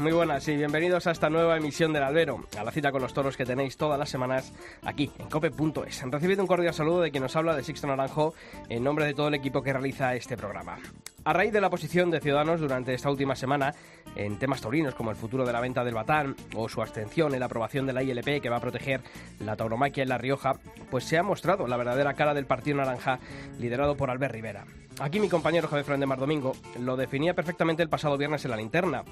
Muy 0.00 0.12
buenas 0.12 0.48
y 0.48 0.56
bienvenidos 0.56 1.06
a 1.06 1.10
esta 1.10 1.28
nueva 1.28 1.58
emisión 1.58 1.92
del 1.92 2.02
Albero, 2.02 2.46
a 2.58 2.64
la 2.64 2.70
cita 2.70 2.90
con 2.90 3.02
los 3.02 3.12
toros 3.12 3.36
que 3.36 3.44
tenéis 3.44 3.76
todas 3.76 3.98
las 3.98 4.08
semanas 4.08 4.50
aquí 4.82 5.10
en 5.18 5.28
cope.es. 5.28 6.02
Recibido 6.10 6.40
un 6.40 6.46
cordial 6.46 6.72
saludo 6.72 7.02
de 7.02 7.10
quien 7.10 7.22
nos 7.22 7.36
habla 7.36 7.54
de 7.54 7.62
Sixto 7.62 7.86
Naranjo 7.86 8.32
en 8.70 8.82
nombre 8.82 9.04
de 9.04 9.12
todo 9.12 9.28
el 9.28 9.34
equipo 9.34 9.62
que 9.62 9.74
realiza 9.74 10.14
este 10.14 10.38
programa. 10.38 10.78
A 11.24 11.34
raíz 11.34 11.52
de 11.52 11.60
la 11.60 11.68
posición 11.68 12.10
de 12.10 12.20
Ciudadanos 12.20 12.62
durante 12.62 12.94
esta 12.94 13.10
última 13.10 13.36
semana 13.36 13.74
en 14.16 14.38
temas 14.38 14.62
taurinos 14.62 14.94
como 14.94 15.10
el 15.10 15.16
futuro 15.18 15.44
de 15.44 15.52
la 15.52 15.60
venta 15.60 15.84
del 15.84 15.92
batán 15.92 16.34
o 16.56 16.66
su 16.70 16.80
abstención 16.80 17.34
en 17.34 17.40
la 17.40 17.46
aprobación 17.46 17.84
de 17.84 17.92
la 17.92 18.02
ILP 18.02 18.40
que 18.40 18.48
va 18.48 18.56
a 18.56 18.60
proteger 18.60 19.02
la 19.38 19.56
tauromaquia 19.56 20.02
en 20.02 20.08
La 20.08 20.16
Rioja, 20.16 20.54
pues 20.90 21.04
se 21.04 21.18
ha 21.18 21.22
mostrado 21.22 21.66
la 21.66 21.76
verdadera 21.76 22.14
cara 22.14 22.32
del 22.32 22.46
Partido 22.46 22.78
Naranja 22.78 23.18
liderado 23.58 23.98
por 23.98 24.08
Albert 24.08 24.32
Rivera. 24.32 24.64
Aquí 25.00 25.18
mi 25.18 25.30
compañero 25.30 25.66
Javier 25.66 25.86
Fernández 25.86 26.08
Mar 26.08 26.18
Domingo 26.18 26.52
lo 26.78 26.94
definía 26.94 27.32
perfectamente 27.32 27.82
el 27.82 27.88
pasado 27.88 28.18
viernes 28.18 28.44
en 28.44 28.50
la 28.50 28.58
linterna. 28.58 29.02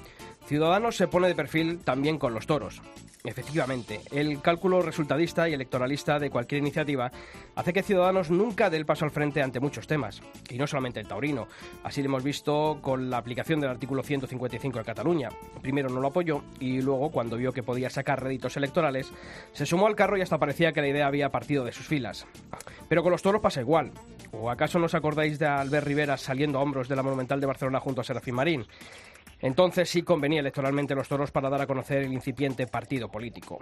Ciudadanos 0.45 0.95
se 0.95 1.07
pone 1.07 1.27
de 1.27 1.33
perfil 1.33 1.79
también 1.79 2.19
con 2.19 2.31
los 2.31 2.45
toros. 2.45 2.79
Efectivamente, 3.23 3.99
el 4.11 4.39
cálculo 4.39 4.83
resultadista 4.83 5.49
y 5.49 5.53
electoralista 5.53 6.19
de 6.19 6.29
cualquier 6.29 6.61
iniciativa 6.61 7.11
hace 7.55 7.73
que 7.73 7.81
Ciudadanos 7.81 8.29
nunca 8.29 8.69
dé 8.69 8.77
el 8.77 8.85
paso 8.85 9.03
al 9.03 9.11
frente 9.11 9.41
ante 9.41 9.59
muchos 9.59 9.87
temas, 9.87 10.21
y 10.49 10.59
no 10.59 10.67
solamente 10.67 10.99
el 10.99 11.07
taurino. 11.07 11.47
Así 11.83 12.01
lo 12.01 12.09
hemos 12.09 12.23
visto 12.23 12.77
con 12.81 13.09
la 13.09 13.17
aplicación 13.17 13.59
del 13.59 13.71
artículo 13.71 14.03
155 14.03 14.77
de 14.77 14.85
Cataluña. 14.85 15.29
Primero 15.61 15.89
no 15.89 15.99
lo 15.99 16.09
apoyó 16.09 16.43
y 16.59 16.81
luego, 16.81 17.09
cuando 17.09 17.35
vio 17.35 17.51
que 17.51 17.63
podía 17.63 17.89
sacar 17.89 18.23
réditos 18.23 18.55
electorales, 18.55 19.11
se 19.53 19.65
sumó 19.65 19.87
al 19.87 19.95
carro 19.95 20.17
y 20.17 20.21
hasta 20.21 20.37
parecía 20.37 20.71
que 20.71 20.81
la 20.81 20.87
idea 20.87 21.07
había 21.07 21.29
partido 21.29 21.65
de 21.65 21.73
sus 21.73 21.87
filas. 21.87 22.27
Pero 22.87 23.01
con 23.01 23.11
los 23.11 23.23
toros 23.23 23.41
pasa 23.41 23.59
igual. 23.59 23.91
¿O 24.31 24.49
acaso 24.49 24.79
no 24.79 24.85
os 24.85 24.95
acordáis 24.95 25.39
de 25.39 25.47
Albert 25.47 25.87
Rivera 25.87 26.17
saliendo 26.17 26.59
a 26.59 26.61
hombros 26.61 26.87
de 26.87 26.95
la 26.95 27.03
Monumental 27.03 27.39
de 27.39 27.47
Barcelona 27.47 27.79
junto 27.79 28.01
a 28.01 28.03
Serafín 28.03 28.35
Marín? 28.35 28.65
Entonces 29.41 29.89
sí 29.89 30.03
convenía 30.03 30.41
electoralmente 30.41 30.95
los 30.95 31.07
toros 31.07 31.31
para 31.31 31.49
dar 31.49 31.61
a 31.61 31.67
conocer 31.67 32.03
el 32.03 32.13
incipiente 32.13 32.67
partido 32.67 33.09
político. 33.09 33.59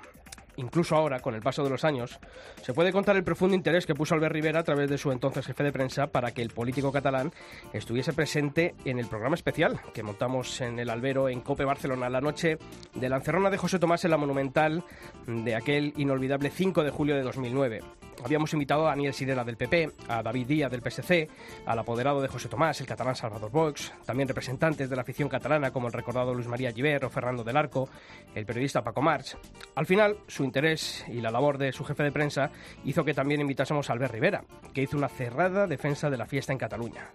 Incluso 0.58 0.96
ahora, 0.96 1.20
con 1.20 1.36
el 1.36 1.42
paso 1.42 1.64
de 1.64 1.70
los 1.70 1.86
años, 1.86 2.20
se 2.64 2.74
puede 2.74 2.92
contar 2.92 3.16
el 3.16 3.24
profundo 3.24 3.56
interés 3.56 3.86
que 3.86 3.94
puso 3.94 4.16
Albert 4.16 4.34
Rivera 4.34 4.62
a 4.62 4.64
través 4.64 4.90
de 4.90 4.98
su 4.98 5.12
entonces 5.12 5.46
jefe 5.46 5.64
de 5.64 5.72
prensa 5.72 6.08
para 6.08 6.32
que 6.32 6.42
el 6.42 6.50
político 6.50 6.92
catalán 6.92 7.32
estuviese 7.74 8.12
presente 8.12 8.74
en 8.84 8.98
el 8.98 9.06
programa 9.06 9.36
especial 9.36 9.80
que 9.94 10.02
montamos 10.02 10.60
en 10.62 10.80
el 10.80 10.90
Albero 10.90 11.30
en 11.30 11.42
Cope 11.42 11.64
Barcelona 11.64 12.10
la 12.10 12.22
noche 12.22 12.58
de 12.96 13.10
la 13.10 13.18
encerrona 13.18 13.52
de 13.52 13.58
José 13.58 13.78
Tomás 13.78 14.04
en 14.04 14.12
la 14.12 14.18
Monumental 14.18 14.84
de 15.28 15.56
aquel 15.56 15.94
inolvidable 15.96 16.50
5 16.50 16.84
de 16.84 16.90
julio 16.90 17.16
de 17.16 17.22
2009. 17.22 17.82
Habíamos 18.28 18.52
invitado 18.52 18.86
a 18.86 18.90
Daniel 18.90 19.14
Sirera 19.14 19.46
del 19.46 19.56
PP, 19.56 19.90
a 20.10 20.22
David 20.22 20.48
Díaz 20.48 20.70
del 20.70 20.82
PSC, 20.82 21.30
al 21.66 21.80
apoderado 21.80 22.22
de 22.22 22.28
José 22.28 22.50
Tomás, 22.50 22.82
el 22.82 22.86
catalán 22.86 23.16
Salvador 23.16 23.50
Boix, 23.50 23.94
también 24.06 24.28
representantes 24.28 24.90
de 24.90 24.98
la 24.98 25.04
afición 25.04 25.30
catalana 25.30 25.72
como 25.72 25.88
el 25.88 25.94
recordado 25.94 26.34
Luis 26.34 26.50
María 26.50 26.74
Giver 26.74 27.06
o 27.06 27.10
Fernando 27.10 27.46
del 27.46 27.56
Arco, 27.56 27.88
el 28.36 28.46
periodista 28.46 28.84
Paco 28.84 29.02
March. 29.02 29.38
Al 29.76 29.86
final, 29.86 30.18
su 30.28 30.44
interés 30.44 31.06
y 31.08 31.22
la 31.22 31.32
labor 31.32 31.58
de 31.58 31.72
su 31.72 31.86
jefe 31.86 32.04
de 32.04 32.12
prensa 32.12 32.52
hizo 32.84 33.06
que 33.06 33.14
también 33.14 33.40
invitásemos 33.40 33.90
a 33.90 33.94
Albert 33.94 34.16
Rivera, 34.16 34.44
que 34.74 34.82
hizo 34.82 34.98
una 34.98 35.08
cerrada 35.08 35.66
defensa 35.66 36.10
de 36.10 36.18
la 36.18 36.26
fiesta 36.26 36.52
en 36.52 36.60
Cataluña. 36.60 37.14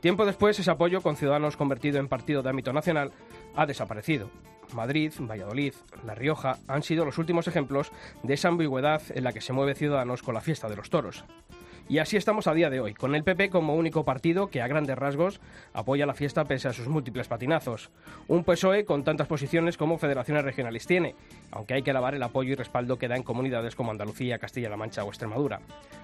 Tiempo 0.00 0.26
después, 0.26 0.58
ese 0.58 0.70
apoyo 0.70 1.00
con 1.00 1.16
Ciudadanos 1.16 1.56
convertido 1.56 1.98
en 1.98 2.08
partido 2.08 2.42
de 2.42 2.50
ámbito 2.50 2.72
nacional 2.72 3.12
ha 3.54 3.66
desaparecido. 3.66 4.30
Madrid, 4.74 5.12
Valladolid, 5.18 5.74
La 6.04 6.14
Rioja 6.14 6.58
han 6.68 6.82
sido 6.82 7.04
los 7.04 7.18
últimos 7.18 7.48
ejemplos 7.48 7.90
de 8.22 8.34
esa 8.34 8.48
ambigüedad 8.48 9.02
en 9.10 9.24
la 9.24 9.32
que 9.32 9.40
se 9.40 9.52
mueve 9.52 9.74
Ciudadanos 9.74 10.22
con 10.22 10.34
la 10.34 10.40
fiesta 10.40 10.68
de 10.68 10.76
los 10.76 10.90
toros. 10.90 11.24
Y 11.90 11.98
así 11.98 12.16
estamos 12.16 12.46
a 12.46 12.54
día 12.54 12.70
de 12.70 12.78
hoy, 12.78 12.94
con 12.94 13.16
el 13.16 13.24
PP 13.24 13.50
como 13.50 13.74
único 13.74 14.04
partido 14.04 14.46
que 14.46 14.62
a 14.62 14.68
grandes 14.68 14.96
rasgos 14.96 15.40
apoya 15.72 16.06
la 16.06 16.14
fiesta 16.14 16.44
pese 16.44 16.68
a 16.68 16.72
sus 16.72 16.86
múltiples 16.86 17.26
patinazos. 17.26 17.90
Un 18.28 18.44
PSOE 18.44 18.84
con 18.84 19.02
tantas 19.02 19.26
posiciones 19.26 19.76
como 19.76 19.98
federaciones 19.98 20.44
regionales 20.44 20.86
tiene, 20.86 21.16
aunque 21.50 21.74
hay 21.74 21.82
que 21.82 21.90
alabar 21.90 22.14
el 22.14 22.22
apoyo 22.22 22.52
y 22.52 22.54
respaldo 22.54 22.96
que 22.96 23.08
da 23.08 23.16
en 23.16 23.24
comunidades 23.24 23.74
como 23.74 23.90
Andalucía, 23.90 24.38
Castilla-La 24.38 24.76
Mancha 24.76 25.02
o 25.02 25.08
Extremadura. 25.08 25.62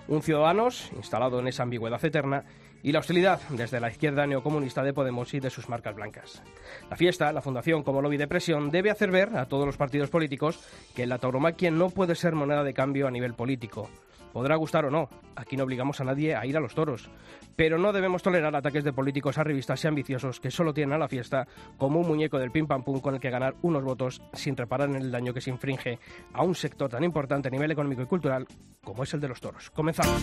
Un 0.09 0.23
Ciudadanos 0.23 0.91
instalado 0.97 1.39
en 1.39 1.47
esa 1.47 1.63
ambigüedad 1.63 2.05
eterna 2.05 2.43
y 2.87 2.93
la 2.93 3.01
hostilidad 3.01 3.41
desde 3.49 3.81
la 3.81 3.91
izquierda 3.91 4.29
neocomunista 4.29 4.85
de 4.85 4.93
Podemos 4.93 5.35
y 5.35 5.41
de 5.41 5.51
sus 5.51 5.69
marcas 5.69 5.97
blancas. 5.97 6.41
La 6.89 6.95
fiesta, 6.95 7.33
la 7.33 7.43
fundación 7.43 7.83
como 7.83 8.01
lobby 8.01 8.17
de 8.17 8.29
presión, 8.29 8.71
debe 8.71 8.93
hacer 8.93 9.11
ver 9.11 9.37
a 9.37 9.47
todos 9.47 9.67
los 9.67 9.77
partidos 9.77 10.09
políticos 10.09 10.61
que 10.95 11.05
la 11.05 11.19
tauromaquia 11.19 11.73
no 11.73 11.91
puede 11.91 12.15
ser 12.15 12.37
moneda 12.37 12.63
de 12.63 12.75
cambio 12.75 13.09
a 13.09 13.11
nivel 13.11 13.35
político. 13.35 13.91
Podrá 14.33 14.55
gustar 14.55 14.85
o 14.85 14.91
no, 14.91 15.09
aquí 15.35 15.57
no 15.57 15.65
obligamos 15.65 16.01
a 16.01 16.05
nadie 16.05 16.37
a 16.37 16.47
ir 16.47 16.57
a 16.57 16.61
los 16.61 16.77
toros, 16.77 17.11
pero 17.57 17.77
no 17.77 17.93
debemos 17.93 18.23
tolerar 18.23 18.55
ataques 18.55 18.85
de 18.85 18.93
políticos 18.93 19.37
arribistas 19.37 19.83
y 19.83 19.89
ambiciosos 19.89 20.39
que 20.39 20.53
solo 20.53 20.73
tienen 20.73 20.93
a 20.93 20.99
la 20.99 21.09
fiesta 21.09 21.49
como 21.79 21.99
un 21.99 22.07
muñeco 22.07 22.39
del 22.39 22.53
pim 22.53 22.69
pam 22.69 22.85
pum 22.85 23.01
con 23.01 23.15
el 23.15 23.21
que 23.21 23.31
ganar 23.31 23.57
unos 23.63 23.83
votos 23.83 24.23
sin 24.33 24.57
reparar 24.57 24.91
en 24.91 24.97
el 24.97 25.11
daño 25.11 25.35
que 25.35 25.41
se 25.41 25.51
infringe 25.51 25.99
a 26.33 26.45
un 26.45 26.55
sector 26.55 26.89
tan 26.89 27.03
importante 27.03 27.49
a 27.49 27.51
nivel 27.51 27.73
económico 27.73 28.03
y 28.03 28.07
cultural 28.07 28.47
como 28.85 29.03
es 29.03 29.13
el 29.13 29.21
de 29.21 29.29
los 29.29 29.41
toros. 29.41 29.71
Comenzamos. 29.71 30.23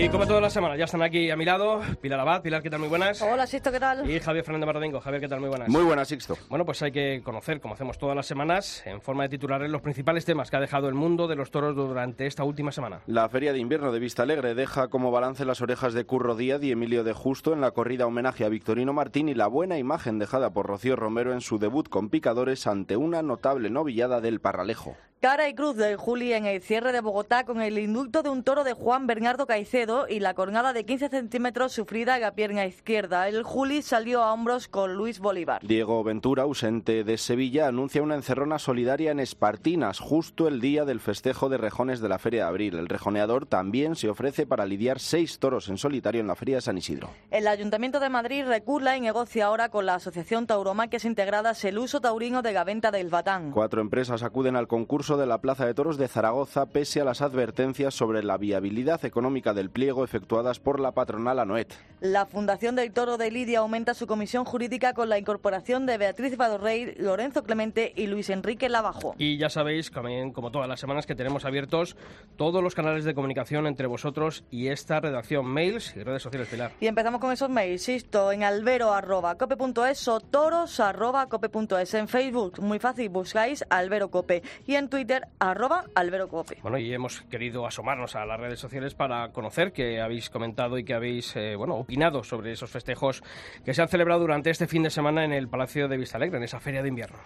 Y 0.00 0.08
como 0.10 0.28
todas 0.28 0.40
las 0.40 0.52
semanas, 0.52 0.78
ya 0.78 0.84
están 0.84 1.02
aquí 1.02 1.28
a 1.28 1.36
mi 1.36 1.44
lado 1.44 1.80
Pilar 2.00 2.20
Abad. 2.20 2.40
Pilar, 2.40 2.62
¿qué 2.62 2.70
tal? 2.70 2.78
Muy 2.78 2.88
buenas. 2.88 3.20
Hola, 3.20 3.48
Sixto, 3.48 3.72
¿qué 3.72 3.80
tal? 3.80 4.08
Y 4.08 4.20
Javier 4.20 4.44
Fernández 4.44 4.66
Mardomingo. 4.66 5.00
Javier, 5.00 5.22
¿qué 5.22 5.26
tal? 5.26 5.40
Muy 5.40 5.48
buenas. 5.48 5.68
Muy 5.68 5.82
buenas, 5.82 6.06
Sixto. 6.06 6.38
Bueno, 6.48 6.64
pues 6.64 6.80
hay 6.82 6.92
que 6.92 7.20
conocer, 7.24 7.60
como 7.60 7.74
hacemos 7.74 7.98
todas 7.98 8.14
las 8.14 8.24
semanas, 8.24 8.80
en 8.86 9.00
forma 9.00 9.24
de 9.24 9.30
titulares, 9.30 9.68
los 9.68 9.82
principales 9.82 10.24
temas 10.24 10.52
que 10.52 10.56
ha 10.56 10.60
dejado 10.60 10.88
el 10.88 10.94
mundo 10.94 11.26
de 11.26 11.34
los 11.34 11.50
toros 11.50 11.74
durante 11.74 12.26
esta 12.26 12.44
última 12.44 12.70
semana. 12.70 13.00
La 13.08 13.28
Feria 13.28 13.52
de 13.52 13.58
Invierno 13.58 13.90
de 13.90 13.98
Vista 13.98 14.22
Alegre 14.22 14.54
deja 14.54 14.86
como 14.86 15.10
balance 15.10 15.44
las 15.44 15.62
orejas 15.62 15.94
de 15.94 16.04
Curro 16.04 16.36
Díaz 16.36 16.62
y 16.62 16.70
Emilio 16.70 17.02
de 17.02 17.12
Justo 17.12 17.52
en 17.52 17.60
la 17.60 17.72
corrida 17.72 18.06
homenaje 18.06 18.44
a 18.44 18.48
Victorino 18.48 18.92
Martín 18.92 19.28
y 19.28 19.34
la 19.34 19.48
buena 19.48 19.78
imagen 19.78 20.20
dejada 20.20 20.50
por 20.50 20.66
Rocío 20.66 20.94
Romero 20.94 21.32
en 21.32 21.40
su 21.40 21.58
debut 21.58 21.88
con 21.88 22.08
picadores 22.08 22.68
ante 22.68 22.96
una 22.96 23.22
notable 23.22 23.68
novillada 23.68 24.20
del 24.20 24.38
Parralejo. 24.38 24.96
Cara 25.20 25.48
y 25.48 25.54
cruz 25.54 25.74
de 25.74 25.96
Juli 25.96 26.32
en 26.32 26.46
el 26.46 26.62
cierre 26.62 26.92
de 26.92 27.00
Bogotá 27.00 27.44
con 27.44 27.60
el 27.60 27.76
indulto 27.76 28.22
de 28.22 28.28
un 28.28 28.44
toro 28.44 28.62
de 28.62 28.72
Juan 28.72 29.08
Bernardo 29.08 29.48
Caicedo 29.48 30.06
y 30.08 30.20
la 30.20 30.34
cornada 30.34 30.72
de 30.72 30.84
15 30.84 31.08
centímetros 31.08 31.72
sufrida 31.72 32.14
en 32.14 32.20
la 32.20 32.36
pierna 32.36 32.66
izquierda. 32.66 33.26
El 33.26 33.42
Juli 33.42 33.82
salió 33.82 34.22
a 34.22 34.32
hombros 34.32 34.68
con 34.68 34.94
Luis 34.94 35.18
Bolívar. 35.18 35.60
Diego 35.66 36.04
Ventura, 36.04 36.44
ausente 36.44 37.02
de 37.02 37.18
Sevilla, 37.18 37.66
anuncia 37.66 38.00
una 38.00 38.14
encerrona 38.14 38.60
solidaria 38.60 39.10
en 39.10 39.18
Espartinas, 39.18 39.98
justo 39.98 40.46
el 40.46 40.60
día 40.60 40.84
del 40.84 41.00
festejo 41.00 41.48
de 41.48 41.58
rejones 41.58 41.98
de 41.98 42.08
la 42.08 42.20
Feria 42.20 42.44
de 42.44 42.50
Abril. 42.50 42.76
El 42.76 42.88
rejoneador 42.88 43.44
también 43.44 43.96
se 43.96 44.08
ofrece 44.08 44.46
para 44.46 44.66
lidiar 44.66 45.00
seis 45.00 45.40
toros 45.40 45.68
en 45.68 45.78
solitario 45.78 46.20
en 46.20 46.28
la 46.28 46.36
Feria 46.36 46.58
de 46.58 46.62
San 46.62 46.78
Isidro. 46.78 47.10
El 47.32 47.48
Ayuntamiento 47.48 47.98
de 47.98 48.08
Madrid 48.08 48.44
recula 48.46 48.96
y 48.96 49.00
negocia 49.00 49.46
ahora 49.46 49.68
con 49.68 49.84
la 49.84 49.96
Asociación 49.96 50.46
Tauromaquias 50.46 51.04
Integradas 51.04 51.64
el 51.64 51.78
uso 51.78 52.00
taurino 52.00 52.40
de 52.40 52.52
la 52.52 52.62
venta 52.62 52.92
del 52.92 53.08
batán. 53.08 53.50
Cuatro 53.50 53.80
empresas 53.80 54.22
acuden 54.22 54.54
al 54.54 54.68
concurso 54.68 55.07
de 55.16 55.26
la 55.26 55.38
Plaza 55.38 55.64
de 55.64 55.74
Toros 55.74 55.96
de 55.96 56.08
Zaragoza 56.08 56.66
pese 56.66 57.00
a 57.00 57.04
las 57.04 57.22
advertencias 57.22 57.94
sobre 57.94 58.22
la 58.22 58.36
viabilidad 58.36 59.04
económica 59.04 59.54
del 59.54 59.70
pliego 59.70 60.04
efectuadas 60.04 60.60
por 60.60 60.80
la 60.80 60.92
patronal 60.92 61.38
Anoet. 61.38 61.74
La 62.00 62.26
Fundación 62.26 62.76
del 62.76 62.92
Toro 62.92 63.16
de 63.16 63.30
Lidia 63.30 63.60
aumenta 63.60 63.94
su 63.94 64.06
comisión 64.06 64.44
jurídica 64.44 64.94
con 64.94 65.08
la 65.08 65.18
incorporación 65.18 65.86
de 65.86 65.98
Beatriz 65.98 66.36
Badorrey, 66.36 66.94
Lorenzo 66.98 67.42
Clemente 67.42 67.92
y 67.96 68.06
Luis 68.06 68.30
Enrique 68.30 68.68
Lavajo. 68.68 69.14
Y 69.18 69.38
ya 69.38 69.48
sabéis, 69.48 69.90
también, 69.90 70.32
como 70.32 70.50
todas 70.50 70.68
las 70.68 70.78
semanas, 70.78 71.06
que 71.06 71.14
tenemos 71.14 71.44
abiertos 71.44 71.96
todos 72.36 72.62
los 72.62 72.74
canales 72.74 73.04
de 73.04 73.14
comunicación 73.14 73.66
entre 73.66 73.86
vosotros 73.86 74.44
y 74.50 74.68
esta 74.68 75.00
redacción, 75.00 75.46
mails 75.46 75.96
y 75.96 76.02
redes 76.02 76.22
sociales, 76.22 76.48
Pilar. 76.48 76.72
Y 76.80 76.86
empezamos 76.86 77.20
con 77.20 77.32
esos 77.32 77.48
mails, 77.48 77.88
insisto, 77.88 78.30
en 78.30 78.44
albero.cope.es 78.44 80.08
o 80.08 80.20
toros.cope.es. 80.20 81.94
En 81.94 82.08
Facebook, 82.08 82.60
muy 82.60 82.78
fácil, 82.78 83.08
buscáis 83.08 83.64
Albero 83.70 84.10
Cope. 84.10 84.42
Y 84.66 84.74
en 84.74 84.88
Twitter, 84.88 84.97
Twitter, 84.98 85.28
arroba 85.38 85.84
alberocope. 85.94 86.58
Bueno, 86.60 86.76
y 86.76 86.92
hemos 86.92 87.20
querido 87.30 87.64
asomarnos 87.68 88.16
a 88.16 88.26
las 88.26 88.40
redes 88.40 88.58
sociales 88.58 88.96
para 88.96 89.30
conocer 89.30 89.72
que 89.72 90.00
habéis 90.00 90.28
comentado 90.28 90.76
y 90.76 90.82
que 90.82 90.92
habéis, 90.92 91.36
eh, 91.36 91.54
bueno, 91.54 91.76
opinado 91.76 92.24
sobre 92.24 92.50
esos 92.50 92.68
festejos 92.68 93.22
que 93.64 93.74
se 93.74 93.80
han 93.80 93.86
celebrado 93.86 94.22
durante 94.22 94.50
este 94.50 94.66
fin 94.66 94.82
de 94.82 94.90
semana 94.90 95.24
en 95.24 95.32
el 95.32 95.46
Palacio 95.46 95.86
de 95.86 95.98
Vistalegre, 95.98 96.38
en 96.38 96.42
esa 96.42 96.58
feria 96.58 96.82
de 96.82 96.88
invierno. 96.88 97.16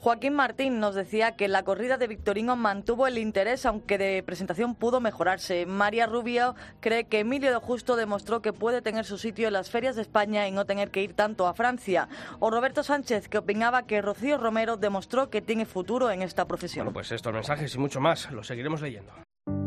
Joaquín 0.00 0.34
Martín 0.34 0.78
nos 0.78 0.94
decía 0.94 1.36
que 1.36 1.48
la 1.48 1.64
corrida 1.64 1.96
de 1.98 2.06
Victorino 2.06 2.54
mantuvo 2.54 3.06
el 3.06 3.18
interés, 3.18 3.66
aunque 3.66 3.98
de 3.98 4.22
presentación 4.22 4.74
pudo 4.74 5.00
mejorarse. 5.00 5.66
María 5.66 6.06
Rubio 6.06 6.54
cree 6.80 7.04
que 7.04 7.20
Emilio 7.20 7.50
de 7.50 7.56
Justo 7.56 7.96
demostró 7.96 8.42
que 8.42 8.52
puede 8.52 8.82
tener 8.82 9.04
su 9.04 9.18
sitio 9.18 9.48
en 9.48 9.54
las 9.54 9.70
ferias 9.70 9.96
de 9.96 10.02
España 10.02 10.46
y 10.46 10.52
no 10.52 10.64
tener 10.64 10.90
que 10.90 11.02
ir 11.02 11.14
tanto 11.14 11.46
a 11.46 11.54
Francia. 11.54 12.08
O 12.38 12.50
Roberto 12.50 12.82
Sánchez, 12.82 13.28
que 13.28 13.38
opinaba 13.38 13.86
que 13.86 14.02
Rocío 14.02 14.38
Romero 14.38 14.76
demostró 14.76 15.30
que 15.30 15.42
tiene 15.42 15.66
futuro 15.66 16.10
en 16.10 16.22
esta 16.22 16.46
profesión. 16.46 16.86
Bueno, 16.86 16.94
pues 16.94 17.10
estos 17.12 17.32
mensajes 17.32 17.74
y 17.74 17.78
mucho 17.78 18.00
más 18.00 18.30
los 18.30 18.46
seguiremos 18.46 18.80
leyendo. 18.82 19.12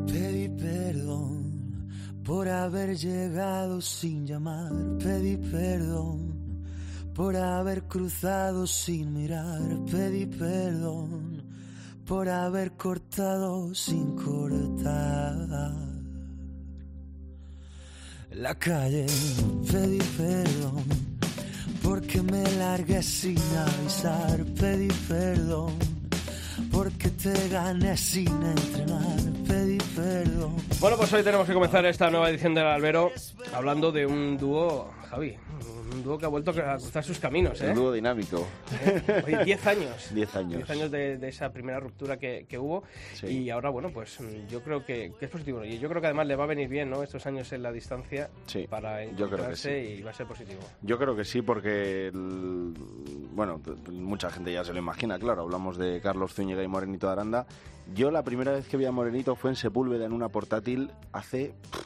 Pedí 0.08 0.50
perdón 0.50 1.90
por 2.24 2.48
haber 2.48 2.96
llegado 2.96 3.82
sin 3.82 4.26
llamar. 4.26 4.72
Pedí 5.00 5.38
perdón 5.38 6.49
por 7.14 7.36
haber 7.36 7.84
cruzado 7.84 8.66
sin 8.68 9.14
mirar. 9.14 9.62
Pedí 9.92 10.26
perdón 10.26 11.44
por 12.06 12.28
haber 12.28 12.72
cortado 12.74 13.74
sin 13.76 14.16
cortar. 14.16 15.74
La 18.32 18.56
calle 18.56 19.06
pedí 19.72 20.00
perdón 20.18 20.84
porque 21.84 22.22
me 22.22 22.44
largué 22.54 23.02
sin 23.04 23.38
avisar. 23.38 24.46
Pedí 24.60 24.88
perdón 25.08 25.74
porque 26.72 27.10
te 27.10 27.50
gané 27.50 27.98
sin 27.98 28.28
entrenar. 28.28 29.20
Pedí 29.48 29.78
perdón. 29.96 30.56
Bueno, 30.80 30.98
pues 30.98 31.12
hoy 31.14 31.24
tenemos 31.24 31.48
que 31.48 31.54
comenzar 31.54 31.86
esta 31.86 32.10
nueva 32.10 32.30
edición 32.30 32.54
del 32.54 32.66
Albero 32.66 33.12
hablando 33.54 33.92
de 33.92 34.06
un 34.06 34.38
dúo, 34.38 34.92
Javi, 35.10 35.36
un 36.00 36.04
dúo 36.06 36.18
que 36.18 36.26
ha 36.26 36.30
vuelto 36.30 36.52
a 36.52 36.78
cruzar 36.78 37.04
sus 37.04 37.20
caminos, 37.20 37.62
¿eh? 37.62 37.70
El 37.70 37.76
dúo 37.76 37.92
dinámico. 37.92 38.48
Oye, 39.26 39.44
10 39.46 39.68
años. 39.68 40.10
10 40.14 40.36
años. 40.36 40.58
10 40.58 40.70
años 40.72 40.92
de, 40.92 41.18
de 41.18 41.28
esa 41.30 41.52
primera 41.52 41.80
ruptura 41.80 42.18
que, 42.18 42.46
que 42.48 42.58
hubo. 42.58 42.84
Sí. 43.14 43.28
Y 43.28 43.50
ahora, 43.50 43.70
bueno, 43.70 43.90
pues 43.94 44.20
mm, 44.20 44.48
yo 44.50 44.62
creo 44.64 44.86
que, 44.86 45.14
que 45.20 45.26
es 45.26 45.32
positivo. 45.32 45.64
Y 45.64 45.78
yo 45.80 45.90
creo 45.90 46.02
que 46.02 46.08
además 46.08 46.28
le 46.28 46.36
va 46.36 46.46
a 46.46 46.48
venir 46.48 46.68
bien, 46.70 46.90
¿no? 46.90 47.04
Estos 47.04 47.26
años 47.26 47.52
en 47.54 47.64
la 47.64 47.72
distancia 47.72 48.30
Sí, 48.48 48.66
para 48.70 49.04
encontrarse 49.04 49.86
sí. 49.86 50.00
y 50.00 50.02
va 50.02 50.12
a 50.12 50.14
ser 50.14 50.26
positivo. 50.28 50.62
Yo 50.82 50.98
creo 50.98 51.16
que 51.16 51.26
sí, 51.26 51.42
porque, 51.42 52.08
el- 52.08 52.74
bueno, 53.34 53.62
mucha 53.92 54.30
gente 54.30 54.52
ya 54.54 54.64
se 54.64 54.74
lo 54.74 54.80
imagina, 54.80 55.20
claro, 55.20 55.42
hablamos 55.44 55.78
de 55.78 56.00
Carlos 56.02 56.34
Zúñiga 56.34 56.64
y 56.64 56.68
Morenito 56.68 57.08
de 57.08 57.14
Aranda. 57.14 57.46
Yo 57.94 58.12
la 58.12 58.24
primera 58.24 58.52
vez 58.52 58.68
que 58.68 58.78
vi 58.78 58.86
a 58.86 58.92
Morenito 58.92 59.36
fue 59.36 59.50
en 59.50 59.56
Sepúlveda, 59.56 60.06
en 60.06 60.14
una 60.14 60.30
portátil, 60.30 60.92
hace, 61.12 61.54
pff, 61.72 61.86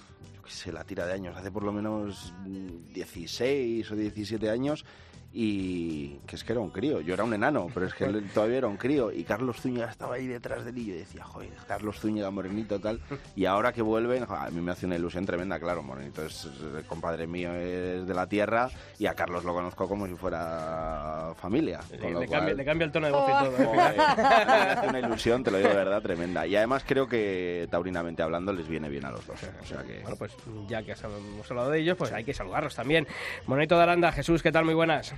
sé, 0.50 0.72
la 0.72 0.84
tira 0.84 1.06
de 1.06 1.14
años, 1.14 1.36
hace 1.38 1.52
por 1.52 1.64
lo 1.64 1.72
menos 1.72 2.34
mm, 2.46 2.94
16 2.94 3.92
o 3.92 3.96
17 3.96 4.50
años. 4.50 4.86
Y 5.36 6.20
que 6.28 6.36
es 6.36 6.44
que 6.44 6.52
era 6.54 6.62
un 6.62 6.70
crío, 6.70 7.02
yo 7.02 7.16
era 7.16 7.24
un 7.24 7.34
enano, 7.34 7.68
pero 7.74 7.88
es 7.88 7.94
que 7.96 8.04
él 8.06 8.30
todavía 8.32 8.60
era 8.60 8.68
un 8.68 8.78
crío. 8.78 9.12
Y 9.12 9.24
Carlos 9.24 9.60
Zúñiga 9.60 9.90
estaba 9.90 10.14
ahí 10.16 10.28
detrás 10.28 10.64
de 10.64 10.70
él 10.70 10.78
y 10.78 10.86
yo 10.86 10.94
decía, 10.94 11.24
joder, 11.24 11.50
Carlos 11.68 12.00
Zúñiga, 12.00 12.30
Morenito, 12.30 12.80
tal. 12.80 13.02
Y 13.36 13.46
ahora 13.46 13.74
que 13.74 13.82
vuelven, 13.82 14.26
a 14.30 14.50
mí 14.52 14.62
me 14.62 14.72
hace 14.72 14.86
una 14.86 14.96
ilusión 14.96 15.26
tremenda, 15.26 15.60
claro. 15.60 15.82
Morenito 15.82 16.24
es, 16.24 16.46
es 16.46 16.86
compadre 16.86 17.26
mío, 17.26 17.52
es 17.56 18.06
de 18.06 18.14
la 18.14 18.28
tierra. 18.28 18.70
Y 19.00 19.08
a 19.08 19.16
Carlos 19.16 19.44
lo 19.44 19.56
conozco 19.56 19.88
como 19.88 20.06
si 20.06 20.14
fuera 20.14 21.34
familia. 21.42 21.80
Le, 21.92 21.98
con 21.98 22.14
lo 22.14 22.20
le 22.20 22.28
cual- 22.28 22.40
cambia, 22.40 22.54
le 22.56 22.66
cambia 22.66 22.86
el 22.86 22.92
tono 22.92 23.08
de 23.08 23.12
voz 23.14 23.28
y 23.28 23.32
todo. 23.44 23.58
¿eh? 23.58 23.66
Joder, 23.66 23.96
me 23.98 24.54
hace 24.54 24.88
una 24.88 25.00
ilusión, 25.00 25.44
te 25.44 25.50
lo 25.50 25.58
digo 25.58 25.70
de 25.70 25.76
verdad, 25.76 26.02
tremenda. 26.04 26.46
Y 26.46 26.56
además 26.56 26.84
creo 26.88 27.08
que, 27.08 27.68
taurinamente 27.72 28.22
hablando, 28.22 28.54
les 28.54 28.68
viene 28.68 28.88
bien 28.88 29.06
a 29.06 29.10
los 29.10 29.26
dos. 29.26 29.40
O 29.62 29.66
sea 29.66 29.82
que... 29.82 30.02
Bueno, 30.02 30.16
pues 30.16 30.32
ya 30.68 30.84
que 30.84 30.92
hemos 30.94 31.50
hablado 31.50 31.72
de 31.72 31.80
ellos, 31.80 31.98
pues 31.98 32.12
hay 32.12 32.24
que 32.24 32.36
saludarlos 32.36 32.76
también. 32.76 33.08
Monito 33.48 33.76
de 33.78 33.82
Aranda, 33.82 34.12
Jesús, 34.12 34.44
¿qué 34.44 34.52
tal? 34.52 34.66
Muy 34.66 34.76
buenas. 34.76 35.12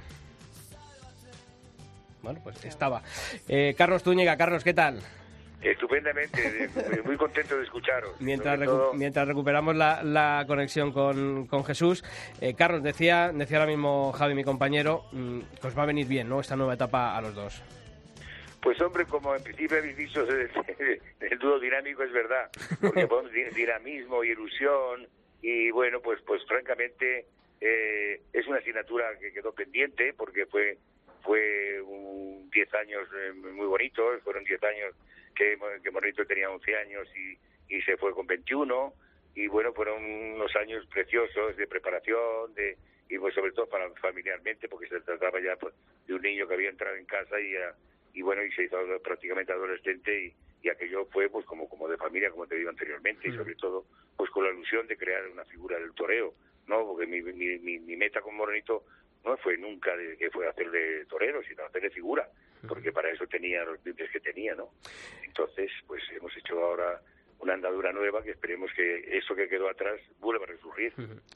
Bueno, 2.25 2.39
pues 2.43 2.65
estaba. 2.65 3.03
Eh, 3.47 3.75
Carlos 3.77 4.01
Túñiga, 4.01 4.35
Carlos, 4.35 4.63
¿qué 4.63 4.73
tal? 4.73 4.99
Estupendamente, 5.61 6.69
muy 7.05 7.17
contento 7.17 7.55
de 7.55 7.63
escucharos. 7.63 8.19
Mientras, 8.19 8.55
Sobre 8.55 8.67
recu- 8.67 8.71
todo- 8.77 8.93
mientras 8.95 9.27
recuperamos 9.27 9.75
la, 9.75 10.01
la 10.03 10.43
conexión 10.47 10.91
con, 10.91 11.45
con 11.45 11.63
Jesús, 11.63 12.03
eh, 12.41 12.55
Carlos, 12.55 12.81
decía, 12.83 13.31
decía 13.31 13.59
ahora 13.59 13.69
mismo 13.69 14.11
Javi, 14.11 14.33
mi 14.33 14.43
compañero, 14.43 15.05
mm, 15.11 15.39
que 15.61 15.67
os 15.67 15.77
va 15.77 15.83
a 15.83 15.85
venir 15.85 16.07
bien, 16.07 16.27
¿no? 16.29 16.39
Esta 16.39 16.55
nueva 16.55 16.73
etapa 16.73 17.15
a 17.15 17.21
los 17.21 17.35
dos. 17.35 17.61
Pues 18.61 18.81
hombre, 18.81 19.05
como 19.05 19.35
en 19.35 19.43
principio 19.43 19.77
habéis 19.77 19.95
visto 19.95 20.25
el, 21.19 21.39
dúo 21.39 21.59
dinámico 21.59 22.01
es 22.01 22.11
verdad, 22.11 22.49
porque 22.81 23.07
dinamismo 23.55 24.23
y 24.23 24.29
ilusión 24.31 25.07
y 25.43 25.69
bueno, 25.69 25.99
pues 25.99 26.19
pues 26.25 26.41
francamente 26.47 27.27
eh, 27.61 28.21
es 28.33 28.47
una 28.47 28.57
asignatura 28.57 29.05
que 29.19 29.31
quedó 29.31 29.51
pendiente 29.53 30.13
porque 30.17 30.47
fue 30.47 30.77
fue 31.25 31.81
un 31.81 32.49
10 32.51 32.73
años 32.75 33.09
eh, 33.17 33.33
muy 33.33 33.65
bonitos, 33.65 34.21
fueron 34.23 34.43
10 34.43 34.63
años 34.63 34.95
que, 35.35 35.57
que 35.83 35.91
Morrito 35.91 36.25
tenía 36.25 36.49
11 36.49 36.77
años 36.77 37.07
y, 37.15 37.75
y 37.75 37.81
se 37.81 37.97
fue 37.97 38.13
con 38.13 38.27
21 38.27 38.93
y 39.35 39.47
bueno, 39.47 39.73
fueron 39.73 40.03
unos 40.03 40.55
años 40.55 40.85
preciosos 40.87 41.57
de 41.57 41.67
preparación, 41.67 42.53
de 42.53 42.77
y 43.09 43.17
pues 43.19 43.35
sobre 43.35 43.51
todo 43.51 43.67
para 43.67 43.89
familiarmente 44.01 44.67
porque 44.67 44.87
se 44.87 44.99
trataba 45.01 45.39
ya 45.39 45.55
pues, 45.57 45.73
de 46.07 46.13
un 46.13 46.21
niño 46.21 46.47
que 46.47 46.53
había 46.55 46.69
entrado 46.69 46.95
en 46.95 47.05
casa 47.05 47.39
y 47.39 47.53
y 48.13 48.21
bueno 48.21 48.43
y 48.43 48.51
se 48.53 48.63
hizo 48.63 48.77
prácticamente 49.03 49.51
adolescente 49.51 50.25
y, 50.25 50.33
y 50.63 50.69
aquello 50.69 51.05
fue 51.11 51.29
pues 51.29 51.45
como 51.45 51.69
como 51.69 51.87
de 51.87 51.97
familia 51.97 52.31
como 52.31 52.47
te 52.47 52.55
digo 52.55 52.69
anteriormente 52.69 53.27
y 53.27 53.35
sobre 53.35 53.55
todo 53.55 53.85
pues 54.17 54.31
con 54.31 54.43
la 54.43 54.51
ilusión 54.51 54.87
de 54.87 54.97
crear 54.97 55.27
una 55.27 55.45
figura 55.45 55.77
del 55.77 55.93
toreo 55.93 56.33
no 56.67 56.83
porque 56.87 57.05
mi, 57.05 57.21
mi, 57.21 57.59
mi, 57.59 57.79
mi 57.79 57.95
meta 57.95 58.21
con 58.21 58.35
Morenito 58.35 58.85
no 59.25 59.37
fue 59.37 59.57
nunca 59.57 59.95
de 59.95 60.17
que 60.17 60.29
fue 60.29 60.47
hacerle 60.47 61.05
torero 61.05 61.41
sino 61.43 61.63
hacerle 61.63 61.89
figura 61.89 62.27
porque 62.67 62.91
para 62.91 63.11
eso 63.11 63.27
tenía 63.27 63.63
los 63.63 63.83
dientes 63.83 64.09
que 64.11 64.19
tenía 64.19 64.55
no 64.55 64.69
entonces 65.23 65.71
pues 65.87 66.01
hemos 66.15 66.35
hecho 66.37 66.59
ahora 66.63 67.01
una 67.39 67.53
andadura 67.53 67.91
nueva 67.91 68.23
que 68.23 68.31
esperemos 68.31 68.71
que 68.75 69.17
eso 69.17 69.35
que 69.35 69.47
quedó 69.47 69.69
atrás 69.69 69.99
vuelva 70.19 70.45
a 70.45 70.47
resurgir. 70.47 70.93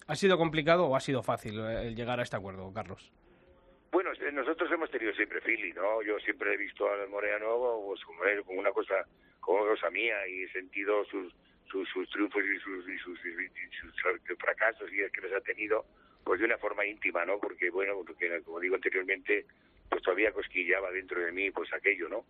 ¿Ha 0.07 0.15
sido 0.15 0.38
complicado 0.38 0.86
o 0.86 0.95
ha 0.95 1.00
sido 1.00 1.21
fácil 1.21 1.59
eh, 1.59 1.88
el 1.88 1.95
llegar 1.95 2.19
a 2.19 2.24
este 2.24 2.36
acuerdo, 2.36 2.71
Carlos? 2.74 3.12
Bueno, 3.92 4.12
nosotros 4.33 4.71
hemos 4.71 4.89
tenido 4.92 5.13
siempre 5.13 5.42
feeling, 5.42 5.74
¿no? 5.74 6.01
Yo 6.03 6.19
siempre 6.19 6.53
he 6.53 6.57
visto 6.57 6.88
a 6.88 7.07
Moreano 7.07 7.81
pues, 7.85 8.03
como, 8.06 8.21
una 8.59 8.71
cosa 8.71 8.95
como 9.39 9.62
una 9.62 9.71
cosa 9.71 9.89
mía 9.89 10.15
y 10.27 10.44
he 10.44 10.51
sentido 10.51 11.03
sus 11.06 11.33
sus, 11.71 11.88
sus 11.89 12.09
triunfos 12.09 12.44
y 12.44 12.59
sus, 12.59 12.89
y 12.89 12.97
sus, 12.97 13.19
y 13.25 13.75
sus 13.80 14.38
fracasos 14.39 14.92
y 14.92 15.01
es 15.01 15.12
que 15.12 15.21
los 15.21 15.33
ha 15.33 15.42
tenido 15.42 15.85
pues 16.24 16.39
de 16.39 16.45
una 16.45 16.57
forma 16.57 16.86
íntima, 16.86 17.25
¿no? 17.25 17.39
Porque, 17.39 17.69
bueno, 17.69 17.94
porque, 18.06 18.42
como 18.44 18.60
digo 18.60 18.75
anteriormente, 18.75 19.45
pues 19.89 20.04
todavía 20.04 20.31
cosquillaba 20.31 20.92
dentro 20.92 21.19
de 21.19 21.31
mí 21.31 21.50
pues 21.51 21.71
aquello, 21.74 22.07
¿no? 22.10 22.25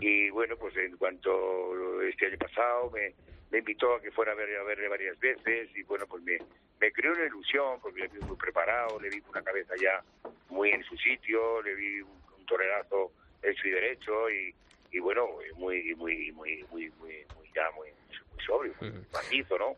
Y 0.00 0.30
bueno, 0.30 0.56
pues 0.56 0.76
en 0.76 0.96
cuanto 0.96 2.02
este 2.02 2.26
año 2.26 2.38
pasado 2.38 2.90
me, 2.90 3.14
me 3.50 3.58
invitó 3.58 3.94
a 3.94 4.02
que 4.02 4.10
fuera 4.10 4.32
a, 4.32 4.34
ver, 4.34 4.56
a 4.56 4.62
verle 4.62 4.88
varias 4.88 5.18
veces 5.18 5.70
y 5.74 5.82
bueno, 5.82 6.06
pues 6.06 6.22
me, 6.22 6.38
me 6.80 6.92
creó 6.92 7.12
una 7.12 7.24
ilusión 7.24 7.80
porque 7.80 8.02
le 8.02 8.08
vi 8.08 8.20
muy 8.20 8.36
preparado, 8.36 9.00
le 9.00 9.10
vi 9.10 9.22
una 9.28 9.42
cabeza 9.42 9.74
ya 9.80 10.02
muy 10.48 10.70
en 10.70 10.82
su 10.84 10.96
sitio, 10.96 11.62
le 11.62 11.74
vi 11.74 12.00
un, 12.00 12.10
un 12.38 12.46
torerazo 12.46 13.12
hecho 13.42 13.68
y 13.68 13.70
derecho 13.70 14.30
y, 14.30 14.54
y 14.92 14.98
bueno, 14.98 15.28
muy, 15.56 15.94
muy, 15.94 16.32
muy, 16.32 16.64
muy, 16.70 16.90
muy, 16.90 17.26
muy 17.34 17.50
ya 17.54 17.70
muy, 17.76 17.88
muy 18.32 18.44
sobrio, 18.44 18.74
muy 18.80 18.92
macizo, 19.12 19.58
¿no? 19.58 19.76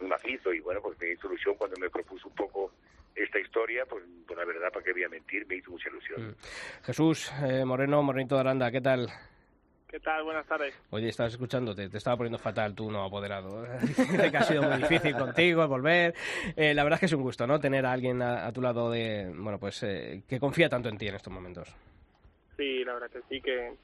Muy 0.00 0.08
macizo 0.08 0.52
y 0.52 0.60
bueno, 0.60 0.80
pues 0.82 0.98
me 0.98 1.10
hizo 1.10 1.28
ilusión 1.28 1.54
cuando 1.56 1.78
me 1.78 1.90
propuso 1.90 2.28
un 2.28 2.34
poco 2.34 2.72
esta 3.14 3.38
historia, 3.38 3.84
pues, 3.86 4.04
pues 4.26 4.38
la 4.38 4.44
verdad, 4.44 4.70
para 4.72 4.84
qué 4.84 4.92
voy 4.92 5.04
a 5.04 5.08
mentir, 5.08 5.46
me 5.46 5.56
hizo 5.56 5.70
mucha 5.70 5.88
ilusión. 5.88 6.36
Jesús 6.84 7.32
eh, 7.44 7.64
Moreno, 7.64 8.02
Morenito 8.02 8.34
de 8.34 8.40
Aranda, 8.40 8.70
¿qué 8.70 8.80
tal? 8.80 9.08
¿Qué 9.92 10.00
tal? 10.00 10.24
Buenas 10.24 10.46
tardes. 10.46 10.74
Oye, 10.88 11.08
estás 11.08 11.32
escuchándote, 11.32 11.90
te 11.90 11.98
estaba 11.98 12.16
poniendo 12.16 12.38
fatal 12.38 12.74
tú, 12.74 12.90
no 12.90 13.04
apoderado. 13.04 13.64
Dice 13.82 14.30
que 14.30 14.36
ha 14.38 14.42
sido 14.42 14.62
muy 14.62 14.78
difícil 14.78 15.14
contigo, 15.14 15.68
volver. 15.68 16.14
Eh, 16.56 16.72
la 16.72 16.82
verdad 16.82 16.96
es 16.96 17.00
que 17.00 17.06
es 17.06 17.12
un 17.12 17.20
gusto, 17.20 17.46
¿no? 17.46 17.60
Tener 17.60 17.84
a 17.84 17.92
alguien 17.92 18.22
a, 18.22 18.46
a 18.46 18.52
tu 18.52 18.62
lado 18.62 18.90
de, 18.90 19.30
bueno, 19.36 19.58
pues 19.58 19.82
eh, 19.82 20.22
que 20.26 20.40
confía 20.40 20.70
tanto 20.70 20.88
en 20.88 20.96
ti 20.96 21.08
en 21.08 21.16
estos 21.16 21.30
momentos. 21.30 21.76
Sí, 22.56 22.82
la 22.84 22.94
verdad 22.94 23.10
que 23.10 23.20
sí, 23.28 23.42
que, 23.42 23.74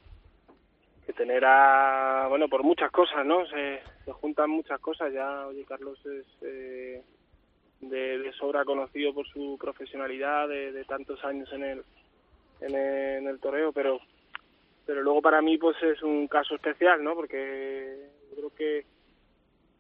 que 1.05 1.13
tener 1.13 1.45
a... 1.45 2.27
Bueno, 2.31 2.49
por 2.49 2.63
muchas 2.63 2.91
cosas, 2.91 3.27
¿no? 3.27 3.47
Se, 3.47 3.83
se 4.07 4.13
juntan 4.13 4.49
muchas 4.49 4.81
cosas. 4.81 5.13
Ya, 5.13 5.47
oye, 5.47 5.67
Carlos 5.67 5.99
es 6.07 6.27
eh, 6.41 7.03
de, 7.81 8.33
sobra 8.39 8.65
conocido 8.65 9.15
por 9.15 9.27
su 9.29 9.57
profesionalidad, 9.61 10.49
de, 10.49 10.85
tantos 10.85 11.25
años 11.25 11.53
en 11.53 11.65
el, 11.65 11.85
en 12.61 12.75
el, 12.75 13.19
en 13.19 13.29
el 13.29 13.41
toreo, 13.41 13.73
pero 13.73 14.01
pero 14.87 15.03
luego 15.03 15.21
para 15.21 15.43
mí 15.43 15.59
pues 15.59 15.77
es 15.83 16.03
un 16.03 16.29
caso 16.29 16.55
especial, 16.55 17.05
¿no? 17.05 17.15
Porque 17.15 18.09
creo 18.35 18.51
que 18.55 18.87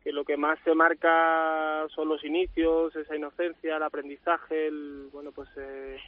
que 0.04 0.12
lo 0.12 0.24
que 0.24 0.36
más 0.36 0.58
se 0.64 0.74
marca 0.74 1.86
son 1.94 2.08
los 2.08 2.24
inicios, 2.24 2.94
esa 2.94 3.16
inocencia, 3.16 3.76
el 3.76 3.82
aprendizaje, 3.82 4.68
el, 4.68 5.08
bueno, 5.12 5.32
pues 5.32 5.48
eh, 5.56 5.98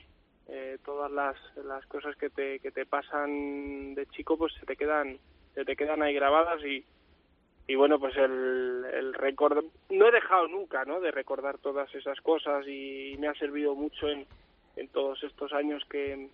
eh, 0.48 0.78
todas 0.84 1.10
las, 1.10 1.36
las 1.64 1.84
cosas 1.86 2.14
que 2.16 2.30
te, 2.30 2.60
que 2.60 2.70
te 2.70 2.86
pasan 2.86 3.94
de 3.94 4.06
chico, 4.06 4.36
pues 4.36 4.52
se 4.54 4.66
te 4.66 4.76
quedan 4.76 5.18
se 5.54 5.64
te 5.64 5.76
quedan 5.76 6.02
ahí 6.02 6.14
grabadas 6.14 6.64
y, 6.64 6.84
y 7.70 7.76
bueno, 7.76 8.00
pues 8.00 8.16
el, 8.16 8.84
el 8.92 9.14
no 9.90 10.08
he 10.08 10.10
dejado 10.10 10.48
nunca, 10.48 10.84
¿no? 10.84 11.00
De 11.00 11.12
recordar 11.12 11.58
todas 11.58 11.94
esas 11.94 12.20
cosas 12.20 12.66
y 12.66 13.14
me 13.20 13.28
ha 13.28 13.34
servido 13.34 13.76
mucho 13.76 14.08
en, 14.08 14.26
en 14.74 14.88
todos 14.88 15.22
estos 15.22 15.52
años 15.52 15.80
que, 15.88 16.28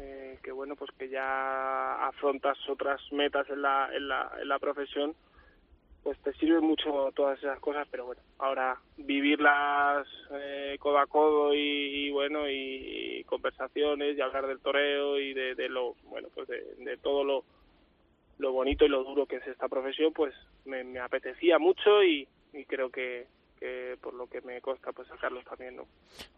eh, 0.00 0.38
que 0.42 0.50
bueno, 0.50 0.74
pues 0.74 0.90
que 0.98 1.08
ya 1.08 2.08
afrontas 2.08 2.58
otras 2.68 3.00
metas 3.12 3.48
en 3.50 3.62
la, 3.62 3.88
en 3.94 4.08
la, 4.08 4.32
en 4.42 4.48
la 4.48 4.58
profesión, 4.58 5.14
pues 6.02 6.18
te 6.24 6.32
sirve 6.32 6.60
mucho 6.60 7.12
todas 7.14 7.38
esas 7.38 7.60
cosas, 7.60 7.86
pero 7.88 8.06
bueno, 8.06 8.22
ahora 8.38 8.76
vivirlas 8.96 10.08
eh, 10.32 10.76
codo 10.80 10.98
a 10.98 11.06
codo 11.06 11.54
y, 11.54 12.10
bueno, 12.10 12.48
y, 12.48 13.20
y 13.20 13.24
conversaciones 13.26 14.18
y 14.18 14.20
hablar 14.20 14.48
del 14.48 14.58
toreo 14.58 15.20
y 15.20 15.34
de, 15.34 15.54
de 15.54 15.68
lo, 15.68 15.94
bueno, 16.06 16.26
pues 16.34 16.48
de, 16.48 16.74
de 16.78 16.96
todo 16.96 17.22
lo, 17.22 17.44
lo 18.40 18.52
bonito 18.52 18.84
y 18.84 18.88
lo 18.88 19.04
duro 19.04 19.26
que 19.26 19.36
es 19.36 19.46
esta 19.46 19.68
profesión, 19.68 20.12
pues 20.12 20.34
me, 20.64 20.98
apetecía 20.98 21.58
mucho 21.58 22.02
y, 22.02 22.26
creo 22.66 22.90
que, 22.90 23.26
que 23.58 23.96
por 24.00 24.14
lo 24.14 24.26
que 24.26 24.40
me 24.40 24.60
consta 24.60 24.92
pues 24.92 25.08
sacarlos 25.08 25.44
también, 25.44 25.76
¿no? 25.76 25.84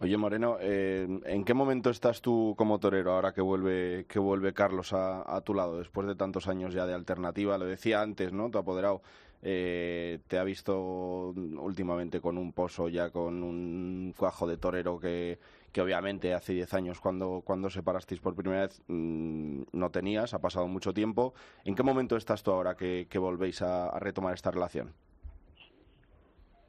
Oye 0.00 0.16
Moreno, 0.16 0.58
eh, 0.60 1.06
¿en 1.24 1.44
qué 1.44 1.54
momento 1.54 1.90
estás 1.90 2.20
tú 2.20 2.54
como 2.58 2.78
torero 2.78 3.12
ahora 3.12 3.32
que 3.32 3.40
vuelve 3.40 4.04
que 4.08 4.18
vuelve 4.18 4.52
Carlos 4.52 4.92
a, 4.92 5.22
a, 5.34 5.40
tu 5.42 5.54
lado 5.54 5.78
después 5.78 6.06
de 6.06 6.16
tantos 6.16 6.48
años 6.48 6.74
ya 6.74 6.86
de 6.86 6.94
alternativa? 6.94 7.56
Lo 7.56 7.66
decía 7.66 8.02
antes, 8.02 8.32
¿no? 8.32 8.50
Tu 8.50 8.58
apoderado 8.58 9.02
eh, 9.42 10.20
te 10.28 10.38
ha 10.38 10.44
visto 10.44 10.78
últimamente 10.80 12.20
con 12.20 12.38
un 12.38 12.52
pozo 12.52 12.88
ya 12.88 13.10
con 13.10 13.42
un 13.42 14.14
cuajo 14.16 14.46
de 14.46 14.56
torero 14.56 15.00
que, 15.00 15.38
que 15.72 15.80
obviamente 15.80 16.34
hace 16.34 16.52
10 16.52 16.74
años 16.74 17.00
cuando, 17.00 17.42
cuando 17.44 17.70
separasteis 17.70 18.20
por 18.20 18.36
primera 18.36 18.62
vez 18.62 18.80
mmm, 18.86 19.62
no 19.72 19.90
tenías, 19.90 20.34
ha 20.34 20.40
pasado 20.40 20.68
mucho 20.68 20.92
tiempo. 20.92 21.34
¿En 21.64 21.74
qué 21.74 21.82
momento 21.82 22.16
estás 22.16 22.42
tú 22.42 22.52
ahora 22.52 22.76
que, 22.76 23.06
que 23.10 23.18
volvéis 23.18 23.62
a, 23.62 23.98
retomar 23.98 24.34
esta 24.34 24.50
relación? 24.50 24.92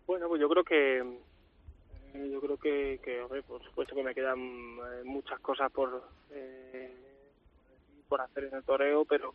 Bueno, 0.08 0.28
pues 0.28 0.42
yo 0.42 0.50
creo 0.50 0.64
que 0.64 1.00
eh, 2.14 2.30
yo 2.32 2.42
creo 2.42 2.58
que, 2.58 3.00
que 3.04 3.44
por 3.48 3.64
supuesto 3.64 3.96
que 3.96 4.04
me 4.04 4.16
quedan 4.16 4.40
eh, 4.40 5.04
muchas 5.04 5.40
cosas 5.42 5.72
por 5.72 6.04
eh, 6.32 6.92
por 8.08 8.22
hacer 8.22 8.46
en 8.46 8.56
el 8.56 8.64
toreo, 8.64 9.06
pero 9.06 9.34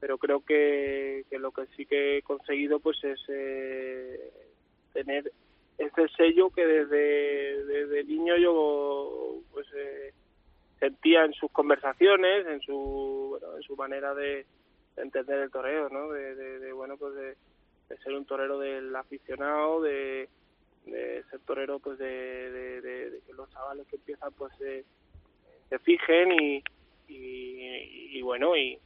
pero 0.00 0.18
creo 0.18 0.44
que, 0.44 1.24
que 1.28 1.38
lo 1.38 1.50
que 1.52 1.66
sí 1.76 1.86
que 1.86 2.18
he 2.18 2.22
conseguido 2.22 2.80
pues 2.80 3.02
es 3.02 3.20
eh, 3.28 4.32
tener 4.92 5.32
ese 5.76 6.08
sello 6.16 6.50
que 6.50 6.66
desde, 6.66 7.64
desde 7.64 8.04
niño 8.04 8.36
yo 8.36 9.40
pues 9.52 9.66
eh, 9.74 10.12
sentía 10.78 11.24
en 11.24 11.32
sus 11.32 11.50
conversaciones, 11.50 12.46
en 12.46 12.60
su 12.60 13.28
bueno, 13.30 13.56
en 13.56 13.62
su 13.62 13.76
manera 13.76 14.14
de, 14.14 14.46
de 14.96 15.02
entender 15.02 15.40
el 15.40 15.50
toreo, 15.50 15.88
¿no? 15.88 16.10
De, 16.10 16.72
bueno 16.72 16.96
pues 16.96 17.14
de 17.14 17.36
ser 18.02 18.14
un 18.14 18.26
torero 18.26 18.58
del 18.58 18.94
aficionado, 18.94 19.80
de, 19.82 20.28
ser 20.84 21.40
torero 21.44 21.78
pues 21.80 21.98
de, 21.98 23.20
que 23.26 23.32
los 23.32 23.50
chavales 23.50 23.86
que 23.88 23.96
empiezan 23.96 24.32
pues 24.34 24.52
se, 24.58 24.84
se 25.68 25.78
fijen 25.80 26.32
y, 26.32 26.62
y, 27.08 28.18
y 28.18 28.22
bueno 28.22 28.56
y, 28.56 28.78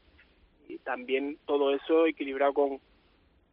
y, 0.69 0.78
también 0.78 1.38
todo 1.47 1.75
eso 1.75 2.07
equilibrado 2.07 2.54
con 2.54 2.81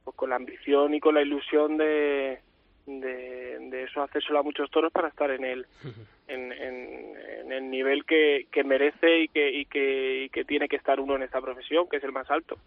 pues, 0.03 0.15
con 0.15 0.29
la 0.29 0.35
ambición 0.35 0.93
y 0.93 0.99
con 0.99 1.15
la 1.15 1.21
ilusión 1.21 1.77
de, 1.77 2.41
de, 2.85 3.57
de 3.59 3.83
eso 3.83 4.01
hacérselo 4.01 4.39
a 4.39 4.43
muchos 4.43 4.69
toros 4.71 4.91
para 4.91 5.09
estar 5.09 5.29
en 5.31 5.45
el 5.45 5.65
en, 6.27 6.51
en, 6.51 7.13
en 7.41 7.51
el 7.51 7.69
nivel 7.69 8.05
que, 8.05 8.47
que 8.51 8.63
merece 8.63 9.21
y 9.21 9.27
que, 9.27 9.51
y 9.51 9.65
que 9.65 10.23
y 10.25 10.29
que 10.29 10.45
tiene 10.45 10.67
que 10.67 10.75
estar 10.75 10.99
uno 10.99 11.15
en 11.15 11.23
esta 11.23 11.41
profesión 11.41 11.87
que 11.89 11.97
es 11.97 12.03
el 12.03 12.11
más 12.11 12.29
alto 12.29 12.57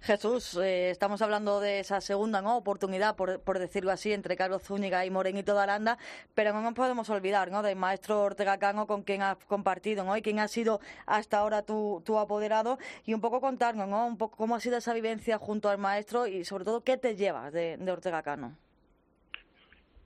Jesús, 0.00 0.56
eh, 0.56 0.90
estamos 0.90 1.22
hablando 1.22 1.60
de 1.60 1.80
esa 1.80 2.00
segunda 2.00 2.42
¿no? 2.42 2.56
oportunidad, 2.56 3.14
por, 3.14 3.40
por, 3.40 3.58
decirlo 3.58 3.92
así, 3.92 4.12
entre 4.12 4.36
Carlos 4.36 4.62
Zúñiga 4.62 5.04
y 5.06 5.10
Morenito 5.10 5.54
de 5.54 5.60
Aranda, 5.60 5.98
pero 6.34 6.52
no 6.52 6.62
nos 6.62 6.74
podemos 6.74 7.08
olvidar 7.10 7.50
¿no? 7.50 7.62
del 7.62 7.76
maestro 7.76 8.22
Ortega 8.22 8.58
Cano 8.58 8.86
con 8.86 9.02
quien 9.02 9.22
has 9.22 9.36
compartido 9.46 10.04
¿no? 10.04 10.16
y 10.16 10.22
quien 10.22 10.38
ha 10.40 10.48
sido 10.48 10.80
hasta 11.06 11.38
ahora 11.38 11.62
tu, 11.62 12.02
tu 12.04 12.18
apoderado 12.18 12.78
y 13.04 13.14
un 13.14 13.20
poco 13.20 13.40
contarnos 13.40 13.88
¿no? 13.88 14.06
un 14.06 14.18
poco 14.18 14.36
cómo 14.36 14.56
ha 14.56 14.60
sido 14.60 14.78
esa 14.78 14.94
vivencia 14.94 15.38
junto 15.38 15.68
al 15.68 15.78
maestro 15.78 16.26
y 16.26 16.44
sobre 16.44 16.64
todo 16.64 16.82
qué 16.82 16.96
te 16.96 17.14
llevas 17.14 17.52
de, 17.52 17.76
de 17.76 17.92
Ortega 17.92 18.22
Cano. 18.22 18.56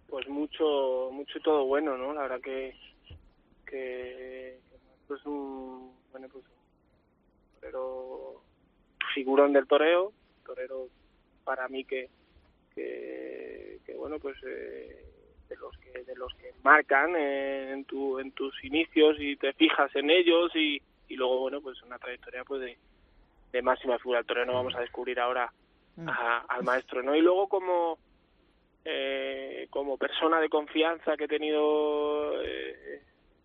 Pues 0.09 0.29
mucho, 0.29 1.11
mucho 1.13 1.39
y 1.39 1.43
todo 1.43 1.65
bueno, 1.67 1.97
¿no? 1.97 2.15
La 2.15 2.23
verdad 2.23 2.41
que, 2.41 2.75
que, 3.67 4.59
es 5.11 5.27
un, 5.27 5.93
bueno, 6.13 6.29
pues, 6.33 6.45
pero 7.61 8.43
figurón 9.15 9.53
del 9.53 9.67
toreo, 9.67 10.13
torero 10.45 10.89
para 11.45 11.69
mí 11.69 11.85
que, 11.85 12.09
que, 12.75 13.81
que 13.85 13.95
bueno, 13.95 14.19
pues 14.19 14.37
eh, 14.47 15.05
de 15.49 15.57
los 15.57 15.77
que 15.79 16.05
de 16.05 16.15
los 16.17 16.33
que 16.35 16.53
marcan 16.63 17.15
eh, 17.17 17.73
en 17.73 17.85
tu 17.85 18.19
en 18.19 18.33
tus 18.33 18.65
inicios 18.65 19.17
y 19.19 19.37
te 19.37 19.53
fijas 19.55 19.95
en 19.97 20.11
ellos 20.11 20.51
y, 20.55 20.81
y 21.09 21.15
luego 21.17 21.41
bueno, 21.41 21.61
pues 21.61 21.83
una 21.83 21.99
trayectoria 21.99 22.45
pues 22.45 22.61
de, 22.61 22.79
de 23.53 23.63
máxima 23.63 23.99
figura 23.99 24.19
del 24.19 24.27
toreo, 24.27 24.45
no 24.45 24.55
vamos 24.55 24.75
a 24.75 24.81
descubrir 24.81 25.19
ahora 25.21 25.53
a, 26.07 26.39
al 26.49 26.63
maestro, 26.63 27.03
¿no? 27.03 27.15
Y 27.17 27.23
luego 27.23 27.49
como 27.49 27.99
eh, 28.89 29.67
como 29.71 29.99
persona 29.99 30.41
de 30.41 30.49
confianza 30.49 31.17
que 31.17 31.25
he 31.25 31.29
tenido 31.29 32.41
eh, 32.41 33.03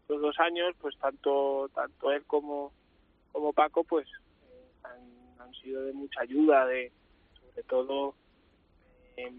los 0.07 0.21
dos 0.21 0.39
años, 0.39 0.75
pues 0.79 0.95
tanto 0.99 1.67
tanto 1.73 2.11
él 2.11 2.23
como 2.27 2.71
como 3.31 3.51
Paco, 3.51 3.83
pues 3.83 4.07
han 4.83 4.99
han 5.39 5.51
sido 5.55 5.83
de 5.83 5.93
mucha 5.93 6.21
ayuda, 6.21 6.67
de 6.67 6.91
sobre 7.39 7.63
todo 7.63 8.13
eh, 9.17 9.31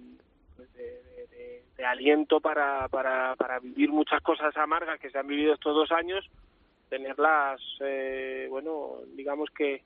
pues 0.56 0.72
de, 0.74 1.62
de, 1.76 1.84
aliento 1.84 2.40
para, 2.40 2.88
para, 2.88 3.34
para 3.36 3.58
vivir 3.58 3.90
muchas 3.90 4.22
cosas 4.22 4.56
amargas 4.56 5.00
que 5.00 5.10
se 5.10 5.18
han 5.18 5.26
vivido 5.26 5.54
estos 5.54 5.74
dos 5.74 5.90
años, 5.90 6.28
tenerlas, 6.88 7.60
eh, 7.80 8.46
bueno, 8.50 8.98
digamos 9.16 9.50
que, 9.50 9.82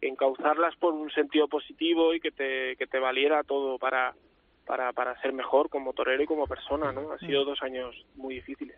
que 0.00 0.08
encauzarlas 0.08 0.74
por 0.76 0.94
un 0.94 1.10
sentido 1.10 1.48
positivo 1.48 2.14
y 2.14 2.20
que 2.20 2.30
te, 2.30 2.76
que 2.76 2.86
te 2.86 2.98
valiera 2.98 3.42
todo 3.42 3.78
para, 3.78 4.14
para, 4.66 4.92
para 4.92 5.20
ser 5.20 5.32
mejor 5.32 5.68
como 5.68 5.92
torero 5.92 6.22
y 6.22 6.26
como 6.26 6.46
persona, 6.46 6.92
¿no? 6.92 7.12
Ha 7.12 7.18
sido 7.18 7.44
dos 7.44 7.62
años 7.62 7.94
muy 8.16 8.36
difíciles. 8.36 8.76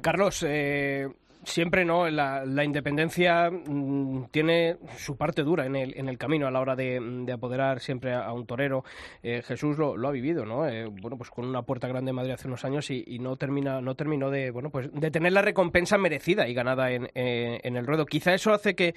Carlos, 0.00 0.44
eh, 0.46 1.08
siempre 1.44 1.84
no 1.84 2.08
la, 2.10 2.44
la 2.44 2.64
independencia 2.64 3.50
mmm, 3.50 4.24
tiene 4.30 4.76
su 4.96 5.16
parte 5.16 5.42
dura 5.42 5.66
en 5.66 5.76
el, 5.76 5.96
en 5.96 6.08
el 6.08 6.18
camino 6.18 6.46
a 6.46 6.50
la 6.50 6.60
hora 6.60 6.76
de, 6.76 7.00
de 7.00 7.32
apoderar 7.32 7.80
siempre 7.80 8.12
a, 8.12 8.24
a 8.26 8.32
un 8.32 8.46
torero. 8.46 8.84
Eh, 9.22 9.42
Jesús 9.42 9.78
lo, 9.78 9.96
lo, 9.96 10.08
ha 10.08 10.12
vivido 10.12 10.44
no 10.44 10.66
eh, 10.68 10.86
bueno 10.86 11.16
pues 11.16 11.30
con 11.30 11.46
una 11.46 11.62
puerta 11.62 11.88
grande 11.88 12.10
en 12.10 12.16
Madrid 12.16 12.32
hace 12.32 12.48
unos 12.48 12.64
años 12.64 12.90
y, 12.90 13.04
y, 13.06 13.18
no 13.18 13.36
termina 13.36 13.80
no 13.80 13.94
terminó 13.94 14.30
de 14.30 14.50
bueno 14.50 14.70
pues 14.70 14.92
de 14.92 15.10
tener 15.10 15.32
la 15.32 15.42
recompensa 15.42 15.98
merecida 15.98 16.48
y 16.48 16.54
ganada 16.54 16.90
en, 16.90 17.08
eh, 17.14 17.60
en 17.62 17.76
el 17.76 17.86
ruedo. 17.86 18.06
Quizá 18.06 18.34
eso 18.34 18.52
hace 18.52 18.74
que 18.74 18.94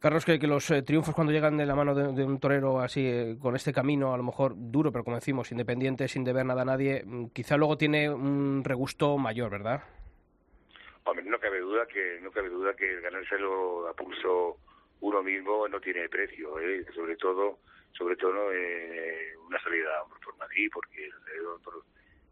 Carlos, 0.00 0.24
que, 0.24 0.38
los 0.38 0.70
eh, 0.70 0.82
triunfos 0.82 1.12
cuando 1.12 1.32
llegan 1.32 1.56
de 1.56 1.66
la 1.66 1.74
mano 1.74 1.92
de, 1.92 2.24
un 2.24 2.38
torero 2.38 2.80
así, 2.80 3.04
eh, 3.04 3.36
con 3.40 3.56
este 3.56 3.72
camino, 3.72 4.14
a 4.14 4.16
lo 4.16 4.22
mejor 4.22 4.54
duro, 4.56 4.92
pero 4.92 5.02
como 5.02 5.16
decimos, 5.16 5.50
independiente, 5.50 6.06
sin 6.06 6.22
deber 6.22 6.46
nada 6.46 6.62
a 6.62 6.64
nadie, 6.64 7.02
mm, 7.04 7.30
quizá 7.30 7.56
luego 7.56 7.76
tiene 7.76 8.08
un 8.08 8.62
regusto 8.64 9.18
mayor, 9.18 9.50
¿verdad? 9.50 9.82
No 11.24 11.38
cabe 11.40 11.60
duda 11.60 11.86
que 11.86 12.20
no 12.22 12.30
cabe 12.30 12.48
duda 12.48 12.74
que 12.74 13.00
ganárselo 13.00 13.88
a 13.88 13.94
pulso 13.94 14.58
uno 15.00 15.22
mismo 15.22 15.66
no 15.68 15.80
tiene 15.80 16.08
precio, 16.08 16.58
¿eh? 16.60 16.84
sobre 16.94 17.16
todo 17.16 17.58
sobre 17.92 18.16
todo 18.16 18.52
eh, 18.52 19.34
una 19.46 19.60
salida 19.62 20.04
por 20.22 20.36
Madrid, 20.36 20.70
porque 20.72 21.06
el, 21.06 21.12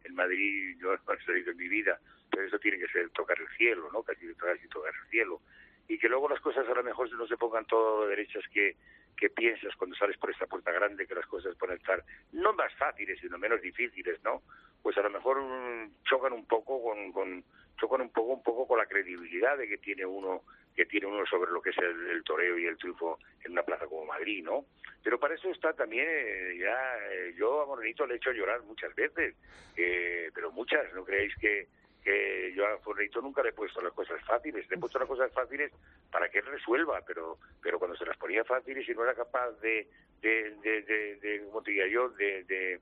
el 0.04 0.12
Madrid 0.12 0.76
yo 0.78 0.94
he 0.94 1.24
salido 1.24 1.50
en 1.52 1.56
mi 1.56 1.68
vida, 1.68 1.98
pero 2.30 2.44
eso 2.44 2.58
tiene 2.58 2.78
que 2.78 2.88
ser 2.88 3.08
tocar 3.10 3.38
el 3.40 3.48
cielo, 3.56 3.88
¿no? 3.92 4.02
Casi, 4.02 4.32
casi 4.34 4.68
tocar 4.68 4.92
el 4.94 5.10
cielo 5.10 5.40
y 5.88 5.98
que 5.98 6.08
luego 6.08 6.28
las 6.28 6.40
cosas 6.40 6.66
a 6.68 6.74
lo 6.74 6.82
mejor 6.82 7.10
no 7.12 7.26
se 7.26 7.36
pongan 7.36 7.64
todo 7.66 8.06
derechas 8.06 8.44
que, 8.52 8.76
que 9.16 9.30
piensas 9.30 9.74
cuando 9.76 9.96
sales 9.96 10.16
por 10.18 10.30
esta 10.30 10.46
puerta 10.46 10.72
grande, 10.72 11.06
que 11.06 11.14
las 11.14 11.26
cosas 11.26 11.56
pueden 11.56 11.76
estar 11.76 12.04
no 12.32 12.52
más 12.52 12.72
fáciles, 12.74 13.18
sino 13.20 13.38
menos 13.38 13.60
difíciles, 13.60 14.22
¿no? 14.22 14.42
Pues 14.82 14.96
a 14.98 15.02
lo 15.02 15.10
mejor 15.10 15.38
um, 15.38 15.90
chocan 16.04 16.32
un 16.32 16.46
poco 16.46 16.82
con, 16.82 17.12
con 17.12 17.44
chocan 17.78 18.00
un 18.00 18.10
poco 18.10 18.32
un 18.32 18.42
poco 18.42 18.66
con 18.66 18.78
la 18.78 18.86
credibilidad 18.86 19.56
de 19.58 19.68
que 19.68 19.78
tiene 19.78 20.06
uno 20.06 20.42
que 20.74 20.86
tiene 20.86 21.06
uno 21.06 21.24
sobre 21.26 21.50
lo 21.50 21.62
que 21.62 21.70
es 21.70 21.78
el, 21.78 22.10
el 22.10 22.22
toreo 22.22 22.58
y 22.58 22.66
el 22.66 22.76
triunfo 22.76 23.18
en 23.44 23.52
una 23.52 23.62
plaza 23.62 23.86
como 23.86 24.04
Madrid, 24.04 24.44
¿no? 24.44 24.66
Pero 25.02 25.18
para 25.18 25.34
eso 25.34 25.50
está 25.50 25.72
también 25.72 26.06
eh, 26.06 26.58
ya 26.58 26.98
eh, 27.12 27.34
yo 27.36 27.62
a 27.62 27.66
Morenito 27.66 28.06
le 28.06 28.14
he 28.14 28.16
hecho 28.18 28.32
llorar 28.32 28.62
muchas 28.62 28.94
veces, 28.94 29.34
eh, 29.76 30.30
pero 30.34 30.52
muchas, 30.52 30.92
no 30.94 31.04
creéis 31.04 31.34
que 31.36 31.68
que 32.06 32.52
yo 32.54 32.64
a 32.64 32.78
Fornito 32.78 33.20
nunca 33.20 33.42
le 33.42 33.48
he 33.48 33.52
puesto 33.52 33.80
las 33.80 33.92
cosas 33.92 34.22
fáciles, 34.24 34.70
le 34.70 34.76
he 34.76 34.78
puesto 34.78 35.00
las 35.00 35.08
cosas 35.08 35.32
fáciles 35.32 35.72
para 36.08 36.28
que 36.28 36.38
él 36.38 36.46
resuelva, 36.46 37.02
pero 37.04 37.38
pero 37.60 37.80
cuando 37.80 37.96
se 37.96 38.06
las 38.06 38.16
ponía 38.16 38.44
fáciles 38.44 38.88
y 38.88 38.94
no 38.94 39.02
era 39.02 39.12
capaz 39.12 39.50
de, 39.60 39.88
de, 40.20 40.54
de, 40.62 40.82
de, 40.82 41.16
de 41.16 41.44
como 41.46 41.62
te 41.62 41.72
diría 41.72 41.88
yo, 41.88 42.08
de, 42.10 42.44
de, 42.44 42.80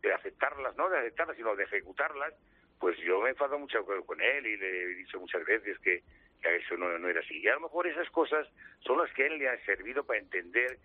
de 0.00 0.12
aceptarlas, 0.12 0.76
no 0.76 0.88
de 0.88 0.98
aceptarlas, 0.98 1.36
sino 1.36 1.56
de 1.56 1.64
ejecutarlas, 1.64 2.34
pues 2.78 2.96
yo 2.98 3.20
me 3.20 3.30
he 3.30 3.32
enfadado 3.32 3.58
mucho 3.58 3.84
con 3.84 4.20
él 4.20 4.46
y 4.46 4.56
le 4.56 4.82
he 4.82 4.86
dicho 4.94 5.18
muchas 5.18 5.44
veces 5.44 5.76
que, 5.80 6.04
que 6.40 6.56
eso 6.56 6.76
no, 6.76 6.96
no 7.00 7.08
era 7.08 7.18
así. 7.18 7.40
Y 7.40 7.48
a 7.48 7.54
lo 7.54 7.62
mejor 7.62 7.88
esas 7.88 8.08
cosas 8.10 8.46
son 8.78 8.98
las 8.98 9.12
que 9.12 9.24
a 9.24 9.26
él 9.26 9.38
le 9.38 9.48
han 9.48 9.60
servido 9.64 10.04
para 10.04 10.20
entender 10.20 10.78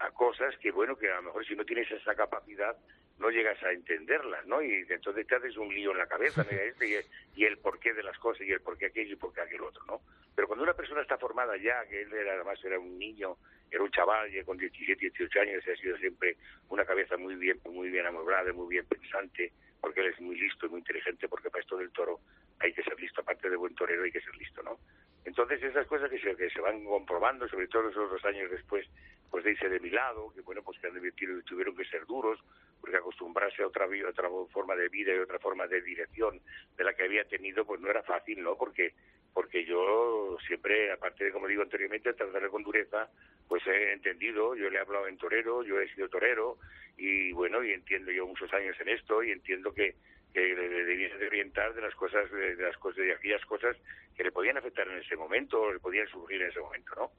a 0.00 0.10
cosas 0.10 0.54
que, 0.58 0.70
bueno, 0.70 0.96
que 0.98 1.10
a 1.10 1.16
lo 1.16 1.22
mejor 1.22 1.46
si 1.46 1.56
no 1.56 1.64
tienes 1.64 1.90
esa 1.90 2.14
capacidad 2.14 2.76
no 3.18 3.30
llegas 3.30 3.60
a 3.62 3.72
entenderlas, 3.72 4.46
¿no? 4.46 4.62
Y 4.62 4.86
entonces 4.88 5.26
te 5.26 5.34
haces 5.34 5.56
un 5.56 5.74
lío 5.74 5.92
en 5.92 5.98
la 5.98 6.06
cabeza. 6.06 6.42
Este 6.42 6.88
y, 6.88 7.40
y, 7.40 7.44
el 7.44 7.58
porqué 7.58 7.92
de 7.92 8.02
las 8.02 8.18
cosas, 8.18 8.46
y 8.46 8.52
el 8.52 8.60
porqué 8.60 8.86
aquello 8.86 9.14
y 9.14 9.16
por 9.16 9.32
qué 9.32 9.40
aquel 9.40 9.62
otro, 9.62 9.82
¿no? 9.86 10.00
Pero 10.34 10.46
cuando 10.46 10.62
una 10.62 10.74
persona 10.74 11.02
está 11.02 11.18
formada 11.18 11.56
ya, 11.56 11.84
que 11.86 12.02
él 12.02 12.12
era, 12.12 12.34
además 12.34 12.62
era 12.64 12.78
un 12.78 12.98
niño, 12.98 13.36
era 13.70 13.82
un 13.82 13.90
chaval, 13.90 14.34
y 14.34 14.42
con 14.44 14.56
17, 14.56 15.00
18 15.00 15.40
años, 15.40 15.64
ha 15.66 15.76
sido 15.76 15.96
siempre 15.98 16.36
una 16.68 16.84
cabeza 16.84 17.16
muy 17.16 17.34
bien, 17.34 17.60
muy 17.64 17.90
bien 17.90 18.06
amueblada, 18.06 18.52
muy 18.52 18.68
bien 18.68 18.86
pensante, 18.86 19.52
porque 19.80 20.00
él 20.00 20.06
es 20.08 20.20
muy 20.20 20.38
listo 20.38 20.66
y 20.66 20.68
muy 20.68 20.78
inteligente, 20.78 21.28
porque 21.28 21.50
para 21.50 21.62
esto 21.62 21.76
del 21.76 21.90
toro 21.90 22.20
hay 22.60 22.72
que 22.72 22.82
ser 22.82 22.98
listo, 23.00 23.20
aparte 23.20 23.48
de 23.48 23.56
buen 23.56 23.74
torero 23.74 24.04
hay 24.04 24.12
que 24.12 24.20
ser 24.20 24.36
listo, 24.36 24.62
¿no? 24.62 24.78
Entonces 25.24 25.62
esas 25.62 25.86
cosas 25.86 26.10
que 26.10 26.18
se, 26.18 26.34
que 26.36 26.50
se 26.50 26.60
van 26.60 26.84
comprobando, 26.84 27.48
sobre 27.48 27.68
todo 27.68 27.88
esos 27.88 28.10
dos 28.10 28.24
años 28.24 28.50
después, 28.50 28.86
pues 29.30 29.44
de 29.44 29.52
irse 29.52 29.68
de 29.68 29.80
mi 29.80 29.90
lado, 29.90 30.32
que 30.34 30.40
bueno, 30.40 30.62
pues 30.62 30.78
que 30.78 30.88
tuvieron 31.44 31.76
que 31.76 31.84
ser 31.84 32.06
duros, 32.06 32.40
porque 32.80 32.96
acostumbrarse 32.96 33.62
a 33.62 33.66
otra 33.66 33.86
vida, 33.86 34.08
otra 34.08 34.28
forma 34.50 34.74
de 34.74 34.88
vida 34.88 35.14
y 35.14 35.18
otra 35.18 35.38
forma 35.38 35.66
de 35.66 35.82
dirección 35.82 36.40
de 36.76 36.84
la 36.84 36.94
que 36.94 37.02
había 37.02 37.24
tenido, 37.24 37.64
pues 37.66 37.80
no 37.80 37.90
era 37.90 38.02
fácil, 38.02 38.42
¿no? 38.42 38.56
Porque 38.56 38.94
porque 39.34 39.64
yo 39.64 40.36
siempre, 40.46 40.90
aparte 40.90 41.24
de 41.24 41.30
como 41.30 41.46
digo 41.46 41.62
anteriormente, 41.62 42.12
tratarle 42.12 42.48
con 42.48 42.62
dureza, 42.64 43.08
pues 43.46 43.64
he 43.66 43.92
entendido, 43.92 44.56
yo 44.56 44.68
le 44.68 44.78
he 44.78 44.80
hablado 44.80 45.06
en 45.06 45.16
torero, 45.16 45.62
yo 45.62 45.80
he 45.80 45.94
sido 45.94 46.08
torero 46.08 46.58
y 46.96 47.30
bueno, 47.32 47.62
y 47.62 47.72
entiendo 47.72 48.10
yo 48.10 48.26
muchos 48.26 48.52
años 48.52 48.76
en 48.80 48.88
esto 48.88 49.22
y 49.22 49.30
entiendo 49.30 49.72
que 49.72 49.94
que 50.32 50.40
le 50.40 50.84
debiese 50.84 51.16
de 51.18 51.26
orientar 51.26 51.74
de 51.74 51.82
las 51.82 51.94
cosas 51.94 52.30
de, 52.30 52.56
las 52.56 52.76
cosas 52.78 52.98
de 52.98 53.12
aquellas 53.12 53.44
cosas 53.46 53.76
que 54.16 54.24
le 54.24 54.32
podían 54.32 54.58
afectar 54.58 54.86
en 54.88 54.98
ese 54.98 55.16
momento 55.16 55.60
o 55.60 55.72
le 55.72 55.78
podían 55.78 56.06
surgir 56.08 56.42
en 56.42 56.48
ese 56.48 56.60
momento 56.60 56.94
no 56.96 57.10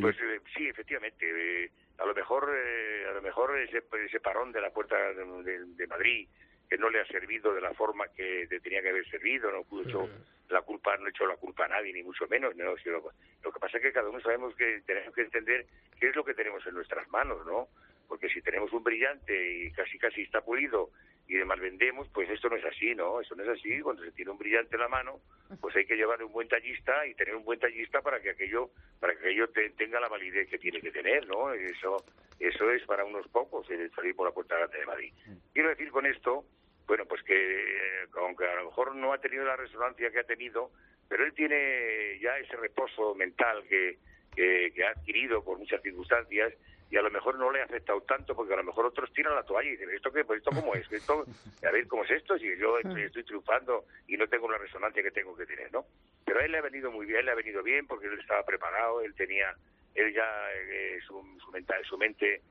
pues 0.00 0.16
eh, 0.18 0.40
sí 0.54 0.68
efectivamente 0.68 1.64
eh, 1.64 1.70
a 1.98 2.04
lo 2.06 2.14
mejor 2.14 2.50
eh, 2.54 3.06
a 3.08 3.12
lo 3.12 3.22
mejor 3.22 3.58
ese, 3.58 3.82
ese 4.04 4.20
parón 4.20 4.52
de 4.52 4.60
la 4.60 4.70
puerta 4.70 4.96
de, 4.96 5.86
Madrid 5.86 6.28
que 6.68 6.78
no 6.78 6.88
le 6.88 7.00
ha 7.00 7.06
servido 7.06 7.54
de 7.54 7.60
la 7.60 7.74
forma 7.74 8.08
que 8.08 8.46
tenía 8.62 8.82
que 8.82 8.90
haber 8.90 9.08
servido 9.08 9.50
no 9.50 9.64
pudo 9.64 9.82
hecho 9.82 10.08
la 10.48 10.62
culpa 10.62 10.96
no 10.96 11.06
he 11.06 11.10
hecho 11.10 11.26
la 11.26 11.36
culpa 11.36 11.64
a 11.64 11.68
nadie 11.68 11.92
ni 11.92 12.02
mucho 12.02 12.26
menos 12.28 12.54
no 12.56 12.64
lo 12.64 13.52
que 13.52 13.60
pasa 13.60 13.78
es 13.78 13.82
que 13.82 13.92
cada 13.92 14.08
uno 14.08 14.20
sabemos 14.20 14.54
que 14.56 14.82
tenemos 14.86 15.14
que 15.14 15.22
entender 15.22 15.66
qué 15.98 16.08
es 16.08 16.16
lo 16.16 16.24
que 16.24 16.34
tenemos 16.34 16.66
en 16.66 16.74
nuestras 16.74 17.08
manos 17.08 17.44
no 17.46 17.68
porque 18.08 18.28
si 18.28 18.42
tenemos 18.42 18.70
un 18.72 18.84
brillante 18.84 19.52
y 19.52 19.72
casi 19.72 19.98
casi 19.98 20.22
está 20.22 20.42
pulido 20.42 20.90
y 21.28 21.34
demás 21.34 21.60
vendemos, 21.60 22.08
pues 22.08 22.28
esto 22.30 22.48
no 22.48 22.56
es 22.56 22.64
así, 22.64 22.94
¿no? 22.94 23.20
Eso 23.20 23.34
no 23.34 23.42
es 23.42 23.48
así. 23.48 23.80
Cuando 23.80 24.04
se 24.04 24.12
tiene 24.12 24.30
un 24.30 24.38
brillante 24.38 24.74
en 24.74 24.80
la 24.80 24.88
mano, 24.88 25.20
pues 25.60 25.74
hay 25.76 25.86
que 25.86 25.96
llevar 25.96 26.22
un 26.22 26.32
buen 26.32 26.48
tallista 26.48 27.06
y 27.06 27.14
tener 27.14 27.34
un 27.36 27.44
buen 27.44 27.58
tallista 27.58 28.02
para 28.02 28.20
que 28.20 28.30
aquello, 28.30 28.70
para 29.00 29.14
que 29.14 29.20
aquello 29.20 29.48
tenga 29.76 30.00
la 30.00 30.08
validez 30.08 30.48
que 30.48 30.58
tiene 30.58 30.80
que 30.80 30.90
tener, 30.90 31.26
¿no? 31.28 31.52
Eso, 31.52 32.04
eso 32.38 32.70
es 32.70 32.82
para 32.84 33.04
unos 33.04 33.26
pocos 33.28 33.68
el 33.70 33.90
salir 33.92 34.14
por 34.14 34.26
la 34.26 34.34
puerta 34.34 34.56
grande 34.56 34.78
de 34.78 34.86
Madrid. 34.86 35.12
Quiero 35.52 35.68
decir 35.68 35.90
con 35.90 36.06
esto, 36.06 36.44
bueno, 36.86 37.06
pues 37.06 37.22
que 37.22 38.06
aunque 38.18 38.46
a 38.46 38.56
lo 38.56 38.66
mejor 38.66 38.94
no 38.94 39.12
ha 39.12 39.18
tenido 39.18 39.44
la 39.44 39.56
resonancia 39.56 40.10
que 40.10 40.18
ha 40.18 40.24
tenido, 40.24 40.70
pero 41.08 41.24
él 41.24 41.32
tiene 41.34 42.18
ya 42.20 42.36
ese 42.38 42.56
reposo 42.56 43.14
mental 43.14 43.62
que, 43.68 43.98
que 44.34 44.84
ha 44.84 44.90
adquirido 44.90 45.44
por 45.44 45.58
muchas 45.58 45.80
circunstancias 45.82 46.52
y 46.92 46.96
a 46.98 47.02
lo 47.02 47.10
mejor 47.10 47.38
no 47.38 47.50
le 47.50 47.62
ha 47.62 47.64
afectado 47.64 48.02
tanto 48.02 48.36
porque 48.36 48.52
a 48.52 48.58
lo 48.58 48.64
mejor 48.64 48.84
otros 48.84 49.10
tiran 49.14 49.34
la 49.34 49.42
toalla 49.44 49.66
y 49.66 49.72
dicen, 49.72 49.88
¿esto 49.88 50.12
qué? 50.12 50.26
Pues 50.26 50.40
esto 50.40 50.50
cómo 50.54 50.74
es, 50.74 50.92
esto, 50.92 51.24
a 51.66 51.70
ver 51.70 51.88
cómo 51.88 52.04
es 52.04 52.10
esto, 52.10 52.36
si 52.36 52.54
yo 52.58 52.76
estoy, 52.76 53.04
estoy, 53.04 53.24
triunfando 53.24 53.86
y 54.06 54.18
no 54.18 54.26
tengo 54.28 54.50
la 54.50 54.58
resonancia 54.58 55.02
que 55.02 55.10
tengo 55.10 55.34
que 55.34 55.46
tener, 55.46 55.72
¿no? 55.72 55.86
Pero 56.26 56.40
a 56.40 56.44
él 56.44 56.52
le 56.52 56.58
ha 56.58 56.60
venido 56.60 56.90
muy 56.90 57.06
bien, 57.06 57.20
él 57.20 57.24
le 57.24 57.32
ha 57.32 57.36
venido 57.36 57.62
bien 57.62 57.86
porque 57.86 58.08
él 58.08 58.20
estaba 58.20 58.44
preparado, 58.44 59.00
él 59.00 59.14
tenía, 59.14 59.56
él 59.94 60.12
ya, 60.12 60.52
eh, 60.52 61.00
su, 61.06 61.24
su, 61.42 61.50
mental, 61.50 61.82
su 61.86 61.96
mente 61.96 62.42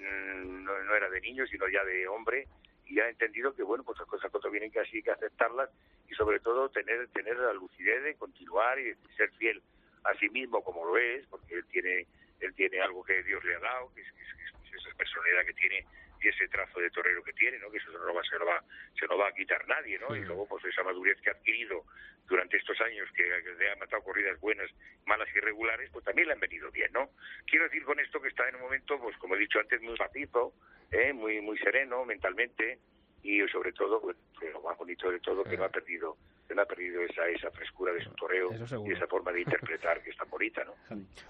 no, 0.00 0.94
era 0.94 1.10
de 1.10 1.20
niño, 1.20 1.44
sino 1.48 1.68
ya 1.68 1.84
de 1.84 2.06
hombre, 2.06 2.46
y 2.86 3.00
ha 3.00 3.08
entendido 3.08 3.52
que, 3.56 3.64
bueno, 3.64 3.82
pues 3.82 3.98
las 3.98 4.06
cosas 4.06 4.30
cuando 4.30 4.52
vienen 4.52 4.70
que 4.70 4.78
así 4.78 4.98
hay 4.98 5.02
que 5.02 5.10
aceptarlas 5.10 5.68
y 6.08 6.14
sobre 6.14 6.38
todo 6.38 6.68
tener, 6.68 7.08
tener 7.08 7.36
la 7.36 7.54
lucidez 7.54 8.04
de 8.04 8.14
continuar 8.14 8.78
y 8.78 8.94
ser 9.16 9.32
fiel 9.32 9.60
a 10.04 10.14
sí 10.14 10.28
mismo 10.28 10.62
como 10.62 10.84
lo 10.84 10.96
es, 10.96 11.26
porque 11.26 11.54
él 11.56 11.64
tiene 11.72 12.06
él 12.40 12.54
tiene 12.54 12.80
algo 12.80 13.04
que 13.04 13.22
Dios 13.22 13.42
le 13.44 13.56
ha 13.56 13.60
dado, 13.60 13.92
que 13.94 14.00
es, 14.00 14.08
esa 14.08 14.96
personalidad 14.96 15.44
que 15.44 15.54
tiene 15.54 15.84
y 16.22 16.28
ese 16.28 16.48
trazo 16.48 16.80
de 16.80 16.90
torero 16.90 17.22
que 17.22 17.32
tiene, 17.32 17.58
¿no? 17.58 17.70
que 17.70 17.78
eso 17.78 17.90
lo 17.90 18.14
va, 18.14 18.22
se 18.22 18.38
lo 18.38 18.46
va, 18.46 18.62
se 18.98 19.06
lo 19.06 19.16
va 19.16 19.28
a 19.28 19.32
quitar 19.32 19.66
nadie, 19.66 19.98
¿no? 19.98 20.14
Y 20.14 20.20
luego 20.20 20.46
pues 20.46 20.64
esa 20.66 20.82
madurez 20.82 21.18
que 21.22 21.30
ha 21.30 21.32
adquirido 21.32 21.84
durante 22.28 22.58
estos 22.58 22.78
años, 22.82 23.08
que, 23.12 23.24
le 23.58 23.70
ha 23.70 23.76
matado 23.76 24.02
corridas 24.02 24.38
buenas, 24.38 24.70
malas 25.06 25.28
y 25.34 25.40
regulares, 25.40 25.90
pues 25.90 26.04
también 26.04 26.28
le 26.28 26.34
han 26.34 26.40
venido 26.40 26.70
bien, 26.70 26.92
¿no? 26.92 27.10
Quiero 27.46 27.64
decir 27.64 27.84
con 27.84 27.98
esto 27.98 28.20
que 28.20 28.28
está 28.28 28.48
en 28.48 28.56
un 28.56 28.62
momento, 28.62 29.00
pues 29.00 29.16
como 29.16 29.34
he 29.34 29.38
dicho 29.38 29.58
antes, 29.58 29.80
muy 29.80 29.96
pacizo, 29.96 30.52
¿eh? 30.92 31.12
muy, 31.12 31.40
muy 31.40 31.58
sereno 31.58 32.04
mentalmente, 32.04 32.78
y 33.22 33.40
sobre 33.48 33.72
todo, 33.72 34.00
pues, 34.00 34.16
lo 34.52 34.60
más 34.62 34.76
bonito 34.78 35.10
de 35.10 35.20
todo, 35.20 35.44
que 35.44 35.56
no 35.56 35.64
ha 35.64 35.68
perdido 35.68 36.16
no 36.54 36.62
ha 36.62 36.66
perdido 36.66 37.02
esa, 37.02 37.26
esa 37.28 37.50
frescura 37.50 37.92
de 37.92 38.02
su 38.02 38.10
toreo 38.10 38.50
y 38.52 38.92
esa 38.92 39.06
forma 39.06 39.32
de 39.32 39.42
interpretar 39.42 40.02
que 40.02 40.10
es 40.10 40.16
tan 40.16 40.28
bonita, 40.30 40.62
¿no? 40.64 40.72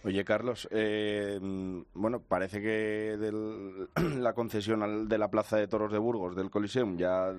Oye, 0.04 0.24
Carlos, 0.24 0.68
eh, 0.70 1.38
bueno, 1.94 2.20
parece 2.20 2.61
que 2.61 3.16
la 4.18 4.33
concesión 4.33 5.09
de 5.09 5.18
la 5.18 5.30
Plaza 5.30 5.56
de 5.56 5.68
Toros 5.68 5.92
de 5.92 5.98
Burgos 5.98 6.37
del 6.37 6.50
Coliseum 6.50 6.96
ya, 6.96 7.35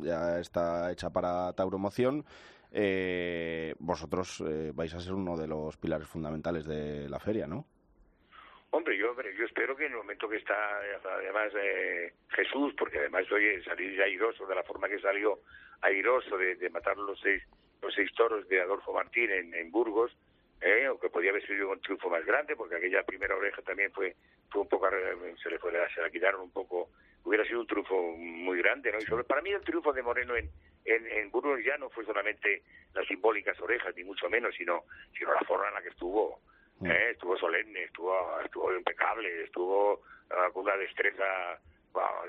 ya 0.00 0.38
está 0.38 0.90
hecha 0.90 1.10
para 1.10 1.52
tauromoción. 1.52 2.24
Eh, 2.70 3.74
vosotros 3.78 4.42
eh, 4.46 4.72
vais 4.74 4.94
a 4.94 5.00
ser 5.00 5.12
uno 5.12 5.36
de 5.36 5.46
los 5.46 5.76
pilares 5.76 6.08
fundamentales 6.08 6.64
de 6.64 7.08
la 7.08 7.18
feria, 7.18 7.46
¿no? 7.46 7.66
Hombre, 8.74 8.96
yo, 8.96 9.14
yo 9.14 9.44
espero 9.44 9.76
que 9.76 9.84
en 9.84 9.92
el 9.92 9.98
momento 9.98 10.26
que 10.26 10.38
está, 10.38 10.80
además, 11.04 11.52
eh, 11.60 12.10
Jesús, 12.30 12.72
porque 12.78 13.00
además, 13.00 13.30
oye, 13.30 13.62
salir 13.64 14.00
airoso 14.00 14.46
de 14.46 14.54
la 14.54 14.62
forma 14.62 14.88
que 14.88 14.98
salió 14.98 15.40
airoso 15.82 16.38
de, 16.38 16.70
matar 16.70 16.96
los 16.96 17.20
seis, 17.20 17.42
los 17.82 17.94
seis 17.94 18.10
toros 18.14 18.48
de 18.48 18.62
Adolfo 18.62 18.94
Martín 18.94 19.30
en, 19.30 19.70
Burgos, 19.70 20.16
eh, 20.62 20.88
o 20.88 20.98
que 20.98 21.10
podía 21.10 21.32
haber 21.32 21.46
sido 21.46 21.70
un 21.70 21.82
triunfo 21.82 22.08
más 22.08 22.24
grande, 22.24 22.56
porque 22.56 22.76
aquella 22.76 23.02
primera 23.02 23.36
oreja 23.36 23.60
también 23.60 23.92
fue, 23.92 24.16
fue 24.48 24.62
un 24.62 24.68
poco, 24.68 24.88
se 25.42 25.50
le, 25.50 25.58
fue, 25.58 25.72
se 25.94 26.00
la 26.00 26.08
quitaron 26.08 26.40
un 26.40 26.50
poco, 26.50 26.88
hubiera 27.24 27.44
sido 27.44 27.60
un 27.60 27.66
triunfo 27.66 27.94
muy 28.16 28.56
grande, 28.56 28.90
¿no? 28.90 28.98
Y 28.98 29.02
sobre, 29.02 29.24
para 29.24 29.42
mí 29.42 29.50
el 29.50 29.60
triunfo 29.60 29.92
de 29.92 30.02
Moreno 30.02 30.34
en, 30.34 30.48
en, 30.86 31.06
en, 31.08 31.30
Burgos 31.30 31.60
ya 31.62 31.76
no 31.76 31.90
fue 31.90 32.06
solamente 32.06 32.62
las 32.94 33.06
simbólicas 33.06 33.60
orejas, 33.60 33.94
ni 33.94 34.04
mucho 34.04 34.30
menos, 34.30 34.54
sino, 34.56 34.84
sino 35.18 35.34
la 35.34 35.40
forma 35.40 35.68
en 35.68 35.74
la 35.74 35.82
que 35.82 35.90
estuvo 35.90 36.40
Mm. 36.82 36.90
¿eh? 36.90 37.10
estuvo 37.10 37.36
solemne, 37.36 37.84
estuvo, 37.84 38.40
estuvo 38.40 38.74
impecable, 38.74 39.44
estuvo 39.44 40.02
ah, 40.30 40.50
con 40.52 40.64
una 40.64 40.76
destreza 40.76 41.58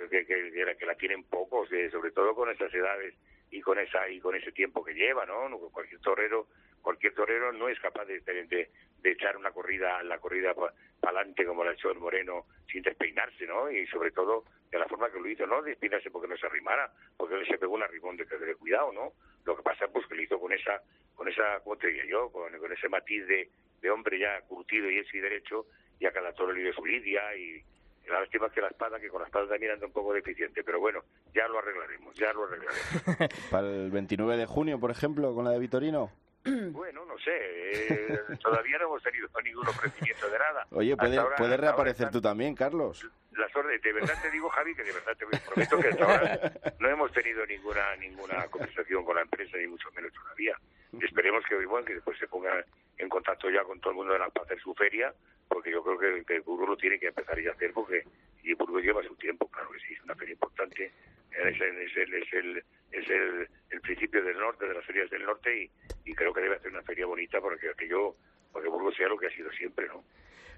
que, 0.09 0.25
que, 0.25 0.75
que, 0.77 0.85
la 0.85 0.95
tienen 0.95 1.23
pocos, 1.23 1.71
eh, 1.71 1.89
sobre 1.89 2.11
todo 2.11 2.35
con 2.35 2.49
esas 2.51 2.73
edades 2.73 3.15
y 3.49 3.61
con 3.61 3.79
esa 3.79 4.07
y 4.09 4.19
con 4.19 4.35
ese 4.35 4.51
tiempo 4.51 4.83
que 4.83 4.93
lleva, 4.93 5.25
¿no? 5.25 5.57
Cualquier 5.71 6.01
torero, 6.01 6.47
cualquier 6.83 7.15
torero 7.15 7.51
no 7.51 7.69
es 7.69 7.79
capaz 7.79 8.05
de, 8.05 8.19
de, 8.19 8.69
de 9.01 9.11
echar 9.11 9.35
una 9.37 9.51
corrida, 9.51 10.03
la 10.03 10.19
corrida 10.19 10.53
para 10.53 10.73
adelante 11.01 11.45
como 11.45 11.63
la 11.63 11.71
echó 11.71 11.89
el 11.89 11.97
Moreno 11.97 12.45
sin 12.71 12.83
despeinarse, 12.83 13.47
¿no? 13.47 13.71
Y 13.71 13.87
sobre 13.87 14.11
todo 14.11 14.43
de 14.69 14.77
la 14.77 14.87
forma 14.87 15.09
que 15.09 15.19
lo 15.19 15.27
hizo, 15.27 15.47
no 15.47 15.61
despeinarse 15.61 16.11
porque 16.11 16.27
no 16.27 16.37
se 16.37 16.45
arrimara, 16.45 16.91
porque 17.17 17.35
él 17.35 17.47
se 17.47 17.57
pegó 17.57 17.73
un 17.73 17.83
arrimón 17.83 18.17
de 18.17 18.25
de 18.25 18.55
cuidado, 18.55 18.91
¿no? 18.91 19.13
Lo 19.45 19.55
que 19.55 19.63
pasa 19.63 19.87
pues 19.87 20.05
que 20.07 20.15
lo 20.15 20.21
hizo 20.21 20.39
con 20.39 20.51
esa, 20.51 20.81
con 21.15 21.27
esa, 21.27 21.59
¿cómo 21.63 21.77
te 21.77 21.87
diría 21.87 22.05
yo? 22.05 22.29
Con, 22.31 22.51
con 22.57 22.71
ese 22.71 22.89
matiz 22.89 23.25
de, 23.27 23.49
de 23.81 23.89
hombre 23.89 24.19
ya 24.19 24.41
curtido 24.41 24.89
y 24.89 24.99
hecho 24.99 25.17
y 25.17 25.21
derecho, 25.21 25.65
y 25.99 26.05
a 26.05 26.11
cada 26.11 26.33
toro 26.33 26.51
le 26.51 26.61
dio 26.61 26.73
su 26.73 26.85
lidia 26.85 27.35
y 27.35 27.63
la 28.07 28.19
lástima 28.19 28.49
que 28.49 28.61
la 28.61 28.67
espada, 28.67 28.99
que 28.99 29.09
con 29.09 29.21
la 29.21 29.27
espada 29.27 29.47
también 29.47 29.73
anda 29.73 29.85
un 29.85 29.93
poco 29.93 30.13
deficiente, 30.13 30.63
pero 30.63 30.79
bueno, 30.79 31.03
ya 31.33 31.47
lo 31.47 31.59
arreglaremos, 31.59 32.13
ya 32.15 32.33
lo 32.33 32.43
arreglaremos. 32.43 33.29
¿Para 33.51 33.69
el 33.69 33.91
29 33.91 34.37
de 34.37 34.45
junio, 34.45 34.79
por 34.79 34.91
ejemplo, 34.91 35.33
con 35.33 35.45
la 35.45 35.51
de 35.51 35.59
Vitorino? 35.59 36.11
Bueno, 36.73 37.05
no 37.05 37.17
sé, 37.19 37.31
eh, 37.31 38.19
todavía 38.41 38.77
no 38.79 38.85
hemos 38.85 39.03
tenido 39.03 39.27
ningún 39.43 39.67
ofrecimiento 39.67 40.29
de 40.29 40.39
nada. 40.39 40.67
Oye, 40.71 40.97
puede, 40.97 41.57
reaparecer 41.57 42.11
tú 42.11 42.21
también, 42.21 42.55
Carlos. 42.55 43.07
Las 43.37 43.55
órdenes, 43.55 43.81
de 43.81 43.93
verdad 43.93 44.13
te 44.21 44.29
digo, 44.31 44.49
Javi, 44.49 44.75
que 44.75 44.83
de 44.83 44.91
verdad 44.91 45.17
te 45.17 45.25
prometo 45.25 45.79
que 45.79 45.87
hasta 45.87 46.05
ahora 46.05 46.53
no 46.79 46.89
hemos 46.89 47.11
tenido 47.11 47.45
ninguna 47.45 47.95
ninguna 47.95 48.47
conversación 48.47 49.03
con 49.03 49.15
la 49.15 49.21
empresa, 49.21 49.57
ni 49.57 49.67
mucho 49.67 49.89
menos 49.95 50.13
todavía. 50.13 50.55
Esperemos 51.01 51.43
que, 51.45 51.65
bueno, 51.65 51.85
que 51.85 51.95
después 51.95 52.17
se 52.19 52.27
ponga 52.27 52.63
en 52.97 53.09
contacto 53.09 53.49
ya 53.49 53.63
con 53.63 53.79
todo 53.79 53.91
el 53.91 53.97
mundo 53.97 54.13
de 54.13 54.19
la, 54.19 54.29
para 54.29 54.45
hacer 54.45 54.59
su 54.59 54.73
feria, 54.75 55.13
porque 55.47 55.71
yo 55.71 55.83
creo 55.83 55.97
que, 55.97 56.23
que 56.25 56.39
Burgos 56.41 56.69
lo 56.69 56.77
tiene 56.77 56.99
que 56.99 57.07
empezar 57.07 57.41
ya 57.41 57.49
a 57.49 57.53
hacer, 57.53 57.73
porque 57.73 58.03
y 58.43 58.53
Burgos 58.53 58.83
lleva 58.83 59.03
su 59.03 59.15
tiempo, 59.15 59.47
claro 59.49 59.71
que 59.71 59.79
sí, 59.79 59.93
es 59.93 60.03
una 60.03 60.15
feria 60.15 60.33
importante, 60.33 60.91
es 61.31 61.61
el, 61.61 61.77
es 61.77 61.97
el, 61.97 62.13
es 62.13 62.33
el, 62.33 62.63
es 62.91 63.09
el, 63.09 63.49
el 63.69 63.81
principio 63.81 64.23
del 64.23 64.37
norte, 64.37 64.67
de 64.67 64.73
las 64.73 64.85
ferias 64.85 65.09
del 65.09 65.23
norte, 65.23 65.71
y, 66.05 66.13
creo 66.13 66.33
que 66.33 66.41
debe 66.41 66.57
hacer 66.57 66.71
una 66.71 66.83
feria 66.83 67.05
bonita 67.05 67.41
para 67.41 67.57
que 67.57 67.69
aquello, 67.69 68.15
porque 68.51 68.69
Burgos 68.69 68.95
sea 68.95 69.07
lo 69.07 69.17
que 69.17 69.27
ha 69.27 69.31
sido 69.31 69.49
siempre, 69.51 69.87
¿no? 69.87 70.03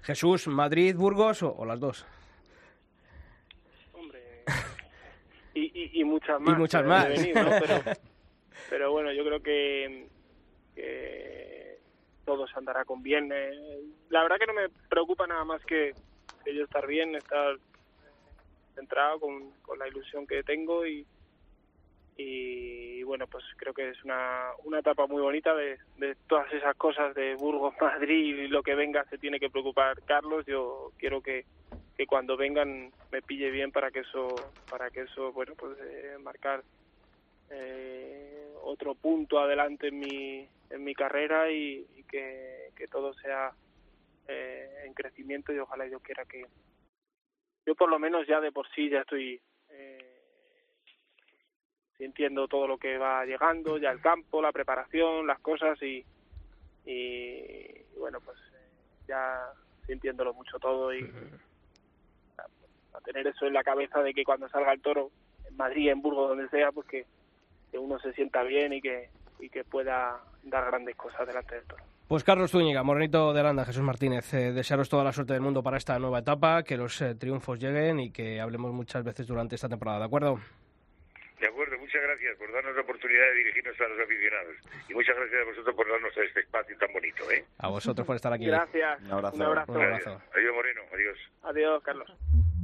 Jesús, 0.02 0.46
Madrid, 0.48 0.94
Burgos 0.94 1.42
o, 1.42 1.64
las 1.64 1.80
dos. 1.80 2.06
Hombre, 3.92 4.44
y, 5.92 6.00
y, 6.00 6.04
muchas 6.04 6.40
más. 6.40 6.54
Y 6.54 6.58
muchas 6.58 6.84
más. 6.84 7.06
pero, 7.06 7.82
pero 8.70 8.92
bueno, 8.92 9.12
yo 9.12 9.24
creo 9.24 9.42
que, 9.42 10.08
que 10.74 11.78
todo 12.24 12.46
se 12.46 12.58
andará 12.58 12.84
con 12.84 13.02
bien. 13.02 13.30
Eh, 13.32 13.80
la 14.10 14.22
verdad 14.22 14.36
que 14.38 14.46
no 14.46 14.54
me 14.54 14.68
preocupa 14.88 15.26
nada 15.26 15.44
más 15.44 15.64
que, 15.64 15.94
que 16.44 16.54
yo 16.54 16.64
estar 16.64 16.86
bien, 16.86 17.14
estar 17.14 17.56
centrado 18.74 19.20
con, 19.20 19.50
con 19.62 19.78
la 19.78 19.88
ilusión 19.88 20.26
que 20.26 20.42
tengo 20.42 20.86
y, 20.86 21.06
y 22.16 23.02
bueno, 23.02 23.26
pues 23.26 23.44
creo 23.56 23.74
que 23.74 23.90
es 23.90 24.04
una, 24.04 24.50
una 24.64 24.80
etapa 24.80 25.06
muy 25.06 25.20
bonita 25.20 25.54
de, 25.54 25.78
de 25.98 26.14
todas 26.26 26.52
esas 26.52 26.76
cosas 26.76 27.14
de 27.14 27.34
Burgos, 27.36 27.74
Madrid 27.80 28.38
y 28.38 28.48
lo 28.48 28.62
que 28.62 28.74
venga 28.74 29.04
se 29.10 29.18
tiene 29.18 29.40
que 29.40 29.50
preocupar 29.50 30.02
Carlos. 30.02 30.44
Yo 30.46 30.92
quiero 30.98 31.20
que, 31.22 31.44
que 31.96 32.06
cuando 32.06 32.36
vengan 32.36 32.92
me 33.10 33.22
pille 33.22 33.50
bien 33.50 33.72
para 33.72 33.90
que 33.90 34.00
eso, 34.00 34.52
para 34.68 34.90
que 34.90 35.02
eso, 35.02 35.32
bueno, 35.32 35.54
pues 35.56 35.78
eh, 35.80 36.16
marcar 36.20 36.62
eh, 37.50 38.52
otro 38.62 38.94
punto 38.94 39.38
adelante 39.38 39.88
en 39.88 39.98
mi, 39.98 40.48
en 40.70 40.84
mi 40.84 40.94
carrera 40.94 41.50
y, 41.50 41.86
que, 42.08 42.70
que 42.76 42.88
todo 42.88 43.14
sea 43.14 43.52
eh, 44.28 44.84
en 44.84 44.94
crecimiento 44.94 45.52
y 45.52 45.58
ojalá 45.58 45.86
yo 45.86 46.00
quiera 46.00 46.24
que 46.24 46.46
yo 47.64 47.74
por 47.74 47.88
lo 47.88 47.98
menos 47.98 48.26
ya 48.26 48.40
de 48.40 48.52
por 48.52 48.68
sí 48.74 48.88
ya 48.88 49.00
estoy 49.00 49.40
eh, 49.70 50.22
sintiendo 51.98 52.46
todo 52.46 52.68
lo 52.68 52.78
que 52.78 52.98
va 52.98 53.24
llegando, 53.24 53.78
ya 53.78 53.90
el 53.90 54.00
campo, 54.00 54.40
la 54.40 54.52
preparación, 54.52 55.26
las 55.26 55.40
cosas 55.40 55.80
y, 55.82 56.04
y 56.84 57.84
bueno, 57.98 58.20
pues 58.20 58.38
eh, 58.54 59.04
ya 59.08 59.52
sintiéndolo 59.86 60.32
mucho 60.34 60.58
todo 60.58 60.94
y 60.94 61.10
a 62.96 63.00
tener 63.00 63.26
eso 63.26 63.46
en 63.46 63.52
la 63.52 63.62
cabeza 63.62 64.02
de 64.02 64.14
que 64.14 64.24
cuando 64.24 64.48
salga 64.48 64.72
el 64.72 64.80
toro, 64.80 65.10
en 65.48 65.56
Madrid, 65.56 65.90
en 65.90 66.02
Burgos, 66.02 66.30
donde 66.30 66.48
sea, 66.48 66.72
pues 66.72 66.86
que, 66.86 67.04
que 67.70 67.78
uno 67.78 67.98
se 67.98 68.12
sienta 68.12 68.42
bien 68.42 68.72
y 68.72 68.80
que, 68.80 69.10
y 69.40 69.48
que 69.48 69.64
pueda 69.64 70.20
dar 70.44 70.66
grandes 70.66 70.96
cosas 70.96 71.26
delante 71.26 71.56
del 71.56 71.64
toro. 71.64 71.84
Pues 72.08 72.22
Carlos 72.22 72.52
Zúñiga, 72.52 72.84
Morenito 72.84 73.32
de 73.32 73.40
Aranda, 73.40 73.64
Jesús 73.64 73.82
Martínez, 73.82 74.32
eh, 74.32 74.52
desearos 74.52 74.88
toda 74.88 75.02
la 75.02 75.12
suerte 75.12 75.32
del 75.32 75.42
mundo 75.42 75.62
para 75.62 75.76
esta 75.76 75.98
nueva 75.98 76.20
etapa, 76.20 76.62
que 76.62 76.76
los 76.76 77.00
eh, 77.02 77.16
triunfos 77.16 77.58
lleguen 77.58 77.98
y 77.98 78.12
que 78.12 78.40
hablemos 78.40 78.72
muchas 78.72 79.02
veces 79.02 79.26
durante 79.26 79.56
esta 79.56 79.68
temporada, 79.68 79.98
¿de 79.98 80.04
acuerdo? 80.04 80.38
De 81.40 81.48
acuerdo, 81.48 81.76
muchas 81.78 82.00
gracias 82.00 82.38
por 82.38 82.50
darnos 82.52 82.76
la 82.76 82.82
oportunidad 82.82 83.24
de 83.24 83.34
dirigirnos 83.34 83.80
a 83.80 83.88
los 83.88 84.00
aficionados. 84.00 84.56
Y 84.88 84.94
muchas 84.94 85.16
gracias 85.16 85.42
a 85.42 85.44
vosotros 85.44 85.74
por 85.74 85.90
darnos 85.90 86.16
este 86.16 86.40
espacio 86.40 86.78
tan 86.78 86.92
bonito, 86.92 87.30
¿eh? 87.30 87.44
A 87.58 87.68
vosotros 87.68 88.06
por 88.06 88.16
estar 88.16 88.32
aquí. 88.32 88.46
Gracias. 88.46 89.02
Un 89.02 89.10
abrazo. 89.10 89.36
Un 89.36 89.42
abrazo. 89.42 89.72
Un 89.72 89.82
abrazo. 89.82 90.22
Adiós, 90.32 90.54
Moreno. 90.54 90.80
Adiós. 90.94 91.18
Adiós, 91.42 91.82
Carlos. 91.82 92.45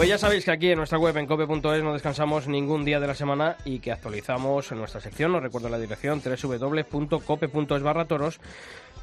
Pues 0.00 0.08
ya 0.08 0.16
sabéis 0.16 0.46
que 0.46 0.50
aquí 0.50 0.70
en 0.70 0.78
nuestra 0.78 0.98
web 0.98 1.14
en 1.18 1.26
cope.es 1.26 1.82
no 1.84 1.92
descansamos 1.92 2.48
ningún 2.48 2.86
día 2.86 2.98
de 3.00 3.06
la 3.06 3.14
semana 3.14 3.58
y 3.66 3.80
que 3.80 3.92
actualizamos 3.92 4.72
en 4.72 4.78
nuestra 4.78 4.98
sección, 4.98 5.34
os 5.34 5.42
recuerdo 5.42 5.68
la 5.68 5.78
dirección 5.78 6.22
www.cope.es 6.24 7.82
barra 7.82 8.06
toros. 8.06 8.40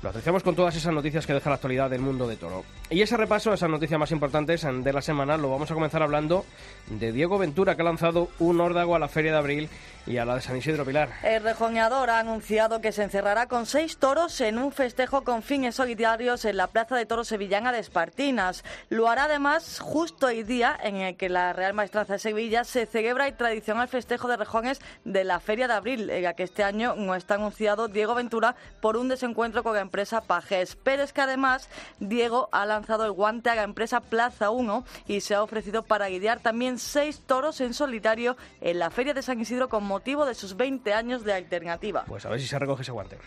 Lo 0.02 0.10
actualizamos 0.10 0.42
con 0.42 0.56
todas 0.56 0.76
esas 0.76 0.92
noticias 0.92 1.28
que 1.28 1.34
deja 1.34 1.52
la 1.52 1.58
actualidad 1.58 1.92
del 1.92 2.02
mundo 2.02 2.28
de 2.28 2.36
toro. 2.36 2.64
Y 2.90 3.02
ese 3.02 3.16
repaso, 3.16 3.54
esas 3.54 3.70
noticias 3.70 4.00
más 4.00 4.12
importantes 4.12 4.66
de 4.68 4.92
la 4.92 5.04
semana, 5.04 5.38
lo 5.38 5.52
vamos 5.52 5.70
a 5.70 5.76
comenzar 5.76 6.02
hablando 6.02 6.46
de 6.90 7.12
Diego 7.12 7.38
Ventura, 7.38 7.76
que 7.76 7.84
ha 7.84 7.86
lanzado 7.86 8.30
un 8.40 8.60
órdago 8.60 8.96
a 8.96 9.00
la 9.00 9.08
Feria 9.08 9.34
de 9.34 9.38
Abril 9.38 9.70
y 10.08 10.18
a 10.18 10.26
la 10.26 10.36
de 10.36 10.42
San 10.42 10.58
Isidro 10.58 10.86
Pilar. 10.86 11.10
El 11.24 11.44
rejoneador 11.44 12.10
ha 12.10 12.20
anunciado 12.20 12.82
que 12.82 12.92
se 12.92 13.04
encerrará 13.04 13.48
con 13.48 13.66
seis 13.66 13.98
toros 13.98 14.40
en 14.42 14.58
un 14.58 14.72
festejo 14.72 15.24
con 15.24 15.44
fines 15.44 15.76
solidarios 15.76 16.46
en 16.46 16.58
la 16.58 16.68
Plaza 16.68 16.96
de 16.96 17.06
Toros 17.06 17.28
Sevillana 17.28 17.72
de 17.72 17.80
Espartinas. 17.80 18.64
Lo 18.90 19.10
hará 19.10 19.26
además 19.26 19.80
justo 19.80 20.30
el 20.30 20.48
día 20.48 20.78
en 20.82 20.98
el 20.98 21.18
que 21.18 21.30
la 21.30 21.54
Real 21.54 21.74
Maestranza 21.74 22.14
de 22.14 22.20
Sevilla 22.20 22.64
se 22.64 22.86
celebra 22.86 23.28
el 23.28 23.36
tradicional 23.36 23.88
festejo 23.88 24.28
de 24.28 24.38
rejones 24.38 24.80
de 25.04 25.24
la 25.24 25.40
Feria 25.40 25.68
de 25.68 25.74
Abril, 25.74 26.10
en 26.10 26.24
la 26.24 26.34
que 26.34 26.44
este 26.44 26.64
año 26.64 26.96
no 26.96 27.14
está 27.14 27.36
anunciado 27.36 27.88
Diego 27.88 28.16
Ventura 28.16 28.56
por 28.82 28.98
un 28.98 29.10
desencuentro 29.10 29.64
con 29.64 29.76
la 29.76 29.82
empresa 29.82 30.22
Pajes. 30.22 30.78
Pero 30.84 31.04
es 31.04 31.12
que 31.12 31.22
además 31.22 31.70
Diego 32.00 32.48
ha 32.52 32.66
lanzado 32.66 33.06
el 33.06 33.12
guante 33.12 33.50
a 33.50 33.56
la 33.56 33.64
empresa 33.64 34.00
Plaza 34.00 34.52
1 34.52 34.86
y 35.08 35.22
se 35.22 35.36
ha 35.36 35.44
ofrecido 35.44 35.84
para 35.84 36.10
lidiar 36.10 36.40
también 36.40 36.80
seis 36.80 37.22
toros 37.26 37.60
en 37.62 37.74
solitario 37.74 38.38
en 38.62 38.80
la 38.80 38.90
Feria 38.90 39.14
de 39.14 39.22
San 39.22 39.40
Isidro 39.42 39.68
con 39.68 39.84
motivo 39.98 40.28
de 40.28 40.36
sus 40.36 40.56
20 40.56 40.94
años 40.94 41.24
de 41.24 41.34
alternativa. 41.34 42.06
Pues 42.08 42.24
a 42.24 42.30
ver 42.30 42.40
si 42.40 42.46
se 42.46 42.60
recoge 42.60 42.84
ese 42.84 42.92
guante. 42.92 43.18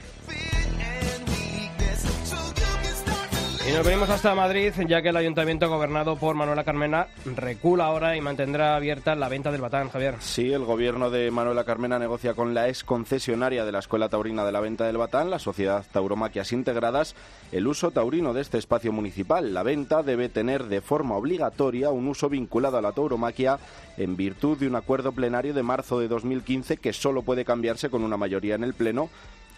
Y 3.69 3.73
nos 3.73 3.85
venimos 3.85 4.09
hasta 4.09 4.35
Madrid, 4.35 4.73
ya 4.89 5.03
que 5.03 5.11
el 5.11 5.17
ayuntamiento 5.19 5.69
gobernado 5.69 6.17
por 6.17 6.35
Manuela 6.35 6.65
Carmena 6.65 7.09
recula 7.27 7.85
ahora 7.85 8.17
y 8.17 8.21
mantendrá 8.23 8.75
abierta 8.75 9.15
la 9.15 9.29
venta 9.29 9.53
del 9.53 9.61
batán, 9.61 9.91
Javier. 9.91 10.15
Sí, 10.19 10.51
el 10.51 10.65
gobierno 10.65 11.11
de 11.11 11.31
Manuela 11.31 11.65
Carmena 11.65 11.99
negocia 11.99 12.33
con 12.33 12.55
la 12.55 12.69
ex 12.69 12.85
concesionaria 12.85 13.67
de 13.67 13.73
la 13.73 13.81
Escuela 13.81 14.09
Taurina 14.09 14.47
de 14.47 14.53
la 14.53 14.61
Venta 14.61 14.87
del 14.87 14.97
Batán, 14.97 15.29
la 15.29 15.39
Sociedad 15.39 15.85
Tauromaquias 15.93 16.53
Integradas, 16.53 17.15
el 17.53 17.67
uso 17.67 17.91
taurino 17.91 18.33
de 18.33 18.41
este 18.41 18.57
espacio 18.57 18.93
municipal. 18.93 19.53
La 19.53 19.63
venta 19.63 20.03
debe 20.03 20.31
tener 20.31 20.65
de 20.65 20.81
forma 20.81 21.17
obligatoria 21.17 21.91
un 21.91 22.09
uso 22.09 22.31
vinculado 22.31 22.79
a 22.79 22.83
la 22.83 22.93
tauromaquia 22.93 23.59
en 23.99 24.17
virtud 24.17 24.57
de 24.57 24.69
un 24.69 24.77
acuerdo 24.77 25.13
plenario 25.13 25.53
de 25.53 25.63
marzo 25.63 26.01
de 26.01 26.09
2015 26.09 26.79
que 26.79 26.95
solo 26.95 27.23
puede 27.23 27.45
cambiarse 27.45 27.91
con 27.91 28.05
una 28.05 28.17
mayoría 28.17 28.55
en 28.55 28.65
el 28.65 28.73
Pleno 28.73 29.11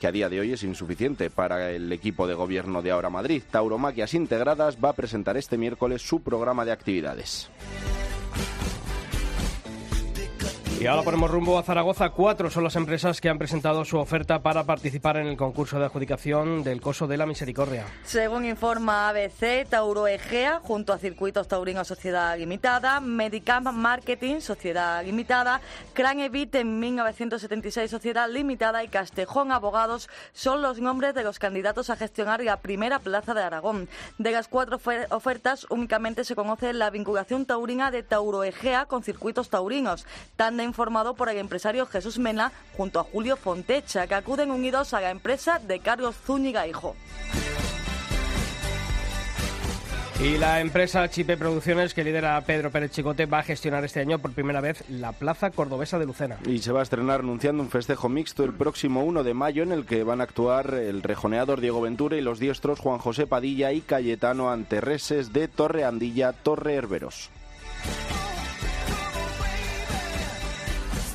que 0.02 0.08
a 0.08 0.12
día 0.12 0.28
de 0.28 0.40
hoy 0.40 0.52
es 0.52 0.64
insuficiente 0.64 1.30
para 1.30 1.70
el 1.70 1.92
equipo 1.92 2.26
de 2.26 2.34
gobierno 2.34 2.82
de 2.82 2.90
Ahora 2.90 3.08
Madrid. 3.08 3.40
Tauromaquias 3.48 4.14
Integradas 4.14 4.76
va 4.84 4.88
a 4.88 4.94
presentar 4.94 5.36
este 5.36 5.56
miércoles 5.56 6.02
su 6.02 6.20
programa 6.24 6.64
de 6.64 6.72
actividades. 6.72 7.48
Y 10.82 10.86
ahora 10.88 11.02
ponemos 11.04 11.30
rumbo 11.30 11.56
a 11.58 11.62
Zaragoza. 11.62 12.10
Cuatro 12.10 12.50
son 12.50 12.64
las 12.64 12.74
empresas 12.74 13.20
que 13.20 13.28
han 13.28 13.38
presentado 13.38 13.84
su 13.84 13.98
oferta 13.98 14.42
para 14.42 14.64
participar 14.64 15.16
en 15.16 15.28
el 15.28 15.36
concurso 15.36 15.78
de 15.78 15.84
adjudicación 15.84 16.64
del 16.64 16.80
Coso 16.80 17.06
de 17.06 17.16
la 17.16 17.24
Misericordia. 17.24 17.84
Según 18.02 18.44
informa 18.44 19.08
ABC, 19.10 19.64
Tauro 19.68 20.08
Egea, 20.08 20.58
junto 20.60 20.92
a 20.92 20.98
Circuitos 20.98 21.46
Taurinos 21.46 21.86
Sociedad 21.86 22.36
Limitada, 22.36 22.98
Medicamp 22.98 23.68
Marketing 23.70 24.40
Sociedad 24.40 25.04
Limitada, 25.04 25.60
Cran 25.92 26.18
Evit 26.18 26.52
en 26.56 26.80
1976 26.80 27.88
Sociedad 27.88 28.28
Limitada 28.28 28.82
y 28.82 28.88
Castejón 28.88 29.52
Abogados 29.52 30.08
son 30.32 30.62
los 30.62 30.80
nombres 30.80 31.14
de 31.14 31.22
los 31.22 31.38
candidatos 31.38 31.90
a 31.90 31.96
gestionar 31.96 32.42
la 32.42 32.56
primera 32.56 32.98
plaza 32.98 33.34
de 33.34 33.42
Aragón. 33.44 33.88
De 34.18 34.32
las 34.32 34.48
cuatro 34.48 34.78
ofer- 34.80 35.06
ofertas, 35.10 35.64
únicamente 35.70 36.24
se 36.24 36.34
conoce 36.34 36.72
la 36.72 36.90
vinculación 36.90 37.46
taurina 37.46 37.92
de 37.92 38.02
Tauro 38.02 38.42
Egea 38.42 38.86
con 38.86 39.04
Circuitos 39.04 39.48
Taurinos, 39.48 40.06
tan 40.72 40.78
informado 40.78 41.14
por 41.14 41.28
el 41.28 41.36
empresario 41.38 41.86
Jesús 41.86 42.18
Mena 42.18 42.52
junto 42.76 43.00
a 43.00 43.04
Julio 43.04 43.36
Fontecha, 43.36 44.06
que 44.06 44.14
acuden 44.14 44.50
unidos 44.50 44.94
a 44.94 45.00
la 45.00 45.10
empresa 45.10 45.58
de 45.58 45.80
Carlos 45.80 46.14
Zúñiga 46.24 46.66
Hijo. 46.66 46.96
Y 50.20 50.38
la 50.38 50.60
empresa 50.60 51.08
Chipe 51.08 51.36
Producciones, 51.36 51.94
que 51.94 52.04
lidera 52.04 52.40
Pedro 52.46 52.70
Pérez 52.70 52.92
Chicote, 52.92 53.26
va 53.26 53.40
a 53.40 53.42
gestionar 53.42 53.84
este 53.84 54.00
año 54.00 54.20
por 54.20 54.32
primera 54.32 54.60
vez 54.60 54.84
la 54.88 55.12
Plaza 55.12 55.50
Cordobesa 55.50 55.98
de 55.98 56.06
Lucena. 56.06 56.38
Y 56.46 56.58
se 56.58 56.70
va 56.70 56.80
a 56.80 56.84
estrenar 56.84 57.20
anunciando 57.20 57.62
un 57.62 57.70
festejo 57.70 58.08
mixto 58.08 58.44
el 58.44 58.54
próximo 58.54 59.02
1 59.02 59.24
de 59.24 59.34
mayo 59.34 59.64
en 59.64 59.72
el 59.72 59.84
que 59.84 60.04
van 60.04 60.20
a 60.20 60.24
actuar 60.24 60.74
el 60.74 61.02
rejoneador 61.02 61.60
Diego 61.60 61.80
Ventura 61.80 62.16
y 62.16 62.20
los 62.20 62.38
diestros 62.38 62.78
Juan 62.78 62.98
José 62.98 63.26
Padilla 63.26 63.72
y 63.72 63.80
Cayetano 63.80 64.50
Anterreses 64.50 65.32
de 65.32 65.48
Torre 65.48 65.84
Andilla, 65.84 66.32
Torre 66.32 66.74
Herberos. 66.74 67.30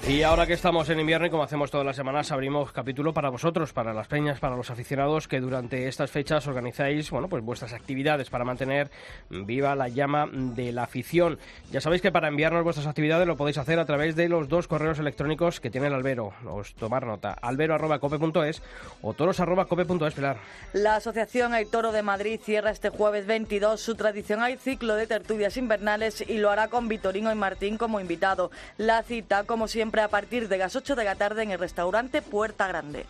Y 0.10 0.24
ahora 0.24 0.48
que 0.48 0.54
estamos 0.54 0.90
en 0.90 1.02
invierno 1.02 1.28
y 1.28 1.30
como 1.30 1.44
hacemos 1.44 1.70
todas 1.70 1.86
las 1.86 1.98
semanas, 1.98 2.32
abrimos 2.32 2.72
capítulo 2.72 3.14
para 3.14 3.30
vosotros, 3.30 3.74
para 3.74 3.94
las 3.94 4.08
peñas, 4.08 4.40
para 4.40 4.56
los 4.56 4.72
aficionados 4.72 5.28
que 5.28 5.42
durante 5.42 5.90
estas 5.90 6.12
fechas 6.12 6.48
organizáis, 6.48 7.12
bueno, 7.12 7.28
pues 7.28 7.44
vuestras 7.44 7.74
actividades 7.74 8.30
para 8.30 8.46
mantener 8.46 8.90
viva 9.30 9.76
la 9.76 9.90
llama 9.90 10.26
de 10.32 10.72
la 10.72 10.84
afición. 10.84 11.38
Ya 11.72 11.82
sabéis 11.82 12.02
que 12.02 12.14
para 12.14 12.30
enviarnos 12.30 12.64
vuestras 12.64 12.88
actividades 12.88 13.28
lo 13.28 13.36
podéis 13.36 13.58
hacer 13.58 13.80
a 13.80 13.86
través 13.86 14.16
de 14.16 14.30
los 14.30 14.48
dos 14.48 14.70
correos 14.70 14.98
electrónicos 14.98 15.60
que 15.60 15.70
tiene 15.70 15.88
el 15.88 15.94
albero. 15.94 16.32
Os 16.46 16.74
tomar 16.76 17.06
nota, 17.06 17.34
albero@cope.es 17.34 18.64
o 19.02 19.14
toros@cope.es, 19.14 20.14
Pilar. 20.14 20.38
La 20.72 20.96
Asociación 20.96 21.54
El 21.54 21.70
Toro 21.70 21.92
de 21.92 22.02
Madrid 22.02 22.40
cierra 22.42 22.72
este 22.72 22.90
jueves 22.90 23.28
22 23.28 23.82
su 23.82 23.96
tradicional 23.96 24.58
ciclo 24.58 24.96
de 24.96 25.06
tertulias 25.06 25.58
invernales 25.58 26.24
y 26.26 26.38
lo 26.38 26.50
hará 26.50 26.70
con 26.70 26.88
Vitorino 26.88 27.30
y 27.30 27.36
Martín 27.36 27.78
como 27.78 28.00
invitado. 28.00 28.52
La 28.78 29.04
cita, 29.04 29.44
como 29.44 29.68
siempre, 29.68 29.97
a 30.04 30.10
partir 30.10 30.48
de 30.48 30.58
las 30.58 30.76
8 30.76 30.96
de 30.96 31.04
la 31.04 31.16
tarde 31.16 31.44
en 31.44 31.52
el 31.52 31.60
restaurante 31.60 32.22
Puerta 32.22 32.68
Grande. 32.68 33.06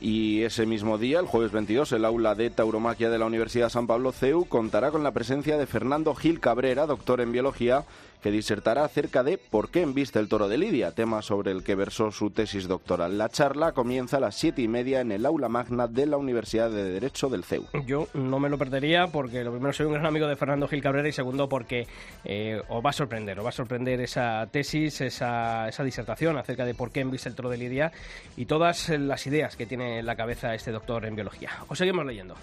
Y 0.00 0.42
ese 0.42 0.66
mismo 0.66 0.98
día, 0.98 1.20
el 1.20 1.26
jueves 1.26 1.52
22, 1.52 1.92
el 1.92 2.04
aula 2.04 2.34
de 2.34 2.50
tauromaquia 2.50 3.08
de 3.08 3.18
la 3.18 3.26
Universidad 3.26 3.68
San 3.68 3.86
Pablo 3.86 4.10
CEU 4.10 4.46
contará 4.46 4.90
con 4.90 5.04
la 5.04 5.12
presencia 5.12 5.56
de 5.56 5.66
Fernando 5.66 6.12
Gil 6.16 6.40
Cabrera, 6.40 6.86
doctor 6.86 7.20
en 7.20 7.30
biología, 7.30 7.84
que 8.22 8.30
disertará 8.30 8.84
acerca 8.84 9.22
de 9.22 9.38
por 9.38 9.70
qué 9.70 9.82
embiste 9.82 10.18
el 10.18 10.28
toro 10.28 10.48
de 10.48 10.58
Lidia, 10.58 10.92
tema 10.92 11.22
sobre 11.22 11.50
el 11.50 11.64
que 11.64 11.74
versó 11.74 12.10
su 12.10 12.30
tesis 12.30 12.68
doctoral. 12.68 13.18
La 13.18 13.28
charla 13.28 13.72
comienza 13.72 14.18
a 14.18 14.20
las 14.20 14.36
siete 14.36 14.62
y 14.62 14.68
media 14.68 15.00
en 15.00 15.12
el 15.12 15.26
aula 15.26 15.48
magna 15.48 15.88
de 15.88 16.06
la 16.06 16.16
Universidad 16.16 16.70
de 16.70 16.84
Derecho 16.84 17.28
del 17.28 17.44
CEU. 17.44 17.66
Yo 17.84 18.08
no 18.14 18.38
me 18.38 18.48
lo 18.48 18.58
perdería 18.58 19.08
porque 19.08 19.42
lo 19.42 19.50
primero 19.50 19.72
soy 19.72 19.86
un 19.86 19.94
gran 19.94 20.06
amigo 20.06 20.26
de 20.26 20.36
Fernando 20.36 20.68
Gil 20.68 20.82
Cabrera 20.82 21.08
y 21.08 21.12
segundo 21.12 21.48
porque 21.48 21.86
eh, 22.24 22.62
os 22.68 22.84
va 22.84 22.90
a 22.90 22.92
sorprender, 22.92 23.38
os 23.38 23.44
va 23.44 23.50
a 23.50 23.52
sorprender 23.52 24.00
esa 24.00 24.46
tesis, 24.50 25.00
esa, 25.00 25.68
esa 25.68 25.84
disertación 25.84 26.38
acerca 26.38 26.64
de 26.64 26.74
por 26.74 26.92
qué 26.92 27.00
embiste 27.00 27.28
el 27.28 27.34
toro 27.34 27.50
de 27.50 27.56
Lidia 27.56 27.92
y 28.36 28.46
todas 28.46 28.88
las 28.88 29.26
ideas 29.26 29.56
que 29.56 29.66
tiene 29.66 29.98
en 29.98 30.06
la 30.06 30.16
cabeza 30.16 30.54
este 30.54 30.70
doctor 30.70 31.04
en 31.06 31.14
biología. 31.16 31.50
Os 31.68 31.78
seguimos 31.78 32.06
leyendo. 32.06 32.36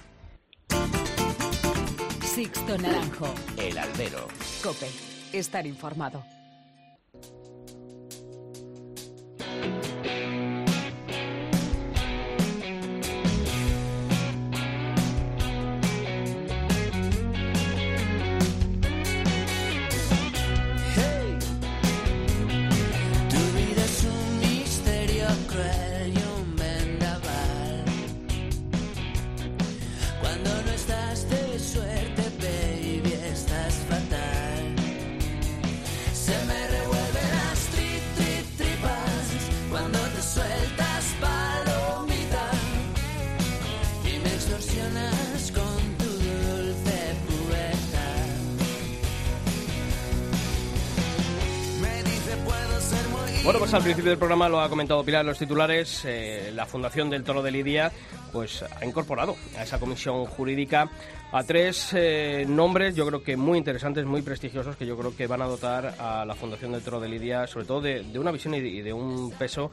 Sixto 2.23 2.77
Naranjo. 2.77 3.33
El 3.57 3.77
albero. 3.77 4.27
Cope. 4.63 5.18
Estar 5.31 5.67
informado. 5.67 6.23
Al 53.73 53.84
principio 53.84 54.10
del 54.10 54.17
programa 54.17 54.49
lo 54.49 54.62
ha 54.62 54.69
comentado 54.69 55.03
Pilar 55.03 55.23
los 55.23 55.38
titulares, 55.38 56.03
eh, 56.05 56.51
la 56.55 56.65
Fundación 56.65 57.08
del 57.10 57.23
Toro 57.23 57.43
de 57.43 57.51
Lidia 57.51 57.91
pues 58.32 58.63
ha 58.63 58.84
incorporado 58.84 59.36
a 59.58 59.63
esa 59.63 59.79
comisión 59.79 60.25
jurídica 60.25 60.89
a 61.32 61.43
tres 61.43 61.91
eh, 61.93 62.45
nombres, 62.47 62.95
yo 62.95 63.05
creo 63.05 63.21
que 63.21 63.38
muy 63.38 63.60
interesantes, 63.60 64.05
muy 64.05 64.23
prestigiosos, 64.23 64.75
que 64.75 64.88
yo 64.88 64.97
creo 64.97 65.15
que 65.15 65.27
van 65.27 65.43
a 65.43 65.45
dotar 65.45 65.93
a 65.99 66.25
la 66.25 66.34
Fundación 66.34 66.71
del 66.71 66.82
Toro 66.82 66.99
de 66.99 67.10
Lidia, 67.10 67.45
sobre 67.45 67.65
todo 67.65 67.82
de, 67.82 68.03
una 68.17 68.32
visión 68.32 68.55
y 68.55 68.82
de 68.82 68.91
un 68.91 69.32
peso 69.32 69.69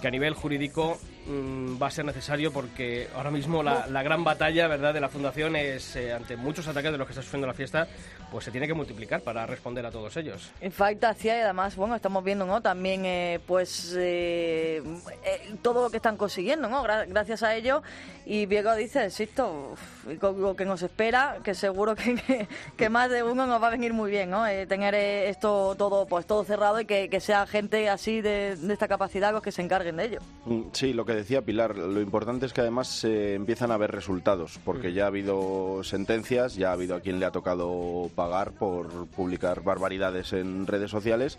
que 0.00 0.08
a 0.08 0.10
nivel 0.10 0.34
jurídico 0.34 0.98
mm, 1.26 1.80
va 1.82 1.86
a 1.88 1.90
ser 1.90 2.04
necesario 2.04 2.52
porque 2.52 3.08
ahora 3.14 3.30
mismo 3.30 3.62
la, 3.62 3.86
la 3.86 4.02
gran 4.02 4.24
batalla 4.24 4.66
verdad 4.68 4.94
de 4.94 5.00
la 5.00 5.08
fundación 5.08 5.56
es 5.56 5.96
eh, 5.96 6.12
ante 6.12 6.36
muchos 6.36 6.66
ataques 6.68 6.92
de 6.92 6.98
los 6.98 7.06
que 7.06 7.12
está 7.12 7.22
sufriendo 7.22 7.46
la 7.46 7.54
fiesta 7.54 7.86
pues 8.30 8.44
se 8.44 8.50
tiene 8.50 8.66
que 8.66 8.74
multiplicar 8.74 9.20
para 9.22 9.46
responder 9.46 9.84
a 9.86 9.90
todos 9.90 10.16
ellos 10.16 10.50
Falta 10.70 11.10
hacía 11.10 11.38
y 11.38 11.40
además, 11.42 11.74
bueno, 11.76 11.94
estamos 11.96 12.22
viendo, 12.24 12.44
¿no? 12.44 12.60
También, 12.60 13.04
eh, 13.06 13.40
pues, 13.46 13.94
eh, 13.96 14.82
eh, 15.24 15.54
todo 15.62 15.82
lo 15.84 15.90
que 15.90 15.96
están 15.98 16.16
consiguiendo, 16.16 16.68
¿no? 16.68 16.82
Gra- 16.84 17.06
gracias 17.08 17.42
a 17.42 17.54
ello. 17.54 17.82
Y 18.26 18.46
Diego 18.46 18.74
dice, 18.74 19.08
Sisto, 19.10 19.70
uf, 19.72 20.12
y 20.12 20.16
con 20.16 20.40
lo 20.42 20.54
que 20.56 20.64
nos 20.64 20.82
espera, 20.82 21.38
que 21.44 21.54
seguro 21.54 21.94
que, 21.94 22.16
que, 22.16 22.48
que 22.76 22.88
más 22.90 23.08
de 23.10 23.22
uno 23.22 23.46
nos 23.46 23.62
va 23.62 23.68
a 23.68 23.70
venir 23.70 23.92
muy 23.94 24.10
bien, 24.10 24.28
¿no? 24.30 24.46
Eh, 24.46 24.66
tener 24.66 24.94
eh, 24.94 25.28
esto 25.28 25.74
todo, 25.78 26.06
pues, 26.06 26.26
todo 26.26 26.44
cerrado 26.44 26.80
y 26.80 26.84
que, 26.84 27.08
que 27.08 27.20
sea 27.20 27.46
gente 27.46 27.88
así 27.88 28.20
de, 28.20 28.56
de 28.56 28.72
esta 28.72 28.88
capacidad 28.88 29.32
los 29.32 29.42
que 29.42 29.52
se 29.52 29.62
encarguen 29.62 29.96
de 29.96 30.04
ello. 30.04 30.18
Mm, 30.44 30.62
Sí, 30.72 30.92
lo 30.92 31.04
que 31.06 31.14
decía 31.16 31.42
Pilar, 31.42 31.76
lo 31.76 32.00
importante 32.00 32.46
es 32.46 32.52
que 32.52 32.60
además 32.60 32.88
se 32.88 33.34
empiezan 33.34 33.70
a 33.70 33.76
ver 33.76 33.92
resultados, 33.92 34.60
porque 34.64 34.92
ya 34.92 35.04
ha 35.04 35.08
habido 35.08 35.82
sentencias, 35.82 36.54
ya 36.54 36.70
ha 36.70 36.72
habido 36.72 36.94
a 36.94 37.00
quien 37.00 37.18
le 37.18 37.26
ha 37.26 37.30
tocado 37.30 38.10
pagar 38.14 38.52
por 38.52 39.06
publicar 39.08 39.62
barbaridades 39.62 40.32
en 40.32 40.66
redes 40.66 40.90
sociales 40.90 41.38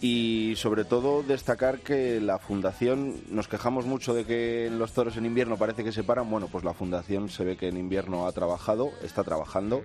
y 0.00 0.54
sobre 0.56 0.84
todo 0.84 1.22
destacar 1.22 1.78
que 1.78 2.20
la 2.20 2.38
fundación, 2.38 3.14
nos 3.30 3.48
quejamos 3.48 3.86
mucho 3.86 4.12
de 4.12 4.24
que 4.24 4.70
los 4.70 4.92
toros 4.92 5.16
en 5.16 5.24
invierno 5.24 5.56
parece 5.56 5.84
que 5.84 5.92
se 5.92 6.04
paran, 6.04 6.28
bueno, 6.28 6.48
pues 6.48 6.64
la 6.64 6.74
fundación 6.74 7.28
se 7.28 7.44
ve 7.44 7.56
que 7.56 7.68
en 7.68 7.76
invierno 7.76 8.26
ha 8.26 8.32
trabajado, 8.32 8.90
está 9.02 9.24
trabajando 9.24 9.82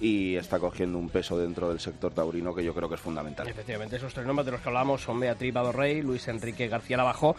y 0.00 0.36
está 0.36 0.58
cogiendo 0.58 0.98
un 0.98 1.10
peso 1.10 1.38
dentro 1.38 1.68
del 1.68 1.78
sector 1.78 2.12
taurino 2.12 2.54
que 2.54 2.64
yo 2.64 2.74
creo 2.74 2.88
que 2.88 2.94
es 2.94 3.00
fundamental. 3.00 3.46
Efectivamente, 3.46 3.96
esos 3.96 4.14
tres 4.14 4.26
nombres 4.26 4.46
de 4.46 4.52
los 4.52 4.60
que 4.60 4.68
hablamos 4.68 5.02
son 5.02 5.20
Beatriz 5.20 5.52
Badorrey, 5.52 6.02
Luis 6.02 6.26
Enrique 6.28 6.68
García 6.68 6.96
Lavajo 6.96 7.36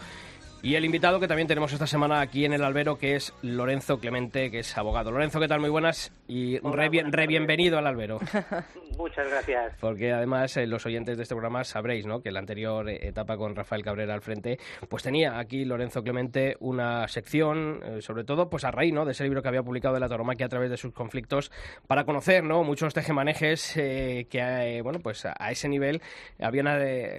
y 0.62 0.76
el 0.76 0.84
invitado 0.84 1.18
que 1.18 1.26
también 1.26 1.48
tenemos 1.48 1.72
esta 1.72 1.88
semana 1.88 2.20
aquí 2.20 2.44
en 2.44 2.52
el 2.52 2.62
albero, 2.62 2.96
que 2.96 3.16
es 3.16 3.34
Lorenzo 3.42 3.98
Clemente, 3.98 4.50
que 4.50 4.60
es 4.60 4.78
abogado. 4.78 5.10
Lorenzo, 5.10 5.40
¿qué 5.40 5.48
tal? 5.48 5.58
Muy 5.60 5.70
buenas 5.70 6.12
y 6.28 6.58
re, 6.60 6.88
bien- 6.88 7.12
re 7.12 7.26
bienvenido 7.26 7.78
al 7.78 7.86
albero. 7.88 8.20
Muchas 8.96 9.28
gracias. 9.28 9.74
Porque 9.80 10.12
además 10.12 10.56
eh, 10.56 10.66
los 10.68 10.86
oyentes 10.86 11.16
de 11.16 11.24
este 11.24 11.34
programa 11.34 11.64
sabréis 11.64 12.06
¿no? 12.06 12.22
que 12.22 12.30
la 12.30 12.38
anterior 12.38 12.88
etapa 12.90 13.36
con 13.36 13.56
Rafael 13.56 13.82
Cabrera 13.82 14.14
al 14.14 14.20
frente, 14.22 14.58
pues 14.88 15.02
tenía 15.02 15.38
aquí 15.38 15.64
Lorenzo 15.64 16.02
Clemente 16.04 16.56
una 16.60 17.08
sección, 17.08 17.80
eh, 17.84 18.00
sobre 18.02 18.22
todo 18.22 18.48
pues 18.48 18.62
a 18.64 18.70
raíz 18.70 18.92
¿no? 18.94 19.04
de 19.04 19.12
ese 19.12 19.24
libro 19.24 19.42
que 19.42 19.48
había 19.48 19.62
publicado 19.64 19.94
de 19.94 20.00
la 20.00 20.08
tauromaquia 20.08 20.46
a 20.46 20.48
través 20.50 20.70
de 20.70 20.76
sus 20.76 20.92
conflictos, 20.92 21.50
para 21.88 22.04
conocer 22.04 22.44
¿no? 22.44 22.62
muchos 22.62 22.94
tejemanejes 22.94 23.76
eh, 23.78 24.26
que 24.30 24.38
eh, 24.38 24.82
bueno 24.82 25.00
pues 25.00 25.24
a, 25.26 25.32
ese 25.50 25.68
nivel 25.68 26.00
habían 26.38 26.66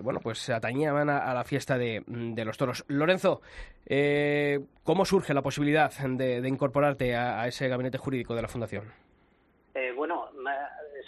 bueno 0.03 0.19
pues 0.21 0.49
atañían 0.49 1.09
a, 1.09 1.17
a 1.17 1.33
la 1.33 1.43
fiesta 1.43 1.77
de, 1.77 2.03
de 2.07 2.45
los 2.45 2.57
toros. 2.57 2.85
Lorenzo, 2.87 3.32
eh, 3.85 4.59
¿cómo 4.83 5.05
surge 5.05 5.33
la 5.33 5.41
posibilidad 5.41 5.91
de, 5.91 6.41
de 6.41 6.49
incorporarte 6.49 7.15
a, 7.15 7.47
ese 7.47 7.67
gabinete 7.67 7.97
jurídico 7.97 8.35
de 8.35 8.41
la 8.41 8.47
Fundación? 8.47 8.91
Eh, 9.73 9.91
bueno, 9.95 10.29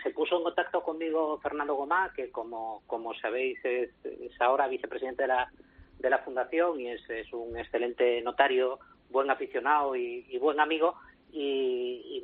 se 0.03 0.09
puso 0.11 0.37
en 0.37 0.43
contacto 0.43 0.83
conmigo 0.83 1.39
Fernando 1.39 1.75
Gomá, 1.75 2.11
que 2.15 2.31
como, 2.31 2.81
como 2.87 3.13
sabéis 3.15 3.63
es, 3.63 3.89
es 4.03 4.41
ahora 4.41 4.67
vicepresidente 4.67 5.23
de 5.23 5.27
la, 5.27 5.51
de 5.99 6.09
la 6.09 6.19
Fundación 6.19 6.79
y 6.79 6.89
es, 6.89 7.01
un 7.31 7.57
excelente 7.57 8.21
notario, 8.21 8.79
buen 9.09 9.29
aficionado 9.29 9.95
y, 9.95 10.37
buen 10.39 10.59
amigo. 10.59 10.95
Y, 11.31 12.21
y 12.21 12.23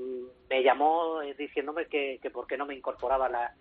me 0.49 0.63
llamó 0.63 1.21
eh, 1.21 1.33
diciéndome 1.37 1.87
que, 1.87 2.19
que 2.21 2.29
por 2.29 2.47
qué 2.47 2.57
no 2.57 2.65
me 2.65 2.75
incorporaba 2.75 3.27
la, 3.27 3.53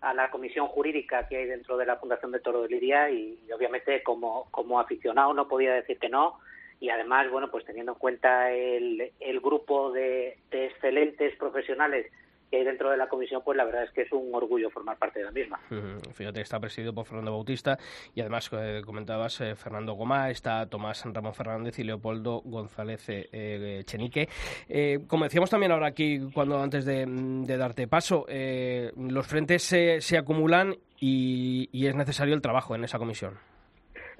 a 0.00 0.14
la 0.14 0.30
comisión 0.30 0.66
jurídica 0.68 1.26
que 1.28 1.36
hay 1.36 1.46
dentro 1.46 1.76
de 1.76 1.86
la 1.86 1.96
Fundación 1.96 2.32
de 2.32 2.40
Toro 2.40 2.62
de 2.62 2.68
Lidia 2.68 3.10
y, 3.10 3.38
obviamente 3.52 4.02
como, 4.02 4.48
como 4.50 4.78
aficionado 4.78 5.34
no 5.34 5.48
podía 5.48 5.74
decir 5.74 5.98
que 5.98 6.08
no. 6.08 6.38
Y 6.80 6.90
además, 6.90 7.28
bueno, 7.30 7.50
pues 7.50 7.64
teniendo 7.64 7.92
en 7.92 7.98
cuenta 7.98 8.52
el, 8.52 9.12
el 9.18 9.40
grupo 9.40 9.90
de, 9.90 10.38
de 10.50 10.66
excelentes 10.66 11.34
profesionales 11.36 12.06
que 12.50 12.58
hay 12.58 12.64
dentro 12.64 12.90
de 12.90 12.96
la 12.96 13.08
comisión, 13.08 13.42
pues 13.44 13.56
la 13.56 13.64
verdad 13.64 13.84
es 13.84 13.90
que 13.90 14.02
es 14.02 14.12
un 14.12 14.34
orgullo 14.34 14.70
formar 14.70 14.96
parte 14.98 15.18
de 15.20 15.26
la 15.26 15.30
misma. 15.30 15.60
Ujú, 15.70 16.12
Fíjate, 16.14 16.40
está 16.40 16.58
presidido 16.58 16.94
por 16.94 17.04
Fernando 17.06 17.32
Bautista 17.32 17.78
y 18.14 18.20
además 18.20 18.50
eh, 18.52 18.82
comentabas 18.84 19.40
eh, 19.40 19.54
Fernando 19.54 19.92
Gomá, 19.94 20.30
está 20.30 20.66
Tomás 20.66 21.04
Ramón 21.04 21.34
Fernández 21.34 21.78
y 21.78 21.84
Leopoldo 21.84 22.40
González 22.44 23.08
eh, 23.08 23.28
eh, 23.32 23.82
Chenique. 23.84 24.28
Eh, 24.68 25.00
como 25.06 25.24
decíamos 25.24 25.50
también 25.50 25.72
ahora 25.72 25.88
aquí, 25.88 26.20
cuando 26.32 26.58
antes 26.58 26.84
de, 26.84 27.04
de 27.06 27.56
darte 27.56 27.86
paso, 27.86 28.24
eh, 28.28 28.92
los 28.96 29.26
frentes 29.26 29.62
se, 29.62 30.00
se 30.00 30.16
acumulan 30.18 30.74
y, 31.00 31.68
y 31.72 31.86
es 31.86 31.94
necesario 31.94 32.34
el 32.34 32.42
trabajo 32.42 32.74
en 32.74 32.84
esa 32.84 32.98
comisión. 32.98 33.38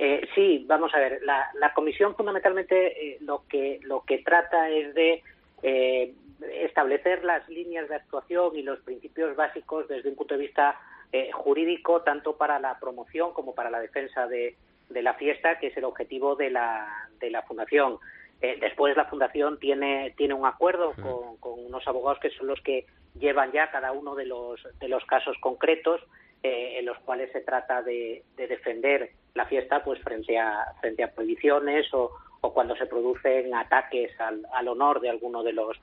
Eh, 0.00 0.28
sí, 0.34 0.64
vamos 0.68 0.94
a 0.94 0.98
ver. 1.00 1.20
La, 1.24 1.48
la 1.58 1.74
comisión 1.74 2.14
fundamentalmente 2.14 3.14
eh, 3.14 3.18
lo 3.20 3.42
que 3.48 3.80
lo 3.82 4.04
que 4.04 4.18
trata 4.18 4.70
es 4.70 4.94
de 4.94 5.22
eh, 5.62 6.14
establecer 6.40 7.24
las 7.24 7.48
líneas 7.48 7.88
de 7.88 7.96
actuación 7.96 8.56
y 8.56 8.62
los 8.62 8.78
principios 8.80 9.34
básicos 9.36 9.88
desde 9.88 10.08
un 10.08 10.16
punto 10.16 10.34
de 10.34 10.40
vista 10.40 10.80
eh, 11.12 11.30
jurídico, 11.32 12.02
tanto 12.02 12.36
para 12.36 12.58
la 12.58 12.78
promoción 12.78 13.32
como 13.32 13.54
para 13.54 13.70
la 13.70 13.80
defensa 13.80 14.26
de, 14.26 14.56
de 14.88 15.02
la 15.02 15.14
fiesta, 15.14 15.58
que 15.58 15.68
es 15.68 15.76
el 15.76 15.84
objetivo 15.84 16.36
de 16.36 16.50
la, 16.50 17.08
de 17.18 17.30
la 17.30 17.42
fundación. 17.42 17.98
Eh, 18.40 18.56
después 18.60 18.96
la 18.96 19.06
fundación 19.06 19.58
tiene 19.58 20.14
tiene 20.16 20.34
un 20.34 20.46
acuerdo 20.46 20.92
con, 21.02 21.38
con 21.38 21.58
unos 21.58 21.86
abogados 21.88 22.20
que 22.20 22.30
son 22.30 22.46
los 22.46 22.60
que 22.60 22.86
llevan 23.18 23.50
ya 23.50 23.68
cada 23.72 23.90
uno 23.90 24.14
de 24.14 24.26
los 24.26 24.60
de 24.78 24.88
los 24.88 25.04
casos 25.06 25.36
concretos 25.40 26.00
eh, 26.44 26.76
en 26.78 26.86
los 26.86 26.96
cuales 26.98 27.32
se 27.32 27.40
trata 27.40 27.82
de, 27.82 28.22
de 28.36 28.46
defender 28.46 29.10
la 29.34 29.46
fiesta 29.46 29.82
pues 29.82 30.00
frente 30.02 30.38
a 30.38 30.66
frente 30.80 31.02
a 31.02 31.10
prohibiciones 31.12 31.92
o, 31.92 32.12
o 32.40 32.52
cuando 32.52 32.76
se 32.76 32.86
producen 32.86 33.54
ataques 33.54 34.18
al, 34.20 34.46
al 34.52 34.68
honor 34.68 35.00
de 35.00 35.10
alguno 35.10 35.42
de 35.42 35.52
los 35.52 35.76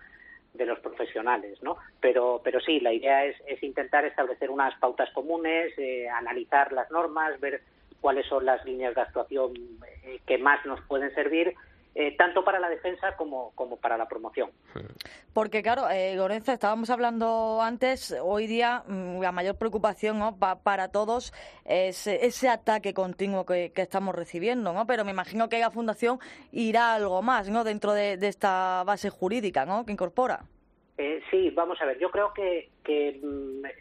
de 0.54 0.65
los 0.65 0.80
profesionales, 0.80 1.62
¿no? 1.62 1.78
Pero, 2.00 2.41
pero 2.44 2.60
sí, 2.62 2.80
la 2.80 2.94
idea 2.94 3.26
es, 3.26 3.36
es 3.46 3.62
intentar 3.62 4.06
establecer 4.06 4.50
unas 4.50 4.74
pautas 4.80 5.10
comunes, 5.12 5.74
eh, 5.78 6.08
analizar 6.08 6.72
las 6.72 6.89
normas, 6.91 7.39
ver 7.39 7.62
cuáles 8.02 8.26
son 8.28 8.46
las 8.46 8.63
líneas 8.65 8.96
de 8.96 9.02
actuación 9.02 9.54
eh, 10.04 10.20
que 10.26 10.38
más 10.38 10.65
nos 10.65 10.80
pueden 10.82 11.13
servir 11.13 11.56
eh, 11.95 12.15
tanto 12.17 12.43
para 12.43 12.60
la 12.60 12.69
defensa 12.69 13.15
como, 13.15 13.51
como 13.55 13.77
para 13.77 13.97
la 13.97 14.05
promoción. 14.08 14.51
Porque, 15.34 15.63
claro, 15.63 15.89
eh, 15.89 16.13
Lorenzo, 16.15 16.51
estábamos 16.51 16.89
hablando 16.89 17.62
antes, 17.62 18.13
hoy 18.21 18.47
día 18.47 18.84
mm, 18.88 19.21
la 19.21 19.31
mayor 19.31 19.58
preocupación 19.58 20.19
¿no? 20.19 20.38
pa- 20.38 20.60
para 20.62 20.89
todos 20.91 21.34
es 21.63 22.05
eh, 22.08 22.19
ese 22.25 22.49
ataque 22.49 22.93
continuo 22.93 23.45
que, 23.45 23.71
que 23.73 23.81
estamos 23.81 24.13
recibiendo, 24.13 24.73
¿no? 24.73 24.86
Pero 24.86 25.05
me 25.05 25.12
imagino 25.12 25.47
que 25.49 25.60
la 25.60 25.71
Fundación 25.71 26.19
irá 26.51 26.93
algo 26.95 27.21
más, 27.21 27.49
¿no? 27.49 27.63
Dentro 27.63 27.93
de, 27.93 28.17
de 28.17 28.27
esta 28.27 28.84
base 28.86 29.10
jurídica, 29.10 29.65
¿no? 29.65 29.86
Que 29.86 29.93
incorpora. 29.93 30.41
Eh, 30.97 31.21
sí, 31.31 31.49
vamos 31.49 31.81
a 31.81 31.86
ver, 31.86 31.97
yo 31.99 32.10
creo 32.12 32.34
que, 32.34 32.69
que 32.84 33.19
mm, 33.23 33.65
eh, 33.65 33.71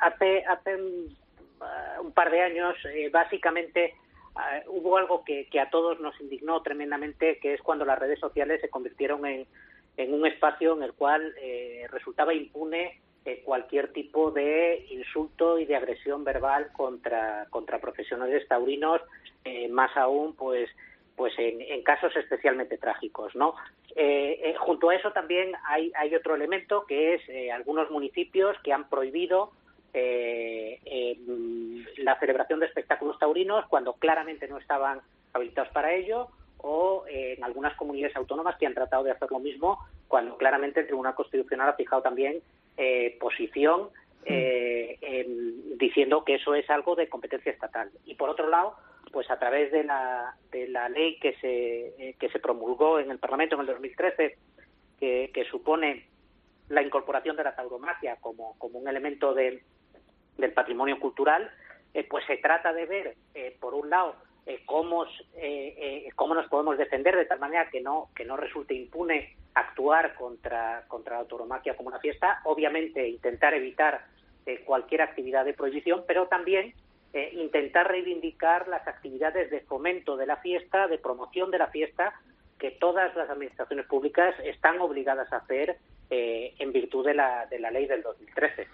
hace, 0.00 0.44
hace 0.46 0.76
un, 0.76 1.16
ah, 1.60 1.96
un 2.00 2.12
par 2.12 2.30
de 2.30 2.40
años, 2.42 2.74
eh, 2.92 3.08
básicamente, 3.08 3.94
ah, 4.38 4.62
hubo 4.68 4.96
algo 4.96 5.24
que, 5.24 5.46
que 5.46 5.60
a 5.60 5.70
todos 5.70 6.00
nos 6.00 6.18
indignó 6.20 6.62
tremendamente, 6.62 7.38
que 7.38 7.54
es 7.54 7.62
cuando 7.62 7.84
las 7.84 7.98
redes 7.98 8.18
sociales 8.18 8.60
se 8.60 8.70
convirtieron 8.70 9.26
en, 9.26 9.46
en 9.96 10.14
un 10.14 10.26
espacio 10.26 10.76
en 10.76 10.82
el 10.82 10.94
cual 10.94 11.34
eh, 11.40 11.86
resultaba 11.90 12.32
impune 12.32 13.00
eh, 13.24 13.42
cualquier 13.44 13.92
tipo 13.92 14.30
de 14.30 14.86
insulto 14.90 15.58
y 15.58 15.66
de 15.66 15.76
agresión 15.76 16.24
verbal 16.24 16.70
contra, 16.72 17.46
contra 17.50 17.80
profesionales 17.80 18.46
taurinos, 18.48 19.02
eh, 19.44 19.68
más 19.68 19.94
aún, 19.96 20.34
pues 20.34 20.70
pues 21.18 21.36
en, 21.36 21.60
en 21.60 21.82
casos 21.82 22.14
especialmente 22.16 22.78
trágicos, 22.78 23.34
¿no? 23.34 23.56
Eh, 23.96 24.38
eh, 24.40 24.54
junto 24.56 24.88
a 24.88 24.94
eso 24.94 25.10
también 25.10 25.52
hay, 25.66 25.90
hay 25.96 26.14
otro 26.14 26.36
elemento 26.36 26.86
que 26.86 27.14
es 27.14 27.28
eh, 27.28 27.50
algunos 27.50 27.90
municipios 27.90 28.56
que 28.62 28.72
han 28.72 28.88
prohibido 28.88 29.50
eh, 29.94 30.78
eh, 30.84 31.16
mm, 31.26 31.80
la 31.98 32.18
celebración 32.18 32.60
de 32.60 32.66
espectáculos 32.66 33.18
taurinos 33.18 33.66
cuando 33.68 33.94
claramente 33.94 34.46
no 34.48 34.58
estaban 34.58 35.00
habilitados 35.32 35.70
para 35.72 35.92
ello 35.94 36.28
o 36.58 37.04
eh, 37.08 37.34
en 37.36 37.44
algunas 37.44 37.74
comunidades 37.76 38.16
autónomas 38.16 38.56
que 38.58 38.66
han 38.66 38.74
tratado 38.74 39.04
de 39.04 39.12
hacer 39.12 39.30
lo 39.30 39.38
mismo 39.38 39.78
cuando 40.08 40.36
claramente 40.36 40.80
el 40.80 40.86
Tribunal 40.86 41.14
Constitucional 41.14 41.68
ha 41.70 41.74
fijado 41.74 42.02
también 42.02 42.40
eh, 42.76 43.16
posición 43.20 43.90
eh, 44.24 44.98
en- 45.00 45.78
diciendo 45.78 46.24
que 46.24 46.34
eso 46.34 46.54
es 46.54 46.68
algo 46.70 46.94
de 46.96 47.08
competencia 47.08 47.52
estatal. 47.52 47.90
Y 48.04 48.14
por 48.14 48.28
otro 48.28 48.48
lado, 48.48 48.74
pues 49.12 49.30
a 49.30 49.38
través 49.38 49.70
de 49.72 49.84
la, 49.84 50.34
de 50.50 50.68
la 50.68 50.88
ley 50.88 51.18
que 51.18 51.32
se, 51.34 52.14
que 52.18 52.28
se 52.28 52.38
promulgó 52.40 52.98
en 52.98 53.10
el 53.10 53.18
Parlamento 53.18 53.54
en 53.54 53.62
el 53.62 53.66
2013, 53.68 54.36
que, 54.98 55.30
que 55.32 55.44
supone 55.44 56.04
la 56.68 56.82
incorporación 56.82 57.36
de 57.36 57.44
la 57.44 57.54
tauromaquia 57.56 58.16
como, 58.16 58.58
como 58.58 58.78
un 58.80 58.88
elemento 58.88 59.32
del, 59.32 59.62
del 60.38 60.52
patrimonio 60.52 60.98
cultural, 60.98 61.50
eh, 61.92 62.06
pues 62.08 62.24
se 62.26 62.38
trata 62.38 62.72
de 62.72 62.86
ver, 62.86 63.16
eh, 63.34 63.56
por 63.60 63.74
un 63.74 63.90
lado, 63.90 64.16
eh, 64.48 64.62
cómo, 64.64 65.04
eh, 65.04 65.74
eh, 65.76 66.08
cómo 66.16 66.34
nos 66.34 66.46
podemos 66.46 66.78
defender 66.78 67.14
de 67.14 67.26
tal 67.26 67.38
manera 67.38 67.68
que 67.68 67.82
no, 67.82 68.08
que 68.16 68.24
no 68.24 68.34
resulte 68.34 68.72
impune 68.72 69.36
actuar 69.52 70.14
contra, 70.14 70.86
contra 70.88 71.18
la 71.18 71.28
tauromaquia 71.28 71.76
como 71.76 71.90
una 71.90 71.98
fiesta, 71.98 72.40
obviamente 72.44 73.06
intentar 73.06 73.52
evitar 73.52 74.06
cualquier 74.64 75.02
actividad 75.02 75.44
de 75.44 75.52
prohibición, 75.52 76.04
pero 76.06 76.26
también 76.28 76.72
intentar 77.32 77.86
reivindicar 77.86 78.66
las 78.68 78.88
actividades 78.88 79.50
de 79.50 79.60
fomento 79.60 80.16
de 80.16 80.24
la 80.24 80.38
fiesta, 80.38 80.86
de 80.88 80.96
promoción 80.96 81.50
de 81.50 81.58
la 81.58 81.66
fiesta, 81.66 82.14
que 82.58 82.70
todas 82.70 83.14
las 83.14 83.28
administraciones 83.28 83.84
públicas 83.84 84.34
están 84.42 84.80
obligadas 84.80 85.30
a 85.34 85.36
hacer 85.36 85.76
eh, 86.10 86.54
en 86.58 86.72
virtud 86.72 87.06
de 87.06 87.14
la, 87.14 87.46
de 87.46 87.58
la 87.58 87.70
ley 87.70 87.86
del 87.86 88.02
2013. 88.02 88.66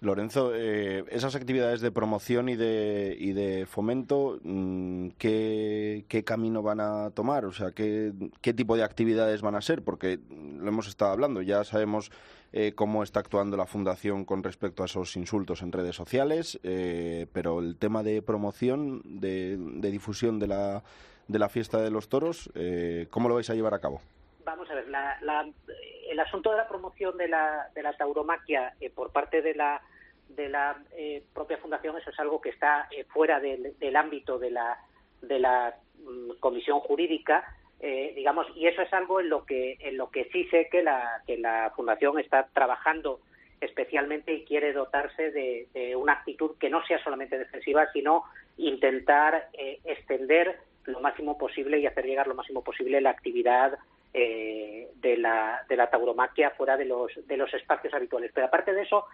Lorenzo, 0.00 0.52
eh, 0.54 1.04
esas 1.10 1.34
actividades 1.34 1.80
de 1.80 1.90
promoción 1.90 2.48
y 2.48 2.56
de, 2.56 3.16
y 3.18 3.32
de 3.32 3.66
fomento, 3.66 4.38
mm, 4.42 5.08
¿qué, 5.18 6.04
qué 6.08 6.24
camino 6.24 6.62
van 6.62 6.80
a 6.80 7.10
tomar? 7.10 7.44
O 7.44 7.52
sea, 7.52 7.72
¿qué, 7.72 8.12
¿qué 8.40 8.54
tipo 8.54 8.76
de 8.76 8.84
actividades 8.84 9.42
van 9.42 9.56
a 9.56 9.60
ser? 9.60 9.82
Porque 9.82 10.18
lo 10.30 10.68
hemos 10.68 10.88
estado 10.88 11.12
hablando, 11.12 11.42
ya 11.42 11.64
sabemos 11.64 12.10
eh, 12.52 12.72
cómo 12.74 13.02
está 13.02 13.20
actuando 13.20 13.56
la 13.58 13.66
Fundación 13.66 14.24
con 14.24 14.42
respecto 14.42 14.82
a 14.82 14.86
esos 14.86 15.16
insultos 15.16 15.60
en 15.60 15.70
redes 15.70 15.96
sociales, 15.96 16.58
eh, 16.62 17.26
pero 17.32 17.60
el 17.60 17.76
tema 17.76 18.02
de 18.02 18.22
promoción, 18.22 19.02
de, 19.04 19.58
de 19.58 19.90
difusión 19.90 20.38
de 20.38 20.46
la, 20.46 20.82
de 21.26 21.38
la 21.38 21.50
fiesta 21.50 21.78
de 21.82 21.90
los 21.90 22.08
toros, 22.08 22.50
eh, 22.54 23.06
¿cómo 23.10 23.28
lo 23.28 23.34
vais 23.34 23.50
a 23.50 23.54
llevar 23.54 23.74
a 23.74 23.80
cabo? 23.80 24.00
Vamos 24.48 24.70
a 24.70 24.74
ver, 24.76 24.88
la- 24.88 25.18
la- 25.20 25.46
el 26.08 26.18
asunto 26.20 26.50
de 26.50 26.56
la 26.56 26.66
promoción 26.68 27.18
de 27.18 27.28
la, 27.28 27.68
de 27.74 27.82
la 27.82 27.92
tauromaquia 27.92 28.72
eh, 28.80 28.88
por 28.88 29.12
parte 29.12 29.42
de 29.42 29.54
la, 29.54 29.82
de 30.30 30.48
la 30.48 30.82
eh, 30.96 31.22
propia 31.34 31.58
fundación, 31.58 31.98
eso 31.98 32.08
es 32.08 32.18
algo 32.18 32.40
que 32.40 32.48
está 32.48 32.88
eh, 32.90 33.04
fuera 33.04 33.40
del, 33.40 33.78
del 33.78 33.94
ámbito 33.94 34.38
de 34.38 34.50
la, 34.50 34.78
de 35.20 35.38
la 35.38 35.74
mm, 35.98 36.38
comisión 36.40 36.80
jurídica, 36.80 37.44
eh, 37.80 38.14
digamos, 38.16 38.46
y 38.56 38.66
eso 38.66 38.80
es 38.80 38.90
algo 38.94 39.20
en 39.20 39.28
lo 39.28 39.44
que, 39.44 39.76
en 39.80 39.98
lo 39.98 40.10
que 40.10 40.24
sí 40.32 40.44
sé 40.48 40.68
que 40.70 40.82
la, 40.82 41.22
que 41.26 41.36
la 41.36 41.70
fundación 41.76 42.18
está 42.18 42.48
trabajando 42.54 43.20
especialmente 43.60 44.32
y 44.32 44.44
quiere 44.46 44.72
dotarse 44.72 45.30
de, 45.30 45.68
de 45.74 45.94
una 45.94 46.14
actitud 46.14 46.56
que 46.58 46.70
no 46.70 46.82
sea 46.86 47.02
solamente 47.04 47.38
defensiva, 47.38 47.86
sino 47.92 48.24
intentar 48.56 49.48
eh, 49.52 49.78
extender 49.84 50.58
lo 50.84 51.00
máximo 51.00 51.36
posible 51.36 51.78
y 51.78 51.86
hacer 51.86 52.06
llegar 52.06 52.26
lo 52.28 52.34
máximo 52.34 52.62
posible 52.64 53.00
la 53.02 53.10
actividad 53.10 53.78
eh, 54.14 54.88
de, 54.96 55.16
la, 55.16 55.64
de 55.68 55.76
la 55.76 55.90
tauromaquia 55.90 56.50
fuera 56.50 56.76
de 56.76 56.84
los, 56.84 57.10
de 57.26 57.36
los 57.36 57.52
espacios 57.54 57.92
habituales. 57.94 58.30
Pero 58.34 58.46
aparte 58.46 58.72
de 58.72 58.82
eso, 58.82 59.04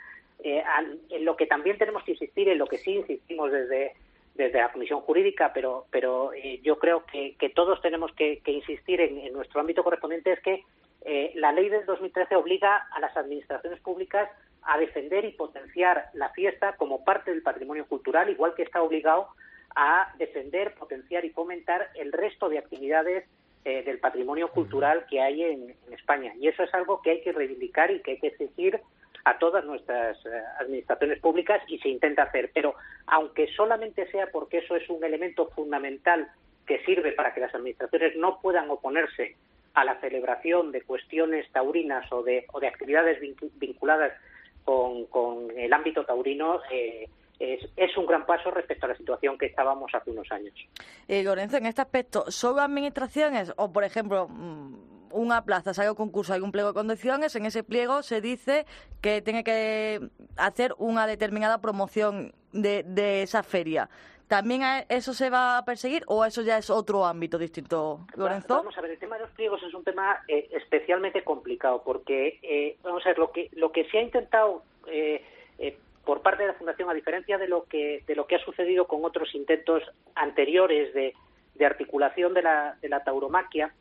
eh, 0.42 0.62
al- 0.62 0.98
en 1.10 1.24
lo 1.24 1.36
que 1.36 1.46
también 1.46 1.78
tenemos 1.78 2.02
que 2.04 2.12
insistir, 2.12 2.48
en 2.48 2.58
lo 2.58 2.66
que 2.66 2.78
sí 2.78 2.92
insistimos 2.96 3.50
desde, 3.52 3.92
desde 4.34 4.58
la 4.58 4.72
Comisión 4.72 5.00
Jurídica, 5.00 5.52
pero, 5.52 5.86
pero 5.90 6.32
eh, 6.32 6.60
yo 6.62 6.78
creo 6.78 7.04
que, 7.06 7.34
que 7.38 7.50
todos 7.50 7.80
tenemos 7.82 8.12
que, 8.14 8.40
que 8.40 8.52
insistir 8.52 9.00
en, 9.00 9.18
en 9.18 9.32
nuestro 9.32 9.60
ámbito 9.60 9.82
correspondiente, 9.84 10.32
es 10.32 10.40
que 10.40 10.62
eh, 11.04 11.32
la 11.34 11.52
ley 11.52 11.68
del 11.68 11.84
2013 11.86 12.34
obliga 12.36 12.88
a 12.90 13.00
las 13.00 13.16
administraciones 13.16 13.80
públicas 13.80 14.30
a 14.62 14.78
defender 14.78 15.24
y 15.26 15.32
potenciar 15.32 16.06
la 16.14 16.30
fiesta 16.30 16.74
como 16.76 17.04
parte 17.04 17.30
del 17.30 17.42
patrimonio 17.42 17.86
cultural, 17.86 18.30
igual 18.30 18.54
que 18.54 18.62
está 18.62 18.80
obligado 18.80 19.28
a 19.76 20.12
defender, 20.18 20.72
potenciar 20.74 21.24
y 21.24 21.30
fomentar 21.30 21.90
el 21.96 22.12
resto 22.12 22.48
de 22.48 22.58
actividades 22.58 23.24
eh, 23.64 23.82
del 23.82 23.98
patrimonio 23.98 24.48
cultural 24.48 25.06
que 25.08 25.20
hay 25.20 25.42
en, 25.42 25.74
España. 25.90 26.34
Y 26.38 26.48
eso 26.48 26.62
es 26.62 26.74
algo 26.74 27.00
que 27.02 27.10
hay 27.12 27.20
que 27.22 27.32
reivindicar 27.32 27.90
y 27.90 28.00
que 28.00 28.12
hay 28.12 28.18
que 28.18 28.26
exigir 28.28 28.80
a 29.24 29.38
todas 29.38 29.64
nuestras 29.64 30.18
eh, 30.26 30.30
administraciones 30.60 31.18
públicas 31.20 31.62
y 31.66 31.78
se 31.78 31.88
intenta 31.88 32.24
hacer. 32.24 32.50
Pero 32.52 32.74
aunque 33.06 33.46
solamente 33.54 34.06
sea 34.10 34.26
porque 34.30 34.58
eso 34.58 34.76
es 34.76 34.88
un 34.90 35.02
elemento 35.02 35.46
fundamental 35.50 36.28
que 36.66 36.84
sirve 36.84 37.12
para 37.12 37.32
que 37.32 37.40
las 37.40 37.54
administraciones 37.54 38.16
no 38.16 38.38
puedan 38.40 38.68
oponerse 38.70 39.36
a 39.74 39.84
la 39.84 39.98
celebración 40.00 40.72
de 40.72 40.82
cuestiones 40.82 41.50
taurinas 41.52 42.10
o 42.12 42.22
de, 42.22 42.44
o 42.52 42.60
de 42.60 42.68
actividades 42.68 43.20
vincu- 43.20 43.50
vinculadas 43.54 44.12
con, 44.64 45.06
con 45.06 45.50
el 45.56 45.72
ámbito 45.72 46.04
taurino, 46.04 46.60
eh, 46.70 47.08
es, 47.44 47.68
es 47.76 47.96
un 47.96 48.06
gran 48.06 48.24
paso 48.24 48.50
respecto 48.50 48.86
a 48.86 48.88
la 48.88 48.96
situación 48.96 49.36
que 49.36 49.46
estábamos 49.46 49.94
hace 49.94 50.10
unos 50.10 50.30
años. 50.32 50.54
Eh, 51.06 51.22
Lorenzo, 51.22 51.58
en 51.58 51.66
este 51.66 51.82
aspecto, 51.82 52.30
¿solo 52.30 52.60
administraciones 52.60 53.52
o, 53.56 53.72
por 53.72 53.84
ejemplo, 53.84 54.28
mm, 54.28 55.10
una 55.10 55.44
plaza 55.44 55.74
sale 55.74 55.88
a 55.88 55.94
concurso, 55.94 56.32
hay 56.32 56.40
un 56.40 56.50
pliego 56.50 56.70
de 56.70 56.74
condiciones, 56.74 57.36
en 57.36 57.46
ese 57.46 57.62
pliego 57.62 58.02
se 58.02 58.20
dice 58.20 58.66
que 59.00 59.22
tiene 59.22 59.44
que 59.44 60.00
hacer 60.36 60.74
una 60.78 61.06
determinada 61.06 61.60
promoción 61.60 62.32
de, 62.52 62.82
de 62.84 63.22
esa 63.22 63.42
feria? 63.42 63.88
¿También 64.28 64.62
a 64.62 64.80
eso 64.88 65.12
se 65.12 65.28
va 65.28 65.58
a 65.58 65.64
perseguir 65.64 66.02
o 66.06 66.24
eso 66.24 66.42
ya 66.42 66.56
es 66.56 66.70
otro 66.70 67.04
ámbito 67.04 67.36
distinto, 67.36 68.06
Lorenzo? 68.16 68.56
Vamos 68.56 68.76
a 68.76 68.80
ver, 68.80 68.92
el 68.92 68.98
tema 68.98 69.16
de 69.16 69.22
los 69.22 69.30
pliegos 69.32 69.62
es 69.62 69.74
un 69.74 69.84
tema 69.84 70.24
eh, 70.28 70.48
especialmente 70.52 71.22
complicado 71.22 71.82
porque, 71.84 72.38
eh, 72.42 72.76
vamos 72.82 73.04
a 73.04 73.10
ver, 73.10 73.18
lo 73.18 73.30
que, 73.30 73.50
lo 73.52 73.70
que 73.70 73.84
se 73.90 73.98
ha 73.98 74.02
intentado 74.02 74.62
eh, 74.86 75.22
eh, 75.58 75.78
por 76.04 76.22
parte 76.22 76.42
de 76.42 76.48
la 76.48 76.54
Fundación, 76.54 76.90
a 76.90 76.94
diferencia 76.94 77.38
de 77.38 77.48
lo 77.48 77.64
que, 77.64 78.02
de 78.06 78.14
lo 78.14 78.26
que 78.26 78.36
ha 78.36 78.44
sucedido 78.44 78.86
con 78.86 79.04
otros 79.04 79.34
intentos 79.34 79.82
anteriores 80.14 80.92
de, 80.94 81.14
de 81.54 81.66
articulación 81.66 82.34
de 82.34 82.42
la, 82.42 82.76
de 82.80 82.88
la 82.88 83.04
tauromaquia, 83.04 83.72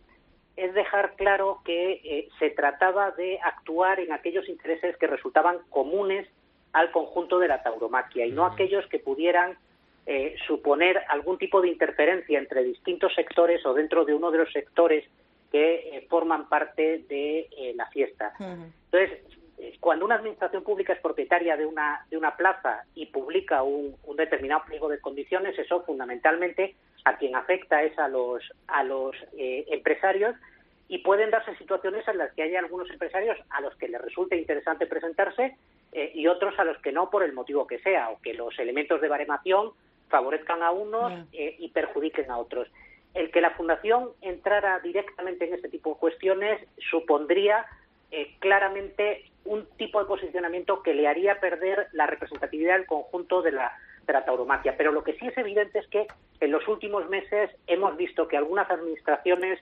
es 0.55 0.73
dejar 0.73 1.15
claro 1.15 1.61
que 1.65 2.01
eh, 2.03 2.29
se 2.39 2.51
trataba 2.51 3.11
de 3.11 3.39
actuar 3.41 3.99
en 3.99 4.11
aquellos 4.11 4.47
intereses 4.47 4.95
que 4.97 5.07
resultaban 5.07 5.57
comunes 5.69 6.27
al 6.73 6.91
conjunto 6.91 7.39
de 7.39 7.47
la 7.47 7.63
tauromaquia 7.63 8.25
y 8.25 8.31
no 8.31 8.45
aquellos 8.45 8.85
que 8.87 8.99
pudieran 8.99 9.57
eh, 10.05 10.35
suponer 10.47 11.01
algún 11.07 11.37
tipo 11.37 11.61
de 11.61 11.69
interferencia 11.69 12.37
entre 12.37 12.63
distintos 12.63 13.13
sectores 13.15 13.65
o 13.65 13.73
dentro 13.73 14.03
de 14.05 14.13
uno 14.13 14.31
de 14.31 14.39
los 14.39 14.51
sectores 14.51 15.05
que 15.49 15.75
eh, 15.75 16.07
forman 16.09 16.49
parte 16.49 17.05
de 17.07 17.47
eh, 17.57 17.73
la 17.75 17.85
fiesta. 17.87 18.33
Entonces, 18.39 19.21
cuando 19.79 20.05
una 20.05 20.15
administración 20.15 20.63
pública 20.63 20.93
es 20.93 20.99
propietaria 20.99 21.57
de 21.57 21.65
una, 21.65 22.05
de 22.09 22.17
una 22.17 22.35
plaza 22.35 22.83
y 22.95 23.07
publica 23.07 23.63
un, 23.63 23.95
un 24.03 24.17
determinado 24.17 24.63
pliego 24.65 24.89
de 24.89 24.99
condiciones, 24.99 25.57
eso 25.57 25.83
fundamentalmente 25.83 26.75
a 27.05 27.17
quien 27.17 27.35
afecta 27.35 27.83
es 27.83 27.97
a 27.99 28.07
los, 28.07 28.43
a 28.67 28.83
los 28.83 29.15
eh, 29.37 29.65
empresarios 29.69 30.35
y 30.87 30.99
pueden 30.99 31.31
darse 31.31 31.55
situaciones 31.57 32.07
en 32.07 32.17
las 32.17 32.31
que 32.33 32.43
haya 32.43 32.59
algunos 32.59 32.89
empresarios 32.89 33.37
a 33.49 33.61
los 33.61 33.75
que 33.75 33.87
les 33.87 34.01
resulte 34.01 34.37
interesante 34.37 34.85
presentarse 34.85 35.55
eh, 35.91 36.11
y 36.13 36.27
otros 36.27 36.57
a 36.59 36.63
los 36.63 36.77
que 36.79 36.91
no 36.91 37.09
por 37.09 37.23
el 37.23 37.33
motivo 37.33 37.67
que 37.67 37.79
sea, 37.79 38.09
o 38.09 38.21
que 38.21 38.33
los 38.33 38.57
elementos 38.59 39.01
de 39.01 39.07
baremación 39.07 39.71
favorezcan 40.09 40.61
a 40.61 40.71
unos 40.71 41.11
eh, 41.31 41.55
y 41.57 41.69
perjudiquen 41.69 42.29
a 42.29 42.37
otros. 42.37 42.67
el 43.13 43.31
que 43.31 43.41
la 43.41 43.51
Fundación 43.51 44.09
entrara 44.21 44.79
directamente 44.79 45.45
en 45.45 45.53
este 45.53 45.69
tipo 45.69 45.91
de 45.91 45.99
cuestiones 45.99 46.59
supondría 46.89 47.65
eh, 48.15 48.35
claramente 48.39 49.25
un 49.45 49.65
tipo 49.77 49.99
de 49.99 50.05
posicionamiento 50.05 50.83
que 50.83 50.93
le 50.93 51.07
haría 51.07 51.39
perder 51.39 51.87
la 51.91 52.05
representatividad 52.07 52.77
del 52.77 52.85
conjunto 52.85 53.41
de 53.41 53.51
la, 53.51 53.77
de 54.05 54.13
la 54.13 54.23
tauromaquia. 54.23 54.75
Pero 54.77 54.91
lo 54.91 55.03
que 55.03 55.13
sí 55.15 55.27
es 55.27 55.37
evidente 55.37 55.79
es 55.79 55.87
que 55.87 56.07
en 56.39 56.51
los 56.51 56.65
últimos 56.67 57.09
meses 57.09 57.49
hemos 57.67 57.97
visto 57.97 58.27
que 58.27 58.37
algunas 58.37 58.69
administraciones 58.69 59.59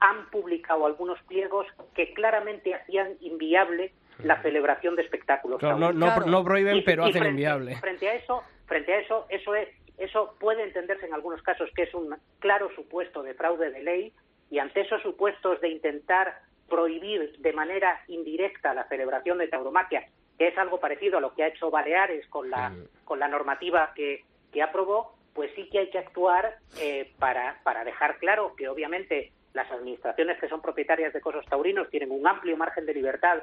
han 0.00 0.28
publicado 0.30 0.84
algunos 0.86 1.22
pliegos 1.22 1.66
que 1.94 2.12
claramente 2.12 2.74
hacían 2.74 3.12
inviable 3.20 3.92
la 4.24 4.42
celebración 4.42 4.96
de 4.96 5.02
espectáculos. 5.02 5.60
Claro, 5.60 5.78
no, 5.78 5.92
no, 5.92 6.20
no 6.26 6.44
prohíben, 6.44 6.76
Y- 6.76 6.82
pero 6.82 7.04
y 7.06 7.10
hacen 7.10 7.22
frente, 7.22 7.28
inviable. 7.30 7.76
Frente 7.76 8.08
a 8.08 8.14
eso, 8.14 8.42
frente 8.66 8.92
a 8.92 8.98
eso, 8.98 9.26
eso 9.28 9.54
es, 9.54 9.68
eso 9.98 10.34
puede 10.40 10.64
entenderse 10.64 11.06
en 11.06 11.14
algunos 11.14 11.40
casos 11.42 11.70
que 11.76 11.84
es 11.84 11.94
un 11.94 12.14
claro 12.40 12.68
supuesto 12.74 13.22
de 13.22 13.34
fraude 13.34 13.70
de 13.70 13.82
ley 13.82 14.12
y 14.50 14.58
ante 14.58 14.80
esos 14.82 15.00
supuestos 15.02 15.60
de 15.60 15.68
intentar 15.68 16.34
prohibir 16.72 17.36
de 17.38 17.52
manera 17.52 18.00
indirecta 18.08 18.72
la 18.72 18.88
celebración 18.88 19.36
de 19.36 19.48
tauromaquia, 19.48 20.08
que 20.38 20.48
es 20.48 20.56
algo 20.56 20.80
parecido 20.80 21.18
a 21.18 21.20
lo 21.20 21.34
que 21.34 21.44
ha 21.44 21.48
hecho 21.48 21.70
Baleares 21.70 22.26
con 22.28 22.48
la 22.48 22.72
con 23.04 23.18
la 23.18 23.28
normativa 23.28 23.92
que, 23.94 24.24
que 24.50 24.62
aprobó, 24.62 25.14
pues 25.34 25.50
sí 25.54 25.68
que 25.68 25.80
hay 25.80 25.90
que 25.90 25.98
actuar 25.98 26.56
eh, 26.80 27.12
para, 27.18 27.60
para 27.62 27.84
dejar 27.84 28.16
claro 28.16 28.54
que 28.56 28.70
obviamente 28.70 29.32
las 29.52 29.70
administraciones 29.70 30.40
que 30.40 30.48
son 30.48 30.62
propietarias 30.62 31.12
de 31.12 31.20
cosos 31.20 31.44
taurinos 31.44 31.90
tienen 31.90 32.10
un 32.10 32.26
amplio 32.26 32.56
margen 32.56 32.86
de 32.86 32.94
libertad 32.94 33.42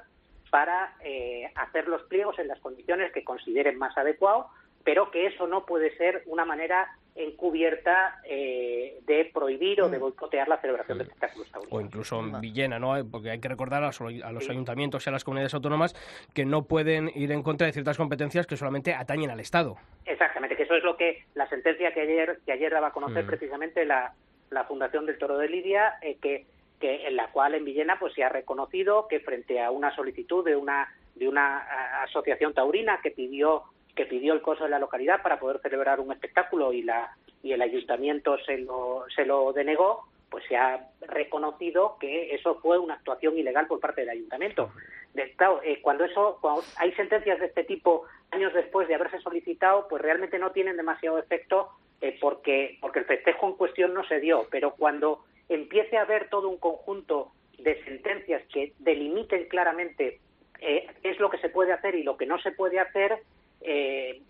para 0.50 0.96
eh, 1.04 1.52
hacer 1.54 1.88
los 1.88 2.02
pliegos 2.04 2.40
en 2.40 2.48
las 2.48 2.60
condiciones 2.62 3.12
que 3.12 3.24
consideren 3.24 3.78
más 3.78 3.96
adecuado, 3.96 4.48
pero 4.84 5.12
que 5.12 5.28
eso 5.28 5.46
no 5.46 5.68
puede 5.68 5.96
ser 5.98 6.24
una 6.26 6.46
manera 6.46 6.98
encubierta 7.20 8.20
eh, 8.24 9.00
de 9.06 9.26
prohibir 9.34 9.82
o 9.82 9.90
de 9.90 9.98
boicotear 9.98 10.48
la 10.48 10.58
celebración 10.62 10.98
de 10.98 11.04
espectáculos 11.04 11.50
taurinos. 11.52 11.78
o 11.78 11.82
incluso 11.82 12.20
en 12.20 12.40
Villena, 12.42 12.80
¿no? 12.80 12.94
Porque 13.12 13.30
hay 13.32 13.40
que 13.40 13.50
recordar 13.50 13.84
a 13.84 13.88
los, 13.88 14.02
a 14.02 14.32
los 14.32 14.50
ayuntamientos 14.50 15.06
y 15.06 15.10
a 15.10 15.14
las 15.14 15.24
comunidades 15.24 15.54
autónomas 15.54 15.94
que 16.34 16.46
no 16.46 16.64
pueden 16.64 17.12
ir 17.16 17.32
en 17.32 17.44
contra 17.44 17.68
de 17.68 17.74
ciertas 17.74 17.98
competencias 17.98 18.48
que 18.48 18.58
solamente 18.58 18.94
atañen 18.94 19.30
al 19.32 19.40
Estado. 19.40 19.78
Exactamente, 20.06 20.56
que 20.56 20.64
eso 20.64 20.76
es 20.76 20.84
lo 20.84 20.98
que 20.98 21.26
la 21.36 21.48
sentencia 21.50 21.94
que 21.94 22.02
ayer 22.02 22.40
que 22.46 22.52
ayer 22.52 22.72
daba 22.72 22.88
a 22.88 22.92
conocer 22.92 23.24
Mm. 23.26 23.28
precisamente 23.28 23.86
la, 23.86 24.14
la 24.50 24.64
Fundación 24.64 25.06
del 25.06 25.18
Toro 25.18 25.38
de 25.38 25.50
Lidia, 25.50 25.96
eh, 26.02 26.18
que, 26.22 26.46
que 26.80 27.08
en 27.08 27.16
la 27.16 27.28
cual 27.32 27.56
en 27.56 27.66
Villena 27.66 27.98
pues 28.00 28.14
se 28.14 28.24
ha 28.24 28.30
reconocido 28.30 29.08
que 29.08 29.20
frente 29.20 29.62
a 29.62 29.72
una 29.72 29.94
solicitud 29.96 30.46
de 30.46 30.56
una 30.56 30.88
de 31.16 31.28
una 31.28 31.58
asociación 32.04 32.54
taurina 32.54 33.00
que 33.04 33.12
pidió 33.12 33.64
que 33.96 34.06
pidió 34.06 34.34
el 34.34 34.42
coso 34.42 34.64
de 34.64 34.70
la 34.70 34.80
localidad 34.80 35.22
para 35.22 35.40
poder 35.40 35.60
celebrar 35.62 36.00
un 36.00 36.12
espectáculo 36.12 36.74
y 36.74 36.84
la 36.84 37.16
y 37.42 37.54
el 37.54 37.62
ayuntamiento 37.62 38.38
se 38.46 38.58
lo 38.58 39.06
se 39.16 39.26
lo 39.26 39.54
denegó, 39.54 40.06
pues 40.30 40.44
se 40.48 40.58
ha 40.58 40.88
reconocido 41.02 41.98
que 42.00 42.36
eso 42.36 42.56
fue 42.62 42.78
una 42.78 42.96
actuación 42.96 43.38
ilegal 43.38 43.68
por 43.68 43.80
parte 43.80 44.02
del 44.02 44.10
ayuntamiento. 44.10 44.72
De- 45.14 45.32
claro, 45.34 45.62
eh, 45.64 45.80
cuando 45.82 46.04
eso 46.06 46.38
cuando 46.42 46.64
hay 46.78 46.92
sentencias 46.94 47.40
de 47.40 47.48
este 47.48 47.64
tipo 47.64 48.04
años 48.32 48.54
después 48.54 48.88
de 48.88 48.96
haberse 48.96 49.20
solicitado, 49.20 49.88
pues 49.88 50.02
realmente 50.02 50.38
no 50.38 50.52
tienen 50.52 50.78
demasiado 50.78 51.18
efecto 51.18 51.70
eh, 52.02 52.18
porque 52.22 52.78
porque 52.82 53.00
el 53.00 53.06
festejo 53.06 53.48
en 53.48 53.54
cuestión 53.54 53.94
no 53.94 54.04
se 54.06 54.20
dio, 54.20 54.48
pero 54.52 54.76
cuando 54.76 55.24
empiece 55.48 55.98
a 55.98 56.02
haber 56.04 56.30
todo 56.30 56.48
un 56.50 56.58
conjunto 56.58 57.32
de 57.58 57.84
sentencias 57.84 58.42
que 58.54 58.74
delimiten 58.80 59.48
claramente 59.50 60.20
eh, 60.62 60.88
qué 61.02 61.10
es 61.10 61.20
lo 61.20 61.30
que 61.30 61.40
se 61.40 61.50
puede 61.50 61.74
hacer 61.74 61.96
y 61.96 62.04
lo 62.04 62.18
que 62.18 62.26
no 62.26 62.38
se 62.40 62.52
puede 62.52 62.80
hacer, 62.80 63.18
eh, 63.62 64.22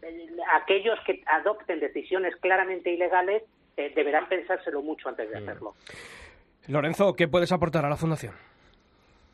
aquellos 0.53 0.99
que 1.05 1.23
adopten 1.27 1.79
decisiones 1.79 2.35
claramente 2.37 2.91
ilegales 2.91 3.43
eh, 3.77 3.91
deberán 3.95 4.27
pensárselo 4.27 4.81
mucho 4.81 5.09
antes 5.09 5.29
de 5.29 5.37
hacerlo. 5.37 5.75
Lorenzo, 6.67 7.15
¿qué 7.15 7.27
puedes 7.27 7.51
aportar 7.51 7.85
a 7.85 7.89
la 7.89 7.95
Fundación? 7.95 8.33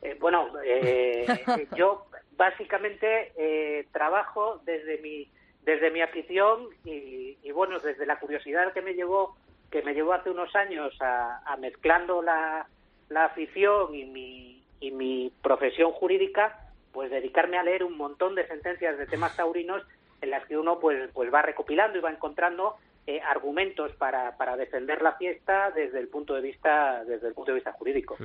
Eh, 0.01 0.15
bueno, 0.19 0.49
eh, 0.63 1.25
eh, 1.27 1.67
yo 1.75 2.05
básicamente 2.37 3.31
eh, 3.37 3.87
trabajo 3.91 4.61
desde 4.65 4.99
mi 4.99 5.27
desde 5.63 5.89
mi 5.89 6.01
afición 6.01 6.67
y, 6.83 7.37
y, 7.41 7.51
bueno 7.51 7.79
desde 7.79 8.05
la 8.05 8.19
curiosidad 8.19 8.71
que 8.71 8.83
me 8.83 8.93
llevó 8.93 9.35
que 9.71 9.81
me 9.81 9.95
llevó 9.95 10.13
hace 10.13 10.29
unos 10.29 10.55
años 10.55 10.95
a, 11.01 11.41
a 11.43 11.57
mezclando 11.57 12.21
la, 12.21 12.67
la 13.09 13.25
afición 13.25 13.95
y 13.95 14.05
mi 14.05 14.63
y 14.79 14.91
mi 14.91 15.31
profesión 15.41 15.91
jurídica 15.91 16.64
pues 16.95 17.11
dedicarme 17.11 17.57
a 17.57 17.63
leer 17.63 17.83
un 17.83 17.97
montón 17.97 18.35
de 18.35 18.47
sentencias 18.47 18.97
de 18.97 19.05
temas 19.05 19.35
taurinos 19.35 19.83
en 20.21 20.29
las 20.29 20.45
que 20.45 20.57
uno 20.57 20.79
pues 20.79 21.09
pues 21.13 21.31
va 21.31 21.41
recopilando 21.41 21.97
y 21.97 22.01
va 22.01 22.09
encontrando 22.09 22.77
eh, 23.07 23.21
argumentos 23.21 23.91
para, 23.93 24.35
para 24.37 24.57
defender 24.57 25.01
la 25.01 25.13
fiesta 25.13 25.71
desde 25.71 25.99
el 25.99 26.07
punto 26.07 26.33
de 26.33 26.41
vista 26.41 27.03
desde 27.03 27.27
el 27.27 27.33
punto 27.33 27.51
de 27.51 27.55
vista 27.55 27.71
jurídico. 27.73 28.17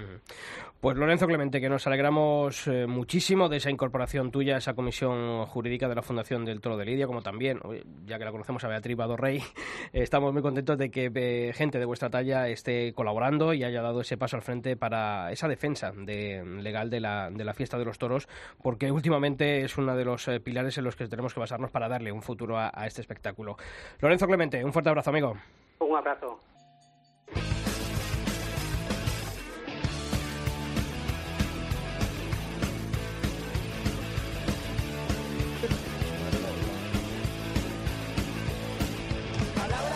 Pues 0.80 0.96
Lorenzo 0.96 1.26
Clemente, 1.26 1.60
que 1.60 1.68
nos 1.68 1.86
alegramos 1.86 2.66
eh, 2.66 2.86
muchísimo 2.86 3.48
de 3.48 3.58
esa 3.58 3.70
incorporación 3.70 4.30
tuya 4.30 4.54
a 4.54 4.58
esa 4.58 4.74
comisión 4.74 5.44
jurídica 5.46 5.88
de 5.88 5.94
la 5.94 6.02
Fundación 6.02 6.44
del 6.44 6.60
Toro 6.60 6.78
de 6.78 6.86
Lidia, 6.86 7.06
como 7.06 7.22
también, 7.22 7.60
ya 8.06 8.18
que 8.18 8.24
la 8.24 8.32
conocemos 8.32 8.64
a 8.64 8.68
Beatriz 8.68 8.96
Badorrey, 8.96 9.36
eh, 9.36 9.42
estamos 9.92 10.32
muy 10.32 10.40
contentos 10.40 10.78
de 10.78 10.90
que 10.90 11.10
eh, 11.14 11.52
gente 11.52 11.78
de 11.78 11.84
vuestra 11.84 12.08
talla 12.08 12.48
esté 12.48 12.94
colaborando 12.94 13.52
y 13.52 13.64
haya 13.64 13.82
dado 13.82 14.00
ese 14.00 14.16
paso 14.16 14.36
al 14.36 14.42
frente 14.42 14.76
para 14.76 15.30
esa 15.32 15.48
defensa 15.48 15.92
de, 15.94 16.42
legal 16.62 16.88
de 16.88 17.00
la, 17.00 17.30
de 17.30 17.44
la 17.44 17.52
fiesta 17.52 17.78
de 17.78 17.84
los 17.84 17.98
toros, 17.98 18.28
porque 18.62 18.90
últimamente 18.90 19.62
es 19.62 19.76
uno 19.76 19.94
de 19.94 20.04
los 20.06 20.30
pilares 20.42 20.78
en 20.78 20.84
los 20.84 20.96
que 20.96 21.06
tenemos 21.08 21.34
que 21.34 21.40
basarnos 21.40 21.70
para 21.70 21.88
darle 21.88 22.10
un 22.10 22.22
futuro 22.22 22.58
a, 22.58 22.70
a 22.74 22.86
este 22.86 23.02
espectáculo. 23.02 23.56
Lorenzo 24.00 24.26
Clemente, 24.26 24.64
un 24.64 24.69
fuerte 24.72 24.90
abrazo, 24.90 25.10
amigo. 25.10 25.36
Un 25.80 25.96
abrazo. 25.96 26.40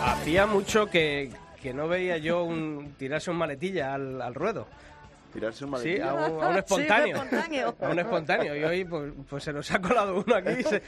Hacía 0.03 0.45
mucho 0.47 0.87
que, 0.87 1.31
que 1.61 1.73
no 1.73 1.87
veía 1.87 2.17
yo 2.17 2.43
un, 2.43 2.95
tirarse 2.97 3.29
un 3.29 3.37
maletilla 3.37 3.93
al, 3.93 4.21
al 4.21 4.33
ruedo. 4.33 4.67
Tirarse 5.35 5.65
un 5.65 5.71
Sí, 5.79 5.99
maletilla. 5.99 6.09
a 6.11 6.13
un, 6.29 6.43
a 6.43 6.47
un 6.47 6.57
espontáneo. 6.59 7.23
Sí. 7.29 7.59
A 7.81 7.89
un 7.89 7.99
espontáneo. 7.99 8.55
Y 8.55 8.63
hoy 8.63 8.85
pues, 8.85 9.13
pues 9.29 9.43
se 9.43 9.51
nos 9.51 9.69
ha 9.69 9.81
colado 9.81 10.23
uno 10.25 10.33
aquí. 10.35 10.63
Se- 10.63 10.81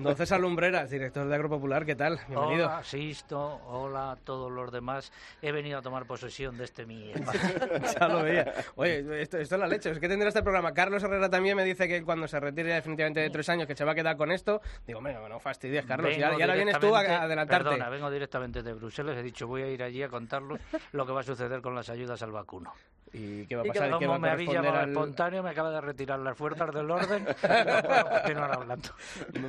Don 0.00 0.16
César 0.16 0.40
Lumbreras, 0.40 0.90
director 0.90 1.28
de 1.28 1.34
Agropopular, 1.36 1.86
¿qué 1.86 1.94
tal? 1.94 2.18
Bienvenido. 2.28 2.66
Hola, 2.66 2.82
Sisto, 2.82 3.60
hola 3.68 4.10
a 4.12 4.16
todos 4.16 4.50
los 4.50 4.72
demás. 4.72 5.12
He 5.40 5.52
venido 5.52 5.78
a 5.78 5.82
tomar 5.82 6.04
posesión 6.04 6.58
de 6.58 6.64
este 6.64 6.84
mi. 6.84 7.12
Ya 8.00 8.08
lo 8.08 8.24
veía. 8.24 8.52
Oye, 8.74 9.22
esto, 9.22 9.38
esto 9.38 9.54
es 9.54 9.60
la 9.60 9.68
leche. 9.68 9.90
Es 9.90 10.00
que 10.00 10.08
tendrá 10.08 10.28
este 10.28 10.42
programa. 10.42 10.74
Carlos 10.74 11.02
Herrera 11.04 11.30
también 11.30 11.56
me 11.56 11.64
dice 11.64 11.86
que 11.86 12.02
cuando 12.02 12.26
se 12.26 12.40
retire 12.40 12.74
definitivamente 12.74 13.20
de 13.20 13.30
tres 13.30 13.48
años 13.48 13.68
que 13.68 13.76
se 13.76 13.84
va 13.84 13.92
a 13.92 13.94
quedar 13.94 14.16
con 14.16 14.32
esto. 14.32 14.60
Digo, 14.84 14.98
hombre, 14.98 15.14
no 15.28 15.38
fastidies, 15.38 15.86
Carlos. 15.86 16.08
Vengo 16.10 16.20
Ya, 16.20 16.36
ya 16.38 16.44
ahora 16.44 16.54
vienes 16.56 16.78
tú 16.80 16.94
a 16.96 17.00
adelantarte. 17.00 17.68
Perdona, 17.70 17.88
vengo 17.88 18.10
directamente 18.10 18.62
de 18.64 18.72
Bruselas. 18.72 19.16
He 19.16 19.22
dicho, 19.22 19.46
voy 19.46 19.62
a 19.62 19.68
ir 19.68 19.80
allí 19.82 20.02
a 20.02 20.08
contarlos 20.08 20.58
lo 20.90 21.06
que 21.06 21.12
va 21.12 21.20
a 21.20 21.24
suceder 21.24 21.60
con 21.62 21.74
las 21.76 21.88
ayudas 21.88 22.20
al 22.22 22.32
vacuno. 22.32 22.72
¿Y 23.12 23.46
qué 23.46 23.56
va 23.56 23.62
a 23.62 23.66
¿Y 23.66 23.70
qué 23.70 23.78
pasar? 23.78 23.88
¿Y 23.88 23.92
va 23.92 23.98
Como 23.98 24.12
a 24.14 24.18
me 24.18 24.30
habéis 24.30 24.50
llamado 24.50 24.76
al- 24.78 24.88
espontáneo, 24.88 25.42
me 25.42 25.50
acaba 25.50 25.70
de 25.70 25.80
retirar 25.80 26.18
las 26.20 26.36
fuerzas 26.36 26.72
del 26.74 26.90
orden. 26.90 27.24
no 28.34 28.44
hablando. 28.44 28.88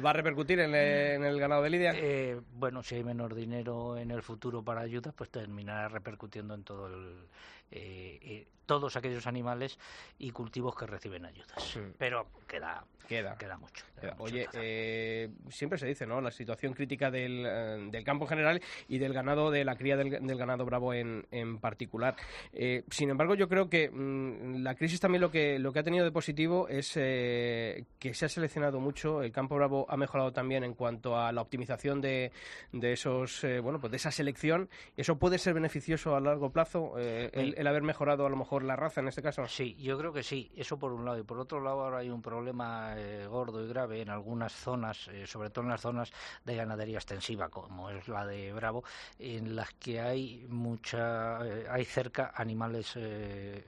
¿Va 0.06 0.10
a 0.10 0.14
repercutir 0.14 0.60
en, 0.60 0.76
eh, 0.76 1.14
en 1.16 1.24
el 1.24 1.40
ganado 1.40 1.62
de 1.64 1.70
Lidia? 1.70 1.92
Eh, 1.96 2.40
bueno, 2.56 2.84
si 2.84 2.96
hay 2.96 3.04
menor 3.04 3.34
dinero 3.36 3.98
en 3.98 4.12
el 4.12 4.22
futuro 4.22 4.64
para 4.64 4.82
ayudas, 4.82 5.14
pues 5.16 5.30
terminará 5.30 5.88
repercutiendo 5.88 6.54
en 6.54 6.64
todo 6.64 6.88
el, 6.88 7.26
eh, 7.74 8.20
eh, 8.22 8.48
todos 8.66 8.96
aquellos 8.96 9.28
animales 9.28 9.78
y 10.18 10.32
cultivos 10.32 10.76
que 10.76 10.86
reciben 10.86 11.26
ayudas. 11.26 11.80
Pero 11.98 12.28
queda, 12.48 12.86
Queda. 13.08 13.36
queda 13.38 13.58
mucho. 13.58 13.86
queda 13.96 14.02
Queda. 14.02 14.12
mucho 14.16 14.24
Oye, 14.24 14.48
eh, 14.54 15.30
siempre 15.50 15.78
se 15.78 15.88
dice, 15.88 16.06
¿no? 16.06 16.22
La 16.22 16.32
situación 16.32 16.74
crítica 16.74 17.12
del, 17.12 17.46
eh, 17.46 17.90
del 17.92 18.04
campo 18.04 18.26
en 18.26 18.30
general 18.30 18.62
y 18.88 18.98
del 18.98 19.14
ganado, 19.14 19.52
de 19.52 19.66
la 19.66 19.76
cría 19.76 19.98
del, 19.98 20.26
del 20.26 20.38
ganado 20.38 20.66
bravo 20.66 20.94
en, 20.94 21.26
en 21.32 21.60
particular. 21.60 22.16
Eh, 22.54 22.84
sin 22.90 23.10
embargo, 23.10 23.36
yo 23.36 23.50
creo 23.50 23.70
que 23.70 23.90
mm, 23.90 24.64
la 24.64 24.76
crisis 24.76 25.00
también 25.00 25.22
lo 25.22 25.32
que, 25.32 25.60
lo 25.60 25.74
que 25.74 25.80
ha 25.80 25.84
tenido 25.84 26.06
de 26.06 26.12
positivo 26.12 26.68
es 26.70 26.94
eh, 26.96 27.86
que 28.00 28.14
se 28.14 28.26
ha 28.26 28.30
seleccionado 28.30 28.80
mucho. 28.80 29.22
El 29.22 29.32
campo 29.32 29.56
bravo 29.56 29.86
ha 29.90 29.98
mejorado 29.98 30.32
también 30.32 30.64
en 30.64 30.74
cuanto 30.74 31.18
a 31.18 31.32
la 31.32 31.42
optimización 31.42 32.02
de, 32.02 32.32
de 32.72 32.94
esos, 32.94 33.46
bueno, 33.62 33.80
pues 33.80 33.92
de 33.92 33.98
esa 33.98 34.12
selección. 34.12 34.70
¿Eso 34.96 35.18
puede 35.18 35.38
ser 35.38 35.54
beneficioso 35.54 36.16
a 36.16 36.22
largo 36.22 36.52
plazo? 36.52 36.98
el, 36.98 37.63
el 37.64 37.68
haber 37.68 37.84
mejorado 37.84 38.26
a 38.26 38.30
lo 38.30 38.36
mejor 38.36 38.64
la 38.64 38.76
raza 38.76 39.00
en 39.00 39.08
este 39.08 39.22
caso. 39.22 39.48
Sí, 39.48 39.76
yo 39.76 39.98
creo 39.98 40.12
que 40.12 40.22
sí, 40.22 40.52
eso 40.56 40.78
por 40.78 40.92
un 40.92 41.06
lado. 41.06 41.18
Y 41.18 41.24
por 41.24 41.40
otro 41.40 41.62
lado, 41.62 41.82
ahora 41.82 42.00
hay 42.00 42.10
un 42.10 42.22
problema 42.22 42.94
eh, 42.98 43.26
gordo 43.26 43.64
y 43.64 43.68
grave 43.68 44.02
en 44.02 44.10
algunas 44.10 44.52
zonas, 44.52 45.08
eh, 45.08 45.26
sobre 45.26 45.50
todo 45.50 45.64
en 45.64 45.72
las 45.72 45.82
zonas 45.82 46.12
de 46.44 46.56
ganadería 46.56 46.98
extensiva, 46.98 47.50
como 47.50 47.90
es 47.90 48.08
la 48.08 48.26
de 48.26 48.52
Bravo, 48.52 48.84
en 49.18 49.56
las 49.56 49.74
que 49.76 50.02
hay 50.02 50.46
mucha, 50.50 51.46
eh, 51.46 51.66
hay 51.70 51.86
cerca 51.86 52.34
animales 52.36 52.98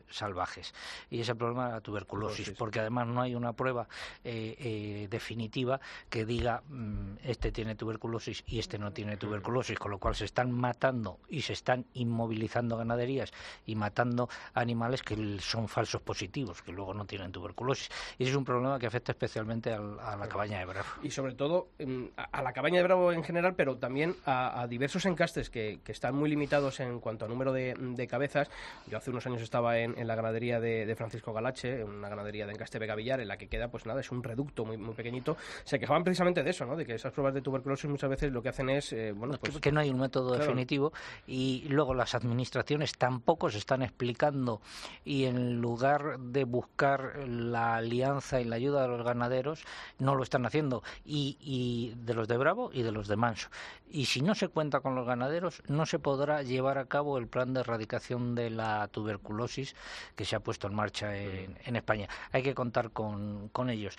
salvajes. 0.10 0.74
Y 1.10 1.22
es 1.22 1.30
el 1.30 1.38
problema 1.38 1.68
de 1.68 1.72
la 1.74 1.82
tuberculosis, 1.82 2.52
porque 2.52 2.82
además 2.82 3.08
no 3.08 3.22
hay 3.22 3.34
una 3.34 3.54
prueba 3.54 3.88
definitiva 4.24 5.80
que 6.10 6.26
diga 6.26 6.62
mm, 6.68 7.18
este 7.24 7.52
tiene 7.52 7.76
tuberculosis 7.76 8.44
y 8.46 8.60
este 8.60 8.78
no 8.78 8.92
tiene 8.92 9.18
tuberculosis, 9.18 9.80
con 9.80 9.92
lo 9.92 10.00
cual 10.00 10.16
se 10.16 10.26
están 10.26 10.52
matando 10.52 11.20
y 11.30 11.42
se 11.42 11.54
están 11.54 11.86
inmovilizando 11.94 12.78
ganaderías 12.78 13.32
y 13.66 13.75
matando 13.76 14.30
animales 14.54 15.04
que 15.04 15.38
son 15.40 15.68
falsos 15.68 16.02
positivos, 16.02 16.62
que 16.62 16.72
luego 16.72 16.94
no 16.94 17.06
tienen 17.06 17.32
tuberculosis. 17.32 17.90
Y 18.18 18.24
ese 18.24 18.32
es 18.32 18.38
un 18.38 18.46
problema 18.46 18.80
que 18.80 18.88
afecta 18.88 19.12
especialmente 19.12 19.72
al- 19.74 20.00
a 20.00 20.16
la 20.16 20.28
cabaña 20.28 20.60
de 20.60 20.66
Bravo. 20.66 20.88
Y 21.04 21.12
sobre 21.12 21.34
todo 21.34 21.68
mm, 21.80 22.06
a, 22.18 22.24
a 22.24 22.42
la 22.42 22.54
cabaña 22.54 22.78
de 22.78 22.84
Bravo 22.84 23.12
en 23.12 23.24
general, 23.24 23.56
pero 23.56 23.78
también 23.78 24.16
a, 24.26 24.62
a 24.62 24.68
diversos 24.68 25.06
encastes 25.06 25.50
que, 25.50 25.80
que 25.84 25.92
están 25.92 26.16
muy 26.16 26.30
limitados 26.30 26.80
en 26.80 27.00
cuanto 27.00 27.26
a 27.26 27.28
número 27.28 27.52
de, 27.54 27.76
de 27.78 28.08
cabezas. 28.08 28.50
Yo 28.88 28.98
hace 28.98 29.10
unos 29.12 29.26
años 29.28 29.42
estaba 29.42 29.78
en, 29.80 29.98
en 29.98 30.08
la 30.08 30.16
ganadería 30.16 30.60
de, 30.60 30.86
de 30.86 30.96
Francisco 30.96 31.34
Galache, 31.34 31.84
una 31.84 32.10
ganadería 32.10 32.46
de 32.46 32.54
encaste 32.54 32.80
Vega 32.80 32.96
Villar, 32.96 33.20
en 33.20 33.28
la 33.28 33.38
que 33.38 33.48
queda, 33.48 33.68
pues 33.70 33.86
nada, 33.86 34.00
es 34.02 34.12
un 34.12 34.24
reducto 34.24 34.66
muy, 34.66 34.78
muy 34.78 34.94
pequeñito. 34.94 35.38
Se 35.64 35.80
quejaban 35.80 36.04
precisamente 36.04 36.44
de 36.44 36.50
eso, 36.50 36.66
¿no? 36.66 36.76
De 36.76 36.86
que 36.86 36.96
esas 36.96 37.12
pruebas 37.12 37.34
de 37.34 37.42
tuberculosis 37.42 37.90
muchas 37.90 38.10
veces 38.10 38.32
lo 38.32 38.42
que 38.42 38.50
hacen 38.50 38.70
es, 38.70 38.94
eh, 38.94 39.12
bueno, 39.12 39.38
pues... 39.40 39.58
que 39.60 39.72
no 39.72 39.80
hay 39.80 39.90
un 39.90 40.00
método 40.00 40.30
Claro. 40.30 40.44
definitivo 40.46 40.94
y 41.28 41.66
luego 41.70 41.94
las 41.94 42.16
administraciones 42.16 42.94
tampoco 42.98 43.50
se 43.50 43.58
están 43.66 43.82
explicando 43.82 44.62
y 45.04 45.26
en 45.26 45.60
lugar 45.60 46.20
de 46.20 46.44
buscar 46.44 47.28
la 47.28 47.78
alianza 47.78 48.40
y 48.40 48.44
la 48.44 48.58
ayuda 48.58 48.84
de 48.84 48.90
los 48.90 49.04
ganaderos 49.04 49.66
no 49.98 50.14
lo 50.14 50.22
están 50.22 50.46
haciendo. 50.46 50.84
Y, 51.04 51.38
y 51.42 51.96
de 52.06 52.14
los 52.14 52.28
de 52.28 52.38
Bravo 52.38 52.70
y 52.72 52.84
de 52.84 52.92
los 52.92 53.08
de 53.08 53.16
Manso. 53.16 53.50
Y 53.90 54.06
si 54.06 54.22
no 54.22 54.36
se 54.36 54.50
cuenta 54.50 54.82
con 54.82 54.94
los 54.94 55.08
ganaderos 55.08 55.64
no 55.68 55.88
se 55.88 55.98
podrá 55.98 56.44
llevar 56.44 56.78
a 56.78 56.86
cabo 56.86 57.18
el 57.18 57.28
plan 57.28 57.56
de 57.56 57.62
erradicación 57.62 58.36
de 58.36 58.52
la 58.52 58.88
tuberculosis 58.90 59.76
que 60.16 60.26
se 60.26 60.36
ha 60.36 60.42
puesto 60.42 60.68
en 60.68 60.76
marcha 60.76 61.18
en, 61.18 61.58
en 61.66 61.76
España. 61.76 62.08
Hay 62.32 62.44
que 62.44 62.54
contar 62.54 62.92
con, 62.92 63.50
con 63.50 63.72
ellos 63.72 63.98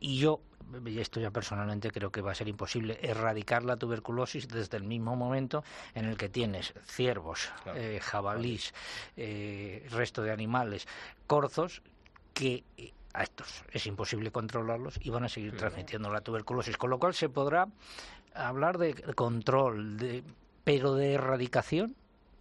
y 0.00 0.18
yo, 0.18 0.40
y 0.84 0.98
esto 0.98 1.20
ya 1.20 1.30
personalmente 1.30 1.90
creo 1.90 2.10
que 2.10 2.20
va 2.20 2.32
a 2.32 2.34
ser 2.34 2.48
imposible, 2.48 2.98
erradicar 3.02 3.64
la 3.64 3.76
tuberculosis 3.76 4.48
desde 4.48 4.76
el 4.76 4.84
mismo 4.84 5.16
momento 5.16 5.64
en 5.94 6.06
el 6.06 6.16
que 6.16 6.28
tienes 6.28 6.74
ciervos, 6.86 7.50
eh, 7.74 8.00
jabalís, 8.02 8.74
eh, 9.16 9.86
resto 9.90 10.22
de 10.22 10.32
animales, 10.32 10.86
corzos, 11.26 11.82
que 12.34 12.64
eh, 12.76 12.92
a 13.14 13.22
estos 13.22 13.64
es 13.72 13.86
imposible 13.86 14.30
controlarlos 14.30 14.98
y 15.00 15.10
van 15.10 15.24
a 15.24 15.28
seguir 15.28 15.56
transmitiendo 15.56 16.12
la 16.12 16.20
tuberculosis. 16.20 16.76
Con 16.76 16.90
lo 16.90 16.98
cual 16.98 17.14
se 17.14 17.28
podrá 17.28 17.66
hablar 18.34 18.76
de 18.76 18.94
control, 19.14 19.96
de, 19.96 20.22
pero 20.64 20.94
de 20.94 21.14
erradicación 21.14 21.96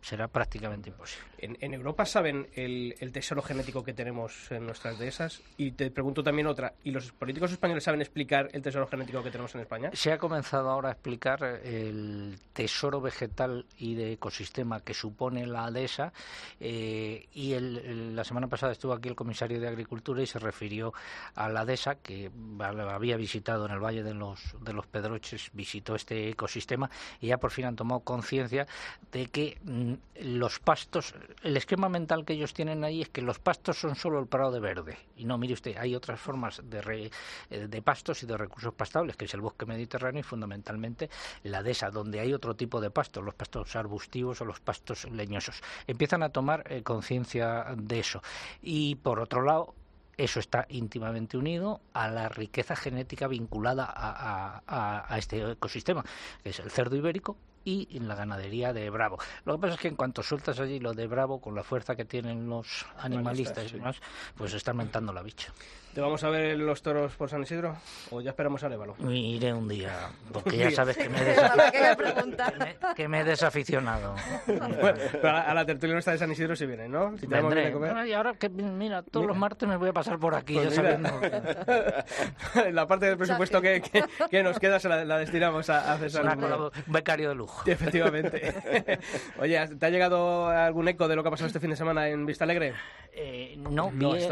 será 0.05 0.27
prácticamente 0.27 0.89
imposible. 0.89 1.25
En, 1.39 1.57
en 1.61 1.73
Europa 1.73 2.05
saben 2.05 2.47
el, 2.53 2.93
el 2.99 3.11
tesoro 3.11 3.41
genético 3.41 3.83
que 3.83 3.93
tenemos 3.93 4.51
en 4.51 4.65
nuestras 4.65 4.99
dehesas. 4.99 5.41
Y 5.57 5.71
te 5.71 5.89
pregunto 5.89 6.23
también 6.23 6.45
otra. 6.47 6.73
¿Y 6.83 6.91
los 6.91 7.11
políticos 7.11 7.51
españoles 7.51 7.83
saben 7.83 8.01
explicar 8.01 8.49
el 8.53 8.61
tesoro 8.61 8.85
genético 8.87 9.23
que 9.23 9.31
tenemos 9.31 9.55
en 9.55 9.61
España? 9.61 9.89
Se 9.93 10.11
ha 10.11 10.19
comenzado 10.19 10.69
ahora 10.69 10.89
a 10.89 10.91
explicar 10.91 11.43
el 11.63 12.37
tesoro 12.53 13.01
vegetal 13.01 13.65
y 13.79 13.95
de 13.95 14.11
ecosistema 14.13 14.81
que 14.81 14.93
supone 14.93 15.47
la 15.47 15.71
dehesa 15.71 16.13
eh, 16.59 17.27
y 17.33 17.53
el- 17.53 17.77
el- 17.77 18.15
la 18.15 18.23
semana 18.23 18.47
pasada 18.47 18.71
estuvo 18.73 18.93
aquí 18.93 19.09
el 19.09 19.15
comisario 19.15 19.59
de 19.59 19.67
Agricultura 19.67 20.21
y 20.21 20.27
se 20.27 20.37
refirió 20.39 20.93
a 21.33 21.49
la 21.49 21.65
dehesa 21.65 21.95
que 21.95 22.29
había 22.59 23.17
visitado 23.17 23.65
en 23.65 23.71
el 23.71 23.79
Valle 23.79 24.03
de 24.03 24.13
los, 24.13 24.39
de 24.61 24.73
los 24.73 24.85
Pedroches, 24.85 25.49
visitó 25.53 25.95
este 25.95 26.29
ecosistema 26.29 26.89
y 27.19 27.27
ya 27.27 27.37
por 27.37 27.49
fin 27.51 27.65
han 27.65 27.75
tomado 27.75 28.01
conciencia 28.01 28.67
de 29.11 29.25
que 29.27 29.57
mm, 29.63 29.93
los 30.21 30.59
pastos, 30.59 31.13
el 31.43 31.57
esquema 31.57 31.89
mental 31.89 32.25
que 32.25 32.33
ellos 32.33 32.53
tienen 32.53 32.83
ahí 32.83 33.01
es 33.01 33.09
que 33.09 33.21
los 33.21 33.39
pastos 33.39 33.79
son 33.79 33.95
solo 33.95 34.19
el 34.19 34.27
prado 34.27 34.51
de 34.51 34.59
verde. 34.59 34.97
Y 35.17 35.25
no, 35.25 35.37
mire 35.37 35.53
usted, 35.53 35.77
hay 35.77 35.95
otras 35.95 36.19
formas 36.19 36.61
de, 36.63 36.81
re- 36.81 37.11
eh, 37.49 37.67
de 37.67 37.81
pastos 37.81 38.23
y 38.23 38.25
de 38.25 38.37
recursos 38.37 38.73
pastables, 38.73 39.15
que 39.15 39.25
es 39.25 39.33
el 39.33 39.41
bosque 39.41 39.65
mediterráneo 39.65 40.19
y 40.21 40.23
fundamentalmente 40.23 41.09
la 41.43 41.63
dehesa, 41.63 41.89
donde 41.89 42.19
hay 42.19 42.33
otro 42.33 42.55
tipo 42.55 42.81
de 42.81 42.89
pastos, 42.89 43.23
los 43.23 43.33
pastos 43.35 43.75
arbustivos 43.75 44.41
o 44.41 44.45
los 44.45 44.59
pastos 44.59 45.05
leñosos. 45.11 45.61
Empiezan 45.87 46.23
a 46.23 46.29
tomar 46.29 46.63
eh, 46.69 46.83
conciencia 46.83 47.65
de 47.77 47.99
eso. 47.99 48.21
Y 48.61 48.95
por 48.95 49.19
otro 49.19 49.41
lado, 49.41 49.73
eso 50.17 50.39
está 50.39 50.65
íntimamente 50.69 51.37
unido 51.37 51.81
a 51.93 52.07
la 52.07 52.29
riqueza 52.29 52.75
genética 52.75 53.27
vinculada 53.27 53.83
a, 53.85 54.61
a- 54.65 55.17
este 55.17 55.51
ecosistema, 55.51 56.05
que 56.41 56.51
es 56.51 56.59
el 56.59 56.71
cerdo 56.71 56.95
ibérico 56.95 57.35
y 57.65 57.99
la 57.99 58.15
ganadería 58.15 58.71
de 58.71 58.89
Bravo. 58.89 59.17
Lo 59.43 59.55
que 59.55 59.61
pasa 59.61 59.73
es 59.73 59.79
que 59.79 59.87
en 59.87 59.95
cuanto 59.95 60.23
sueltas 60.23 60.59
allí 60.59 60.79
lo 60.79 60.93
de 60.93 61.07
Bravo, 61.07 61.41
con 61.41 61.55
la 61.55 61.63
fuerza 61.63 61.95
que 61.95 62.05
tienen 62.05 62.47
los 62.47 62.85
animalistas 62.99 63.69
y 63.69 63.73
demás, 63.73 63.97
pues 64.37 64.53
está 64.53 64.71
aumentando 64.71 65.11
la 65.11 65.23
bicha. 65.23 65.51
¿Te 65.95 66.01
vamos 66.01 66.21
a 66.25 66.29
ver 66.29 66.57
los 66.57 66.81
toros 66.81 67.15
por 67.15 67.29
San 67.29 67.41
Isidro? 67.43 67.77
¿O 68.11 68.19
ya 68.19 68.31
esperamos 68.31 68.61
a 68.65 68.67
Lévalo? 68.69 68.97
Iré 69.09 69.53
un 69.53 69.65
día, 69.69 69.93
porque 70.33 70.49
Un 70.49 70.55
ya 70.57 70.67
día. 70.67 70.75
sabes 70.75 70.97
que 70.97 71.07
me 71.07 71.17
que 71.71 72.57
me- 72.59 72.93
que 72.95 73.07
me 73.07 73.21
he 73.21 73.23
desaficionado. 73.23 74.13
Bueno, 74.45 74.75
pero 75.13 75.29
a 75.29 75.31
la, 75.31 75.41
a 75.43 75.53
la 75.53 75.65
tertulia 75.65 75.93
nuestra 75.93 76.11
de 76.11 76.19
San 76.19 76.29
Isidro 76.29 76.53
sí 76.57 76.65
viene, 76.65 76.89
¿no? 76.89 77.17
Si 77.17 77.25
Vendré. 77.27 77.71
comer. 77.71 78.05
Y 78.07 78.11
ahora 78.11 78.33
que, 78.33 78.49
mira, 78.49 79.03
todos 79.03 79.25
los 79.25 79.37
martes 79.37 79.69
me 79.69 79.77
voy 79.77 79.87
a 79.87 79.93
pasar 79.93 80.19
por 80.19 80.35
aquí, 80.35 80.55
Pues 80.55 80.75
ya 80.75 80.83
sabiendo. 80.83 81.09
la 82.73 82.87
parte 82.87 83.05
del 83.05 83.17
presupuesto 83.17 83.61
que, 83.61 83.81
que- 83.81 84.03
que 84.29 84.43
nos 84.43 84.59
queda 84.59 84.79
se 84.81 84.89
la, 84.89 85.05
la 85.05 85.17
destinamos 85.17 85.69
a, 85.69 85.93
a 85.93 85.97
César. 85.97 86.37
Un 86.37 86.71
becario 86.91 87.29
de 87.29 87.35
lujo. 87.35 87.63
Efectivamente. 87.69 88.99
Oye, 89.39 89.65
¿te 89.79 89.85
ha 89.85 89.89
llegado 89.89 90.49
algún 90.49 90.89
eco 90.89 91.07
de 91.07 91.15
lo 91.15 91.23
que 91.23 91.29
ha 91.29 91.31
pasado 91.31 91.47
este 91.47 91.61
fin 91.61 91.69
de 91.69 91.77
semana 91.77 92.09
en 92.09 92.25
Vista 92.25 92.43
Alegre? 92.43 92.73
Eh, 93.17 93.55
no, 93.57 93.91
No, 93.93 94.11
vi, 94.11 94.27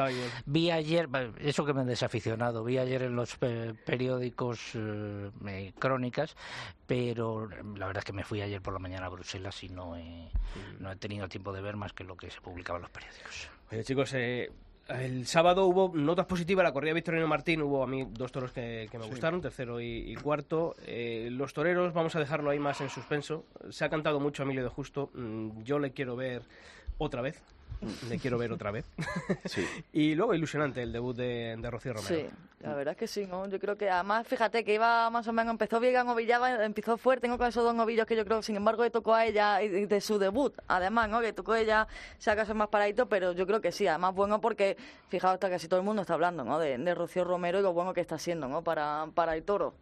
vi 0.46 0.70
ayer, 0.70 1.08
eso 1.54 1.66
que 1.66 1.74
me 1.74 1.84
he 1.84 1.86
desaficionado, 1.86 2.64
vi 2.64 2.80
ayer 2.80 3.04
en 3.04 3.16
los 3.16 3.38
eh, 3.42 3.74
periódicos 3.86 4.72
eh, 4.74 5.30
eh, 5.48 5.72
crónicas, 5.78 6.36
pero 6.88 7.48
la 7.48 7.86
verdad 7.88 8.00
es 8.00 8.06
que 8.06 8.14
me 8.14 8.24
fui 8.24 8.42
ayer 8.42 8.60
por 8.62 8.74
la 8.74 8.80
mañana 8.80 9.06
a 9.06 9.10
Bruselas 9.10 9.64
y 9.64 9.70
no 9.70 9.96
he, 9.96 10.30
no 10.80 10.92
he 10.92 10.96
tenido 10.96 11.28
tiempo 11.30 11.54
de 11.54 11.62
ver 11.62 11.76
más 11.78 11.94
que 11.94 12.04
lo 12.04 12.18
que 12.18 12.32
se 12.32 12.42
publicaba 12.42 12.78
en 12.80 12.84
los 12.84 12.92
periódicos. 12.92 13.50
Oye, 13.72 13.84
chicos, 13.84 14.14
eh, 14.16 14.52
el 14.90 15.28
sábado 15.28 15.66
hubo 15.68 15.92
notas 15.96 16.26
positivas. 16.26 16.64
La 16.64 16.74
corrida 16.74 16.90
de 16.90 16.96
Victorino 16.96 17.28
Martín 17.28 17.62
hubo 17.62 17.84
a 17.84 17.88
mí 17.88 18.06
dos 18.10 18.32
toros 18.32 18.52
que, 18.52 18.88
que 18.92 18.98
me 19.00 19.06
gustaron, 19.06 19.40
tercero 19.42 19.80
y, 19.80 20.12
y 20.12 20.16
cuarto. 20.16 20.76
Eh, 20.86 21.30
los 21.32 21.54
toreros, 21.54 21.94
vamos 21.94 22.16
a 22.16 22.20
dejarlo 22.20 22.50
ahí 22.50 22.60
más 22.60 22.82
en 22.82 22.90
suspenso. 22.90 23.46
Se 23.70 23.86
ha 23.86 23.90
cantado 23.90 24.20
mucho 24.20 24.42
a 24.42 24.46
Emilio 24.46 24.64
de 24.64 24.70
Justo. 24.70 25.10
Mm, 25.14 25.62
Yo 25.64 25.80
le 25.80 25.92
quiero 25.92 26.16
ver 26.16 26.42
otra 26.98 27.22
vez. 27.22 27.42
Le 28.10 28.20
quiero 28.20 28.38
ver 28.38 28.52
otra 28.52 28.72
vez. 28.72 28.86
Sí. 29.46 29.66
y 29.94 30.16
luego 30.16 30.34
ilusionante 30.34 30.82
el 30.82 30.92
debut 30.92 31.16
de, 31.16 31.56
de 31.58 31.72
Rocío 31.72 31.94
Romero. 31.94 32.16
Sí, 32.16 32.26
la 32.62 32.74
verdad 32.76 32.94
es 32.94 32.98
que 32.98 33.08
sí, 33.08 33.26
¿no? 33.26 33.48
Yo 33.50 33.60
creo 33.60 33.78
que 33.78 33.90
además, 33.90 34.28
fíjate 34.28 34.64
que 34.64 34.74
iba 34.74 35.10
más 35.10 35.28
o 35.28 35.34
menos, 35.34 35.52
empezó 35.52 35.80
bien, 35.80 36.08
ovillaba, 36.08 36.64
empezó 36.64 36.98
fuerte, 36.98 37.24
tengo 37.24 37.38
con 37.38 37.48
esos 37.48 37.64
dos 37.64 37.76
novillos 37.76 38.06
que 38.06 38.16
yo 38.16 38.24
creo, 38.26 38.42
sin 38.42 38.56
embargo, 38.56 38.84
le 38.84 38.90
tocó 38.90 39.14
a 39.14 39.26
ella 39.26 39.58
de 39.58 40.02
su 40.02 40.18
debut, 40.18 40.54
además, 40.68 41.10
¿no? 41.10 41.20
Que 41.20 41.34
tocó 41.34 41.54
a 41.54 41.60
ella, 41.60 41.88
se 42.18 42.32
acaso 42.32 42.56
más 42.56 42.70
paradito, 42.70 43.08
pero 43.08 43.34
yo 43.34 43.46
creo 43.46 43.60
que 43.60 43.72
sí, 43.72 43.86
además 43.88 44.16
bueno 44.16 44.40
porque, 44.40 44.78
fijaos, 45.10 45.34
hasta 45.34 45.50
casi 45.50 45.68
todo 45.68 45.80
el 45.80 45.86
mundo 45.86 46.02
está 46.02 46.14
hablando, 46.14 46.44
¿no? 46.44 46.60
De, 46.60 46.78
de 46.78 46.96
Rocío 46.96 47.24
Romero 47.24 47.60
y 47.60 47.64
lo 47.64 47.74
bueno 47.74 47.94
que 47.94 48.02
está 48.02 48.16
haciendo, 48.16 48.48
¿no? 48.48 48.64
Para, 48.64 49.08
para 49.14 49.36
el 49.36 49.44
toro. 49.44 49.74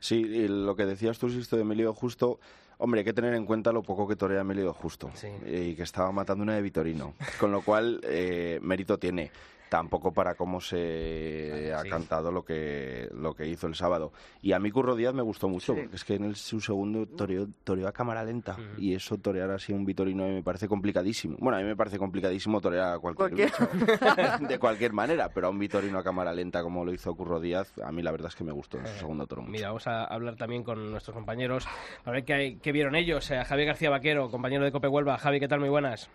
Sí, 0.00 0.16
y 0.16 0.48
lo 0.48 0.74
que 0.74 0.86
decías 0.86 1.18
tú, 1.18 1.28
Sisto, 1.28 1.56
de 1.56 1.62
Emilio 1.62 1.92
Justo, 1.94 2.40
hombre, 2.78 3.00
hay 3.00 3.04
que 3.04 3.12
tener 3.12 3.34
en 3.34 3.44
cuenta 3.44 3.72
lo 3.72 3.82
poco 3.82 4.08
que 4.08 4.16
torea 4.16 4.40
Emilio 4.40 4.72
Justo 4.72 5.10
Sí. 5.14 5.28
y 5.46 5.74
que 5.74 5.82
estaba 5.82 6.10
matando 6.12 6.42
una 6.42 6.54
de 6.54 6.62
Vitorino, 6.62 7.14
con 7.38 7.52
lo 7.52 7.60
cual 7.62 8.00
eh, 8.04 8.58
mérito 8.62 8.98
tiene. 8.98 9.30
Tampoco 9.68 10.12
para 10.12 10.34
cómo 10.34 10.60
se 10.60 11.72
ha 11.74 11.82
sí. 11.82 11.88
cantado 11.90 12.32
lo 12.32 12.44
que, 12.44 13.08
lo 13.12 13.34
que 13.34 13.46
hizo 13.46 13.66
el 13.66 13.74
sábado. 13.74 14.12
Y 14.42 14.52
a 14.52 14.58
mí 14.58 14.70
Curro 14.70 14.96
Díaz 14.96 15.14
me 15.14 15.22
gustó 15.22 15.48
mucho, 15.48 15.74
Sí. 15.74 15.80
porque 15.82 15.96
es 15.96 16.04
que 16.04 16.14
en 16.14 16.24
el, 16.24 16.36
su 16.36 16.60
segundo 16.60 17.06
toreó, 17.06 17.46
toreó 17.64 17.88
a 17.88 17.92
cámara 17.92 18.24
lenta. 18.24 18.56
Y 18.78 18.94
eso, 18.94 19.18
torear 19.18 19.50
así 19.50 19.72
un 19.72 19.84
Vitorino, 19.84 20.24
a 20.24 20.28
mí 20.28 20.34
me 20.34 20.42
parece 20.42 20.68
complicadísimo. 20.68 21.36
Bueno, 21.38 21.58
a 21.58 21.60
mí 21.60 21.66
me 21.66 21.76
parece 21.76 21.98
complicadísimo 21.98 22.60
torear 22.60 22.94
a 22.94 22.98
cualquier, 22.98 23.50
Cualquier- 23.52 24.38
de 24.48 24.58
cualquier 24.58 24.92
manera, 24.92 25.28
pero 25.32 25.48
a 25.48 25.50
un 25.50 25.58
Vitorino 25.58 25.98
a 25.98 26.02
cámara 26.04 26.32
lenta 26.32 26.62
como 26.62 26.84
lo 26.84 26.92
hizo 26.92 27.14
Curro 27.14 27.40
Díaz, 27.40 27.72
a 27.84 27.92
mí 27.92 28.02
la 28.02 28.10
verdad 28.10 28.28
es 28.28 28.34
que 28.36 28.44
me 28.44 28.52
gustó 28.52 28.78
en 28.78 28.86
su 28.86 28.94
segundo 28.98 29.26
toro. 29.26 29.42
mucho. 29.42 29.52
Mira, 29.52 29.68
vamos 29.68 29.86
a 29.86 30.04
hablar 30.04 30.36
también 30.36 30.62
con 30.64 30.90
nuestros 30.90 31.14
compañeros 31.14 31.66
a 32.04 32.10
ver 32.10 32.24
qué, 32.24 32.32
hay- 32.32 32.56
qué 32.56 32.72
vieron 32.72 32.94
ellos. 32.94 33.30
Eh, 33.30 33.44
Javier 33.44 33.66
García 33.68 33.90
Vaquero, 33.90 34.30
compañero 34.30 34.64
de 34.64 34.72
Cope 34.72 34.88
Huelva. 34.88 35.18
Javi, 35.18 35.40
¿qué 35.40 35.48
tal? 35.48 35.60
Muy 35.60 35.68
buenas. 35.68 36.08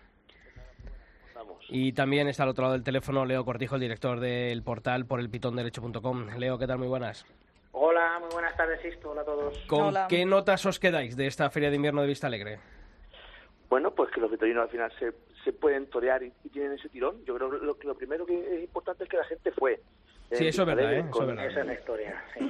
Y 1.76 1.94
también 1.94 2.28
está 2.28 2.44
al 2.44 2.50
otro 2.50 2.62
lado 2.62 2.74
del 2.74 2.84
teléfono 2.84 3.26
Leo 3.26 3.44
Cortijo, 3.44 3.74
el 3.74 3.82
director 3.82 4.20
del 4.20 4.62
portal 4.62 5.08
por 5.08 5.20
elpitonderecho.com. 5.20 6.28
Leo, 6.38 6.60
¿qué 6.60 6.68
tal? 6.68 6.78
Muy 6.78 6.88
buenas. 6.88 7.26
Hola, 7.72 8.20
muy 8.20 8.30
buenas 8.32 8.56
tardes, 8.56 8.80
Sisto. 8.80 9.10
Hola 9.10 9.22
a 9.22 9.26
todos. 9.26 9.58
¿Con 9.68 9.86
Hola. 9.86 10.06
qué 10.08 10.24
notas 10.24 10.64
os 10.68 10.80
quedáis 10.80 11.18
de 11.18 11.26
esta 11.26 11.50
feria 11.50 11.72
de 11.72 11.78
invierno 11.78 12.02
de 12.02 12.08
Vista 12.08 12.28
Alegre? 12.28 12.60
Bueno, 13.70 13.90
pues 13.90 14.12
que 14.12 14.22
los 14.22 14.30
veterinarios 14.30 14.66
al 14.66 14.70
final 14.70 14.92
se, 15.00 15.14
se 15.44 15.52
pueden 15.52 15.88
torear 15.88 16.22
y, 16.22 16.32
y 16.44 16.50
tienen 16.50 16.74
ese 16.74 16.90
tirón. 16.90 17.26
Yo 17.26 17.34
creo 17.38 17.50
que 17.50 17.66
lo, 17.66 17.76
que 17.76 17.88
lo 17.88 17.96
primero 17.96 18.28
que 18.28 18.38
es 18.38 18.64
importante 18.64 19.06
es 19.06 19.10
que 19.10 19.18
la 19.18 19.26
gente 19.26 19.52
fue. 19.54 19.82
Sí, 20.36 20.48
eso 20.48 20.62
es 20.64 20.68
verdad, 20.68 20.94
¿eh? 20.94 21.06
Con- 21.10 21.24
es 21.24 21.28
verdad. 21.36 21.46
Esa 21.48 21.60
es 21.62 21.66
la 21.68 21.74
historia, 21.74 22.24
sí. 22.38 22.50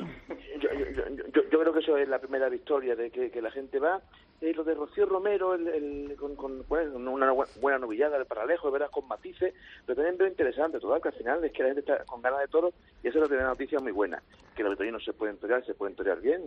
yo, 0.60 0.70
yo, 0.74 0.86
yo- 0.90 1.26
yo- 1.34 1.50
yo 1.50 1.60
creo 1.60 1.74
que 1.74 1.80
eso 1.80 1.98
es 1.98 2.08
la 2.08 2.20
primera 2.20 2.50
victoria 2.50 2.96
de 2.96 3.12
que, 3.12 3.30
que 3.32 3.42
la 3.42 3.52
gente 3.52 3.80
va. 3.80 4.02
Eh, 4.42 4.54
lo 4.54 4.64
de 4.66 4.74
Rocío 4.74 5.06
Romero 5.06 5.54
el, 5.54 5.68
el- 5.70 6.16
con, 6.18 6.36
con, 6.36 6.68
bueno, 6.68 6.98
una 7.12 7.32
bu- 7.34 7.48
buena 7.62 7.80
novillada 7.80 8.18
del 8.18 8.28
paralejo, 8.28 8.68
de 8.68 8.74
veras 8.74 8.90
con 8.90 9.08
matices, 9.08 9.54
pero 9.86 9.96
también 9.96 10.18
veo 10.18 10.28
interesante 10.28 10.80
todo, 10.80 11.00
que 11.00 11.08
al 11.10 11.14
final 11.16 11.44
es 11.46 11.52
que 11.54 11.64
la 11.64 11.70
gente 11.70 11.80
está 11.82 12.04
con 12.06 12.22
ganas 12.22 12.42
de 12.42 12.48
toro 12.50 12.74
y 13.02 13.08
eso 13.08 13.24
es 13.24 13.30
una 13.32 13.44
noticia 13.46 13.80
muy 13.80 13.94
buena, 13.94 14.22
que 14.56 14.64
los 14.64 14.72
vitorinos 14.74 15.04
se 15.06 15.14
pueden 15.14 15.38
torear, 15.38 15.66
se 15.66 15.76
pueden 15.76 15.96
torear 15.96 16.20
bien. 16.20 16.44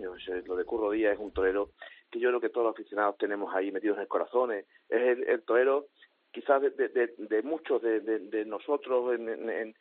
Lo 0.47 0.57
de 0.57 0.65
Curro 0.65 0.91
Díaz 0.91 1.15
es 1.15 1.19
un 1.21 1.33
torero 1.33 1.71
que 2.11 2.21
yo 2.21 2.29
creo 2.29 2.41
que 2.41 2.51
todos 2.51 2.67
los 2.67 2.75
aficionados 2.75 3.17
tenemos 3.19 3.55
ahí 3.55 3.73
metidos 3.73 3.97
en 3.97 4.03
el 4.03 4.09
corazón. 4.09 4.53
Es 4.53 4.67
es 4.91 5.01
el, 5.01 5.25
el 5.29 5.43
torero 5.43 5.87
quizás 6.33 6.61
de, 6.61 6.71
de, 6.71 7.43
muchos 7.43 7.81
de, 7.83 8.45
nosotros, 8.45 9.15
en- 9.15 9.29
en- 9.29 9.51
en- 9.51 9.75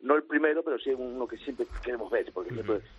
no- 0.00 0.14
el 0.14 0.22
primero, 0.24 0.62
pero 0.62 0.78
sí 0.78 0.90
uno 0.90 1.26
que 1.26 1.36
siempre 1.38 1.66
queremos 1.82 2.10
ver, 2.10 2.32
porque 2.32 2.50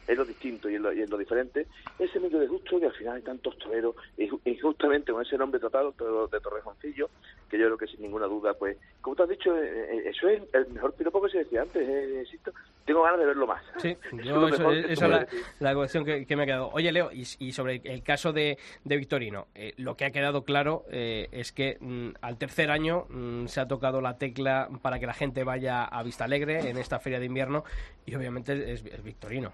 es 0.08 0.18
lo 0.18 0.26
distinto 0.26 0.70
y 0.70 0.76
es 0.76 0.82
lo, 0.82 0.92
y 0.94 1.02
es 1.02 1.10
lo 1.10 1.18
diferente, 1.18 1.68
ese 1.98 2.20
medio 2.20 2.40
de 2.40 2.48
gusto 2.48 2.80
que 2.80 2.88
al 2.88 2.94
final 2.94 3.16
hay 3.18 3.22
tantos 3.24 3.58
toreros, 3.58 3.96
y, 4.18 4.28
ju- 4.30 4.42
y 4.44 4.58
justamente 4.58 5.12
con 5.12 5.22
ese 5.22 5.38
nombre 5.38 5.60
tratado 5.60 5.96
de 6.32 6.40
Torrejoncillo, 6.42 7.10
que 7.50 7.58
yo 7.58 7.66
creo 7.66 7.78
que 7.78 7.88
sin 7.88 8.02
ninguna 8.02 8.28
duda, 8.28 8.54
pues, 8.54 8.78
como 9.02 9.16
tú 9.16 9.24
has 9.24 9.30
dicho, 9.30 9.56
eh, 9.58 9.88
eh, 9.98 10.10
eso 10.10 10.28
es 10.30 10.42
el 10.54 10.68
mejor 10.70 10.94
piropo 10.94 11.22
que 11.22 11.30
se 11.30 11.40
decía 11.40 11.64
antes, 11.64 11.88
eh, 11.88 12.20
insisto, 12.20 12.52
tengo 12.86 13.02
ganas 13.04 13.20
de 13.20 13.26
verlo 13.26 13.48
más. 13.48 13.64
Sí, 13.78 13.98
Eso 14.22 14.48
es 14.48 14.54
eso- 14.54 14.72
esa 14.72 15.08
la, 15.08 15.28
la 15.60 15.74
cuestión 15.76 16.06
que, 16.06 16.26
que 16.26 16.36
me 16.36 16.44
ha 16.44 16.46
quedado. 16.46 16.70
Oye, 16.74 16.92
Leo, 16.92 17.12
y, 17.12 17.22
y 17.40 17.52
sobre 17.52 17.82
el 17.84 18.04
caso 18.04 18.32
de, 18.34 18.58
de 18.84 18.98
Victorino, 18.98 19.48
eh, 19.56 19.74
lo 19.78 19.98
que 19.98 20.06
ha 20.06 20.12
quedado 20.12 20.44
claro 20.46 20.84
eh, 20.92 21.28
es 21.32 21.52
que 21.52 21.78
mm, 21.80 22.10
al 22.22 22.38
tercer 22.38 22.70
año 22.72 23.06
mm, 23.10 23.48
se 23.48 23.60
ha 23.62 23.68
tocado 23.68 24.00
la 24.02 24.18
tecla 24.18 24.70
para 24.82 25.00
que 25.00 25.08
la 25.08 25.14
gente 25.14 25.44
vaya 25.44 25.84
a 25.86 26.04
Vista 26.04 26.26
Alegre 26.26 26.70
en 26.70 26.78
esta 26.78 27.00
feria 27.00 27.20
de 27.20 27.26
invierno 27.26 27.64
y 28.06 28.16
obviamente 28.16 28.54
es, 28.74 28.86
es 28.86 29.04
Victorino. 29.04 29.52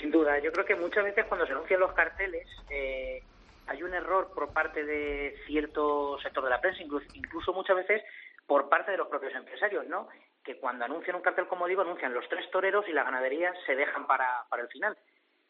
Sin 0.00 0.10
duda, 0.10 0.38
yo 0.38 0.52
creo 0.52 0.64
que 0.64 0.76
muchas 0.76 1.04
veces 1.04 1.24
cuando 1.24 1.46
se 1.46 1.52
anuncian 1.52 1.80
los 1.80 1.92
carteles 1.92 2.46
eh, 2.70 3.22
hay 3.68 3.82
un 3.82 3.94
error 3.94 4.32
por 4.34 4.52
parte 4.52 4.84
de 4.84 5.36
cierto 5.46 6.18
sector 6.20 6.44
de 6.44 6.50
la 6.50 6.60
prensa, 6.60 6.82
incluso, 6.82 7.06
incluso 7.14 7.52
muchas 7.52 7.76
veces 7.76 8.02
por 8.46 8.68
parte 8.68 8.90
de 8.90 8.96
los 8.96 9.08
propios 9.08 9.34
empresarios, 9.34 9.86
¿no? 9.86 10.08
Que 10.42 10.58
cuando 10.58 10.84
anuncian 10.84 11.16
un 11.16 11.22
cartel, 11.22 11.46
como 11.46 11.66
digo, 11.66 11.82
anuncian 11.82 12.14
los 12.14 12.28
tres 12.28 12.50
toreros 12.50 12.88
y 12.88 12.92
la 12.92 13.04
ganadería 13.04 13.52
se 13.66 13.76
dejan 13.76 14.06
para, 14.06 14.44
para 14.48 14.62
el 14.62 14.68
final. 14.68 14.96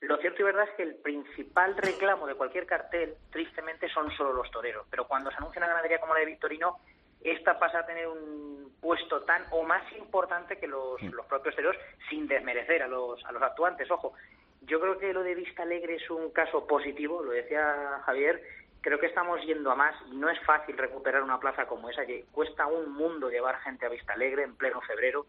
Lo 0.01 0.17
cierto 0.19 0.43
y 0.43 0.45
verdad 0.45 0.69
es 0.69 0.75
que 0.77 0.83
el 0.83 0.97
principal 0.97 1.77
reclamo 1.77 2.27
de 2.27 2.35
cualquier 2.35 2.67
cartel, 2.67 3.17
tristemente, 3.31 3.89
son 3.89 4.11
solo 4.13 4.33
los 4.33 4.51
toreros. 4.51 4.87
Pero 4.91 5.07
cuando 5.07 5.31
se 5.31 5.37
anuncia 5.37 5.61
una 5.61 5.69
ganadería 5.69 6.01
como 6.01 6.15
la 6.15 6.21
de 6.21 6.27
Victorino, 6.27 6.79
esta 7.21 7.59
pasa 7.59 7.81
a 7.81 7.87
tener 7.87 8.07
un 8.07 8.77
puesto 8.81 9.23
tan 9.23 9.45
o 9.51 9.65
más 9.65 9.83
importante 9.97 10.59
que 10.59 10.69
los, 10.69 11.03
los 11.03 11.27
propios 11.27 11.55
toreros, 11.55 11.77
sin 12.09 12.29
desmerecer 12.29 12.83
a 12.83 12.89
los, 12.89 13.25
a 13.25 13.33
los 13.33 13.43
actuantes. 13.43 13.91
Ojo, 13.91 14.15
yo 14.63 14.81
creo 14.81 14.99
que 14.99 15.13
lo 15.13 15.23
de 15.23 15.35
Vista 15.35 15.63
Alegre 15.63 15.97
es 15.97 16.11
un 16.11 16.31
caso 16.31 16.67
positivo, 16.67 17.23
lo 17.23 17.33
decía 17.33 18.03
Javier. 18.05 18.43
Creo 18.81 18.99
que 18.99 19.07
estamos 19.07 19.41
yendo 19.45 19.71
a 19.71 19.75
más 19.75 19.95
y 20.11 20.17
no 20.17 20.31
es 20.31 20.39
fácil 20.41 20.77
recuperar 20.79 21.23
una 21.23 21.41
plaza 21.41 21.67
como 21.67 21.91
esa. 21.91 22.07
que 22.07 22.25
Cuesta 22.33 22.67
un 22.67 22.93
mundo 22.93 23.31
llevar 23.31 23.61
gente 23.61 23.87
a 23.87 23.89
Vista 23.89 24.13
Alegre 24.13 24.45
en 24.45 24.57
pleno 24.57 24.81
febrero. 24.83 25.27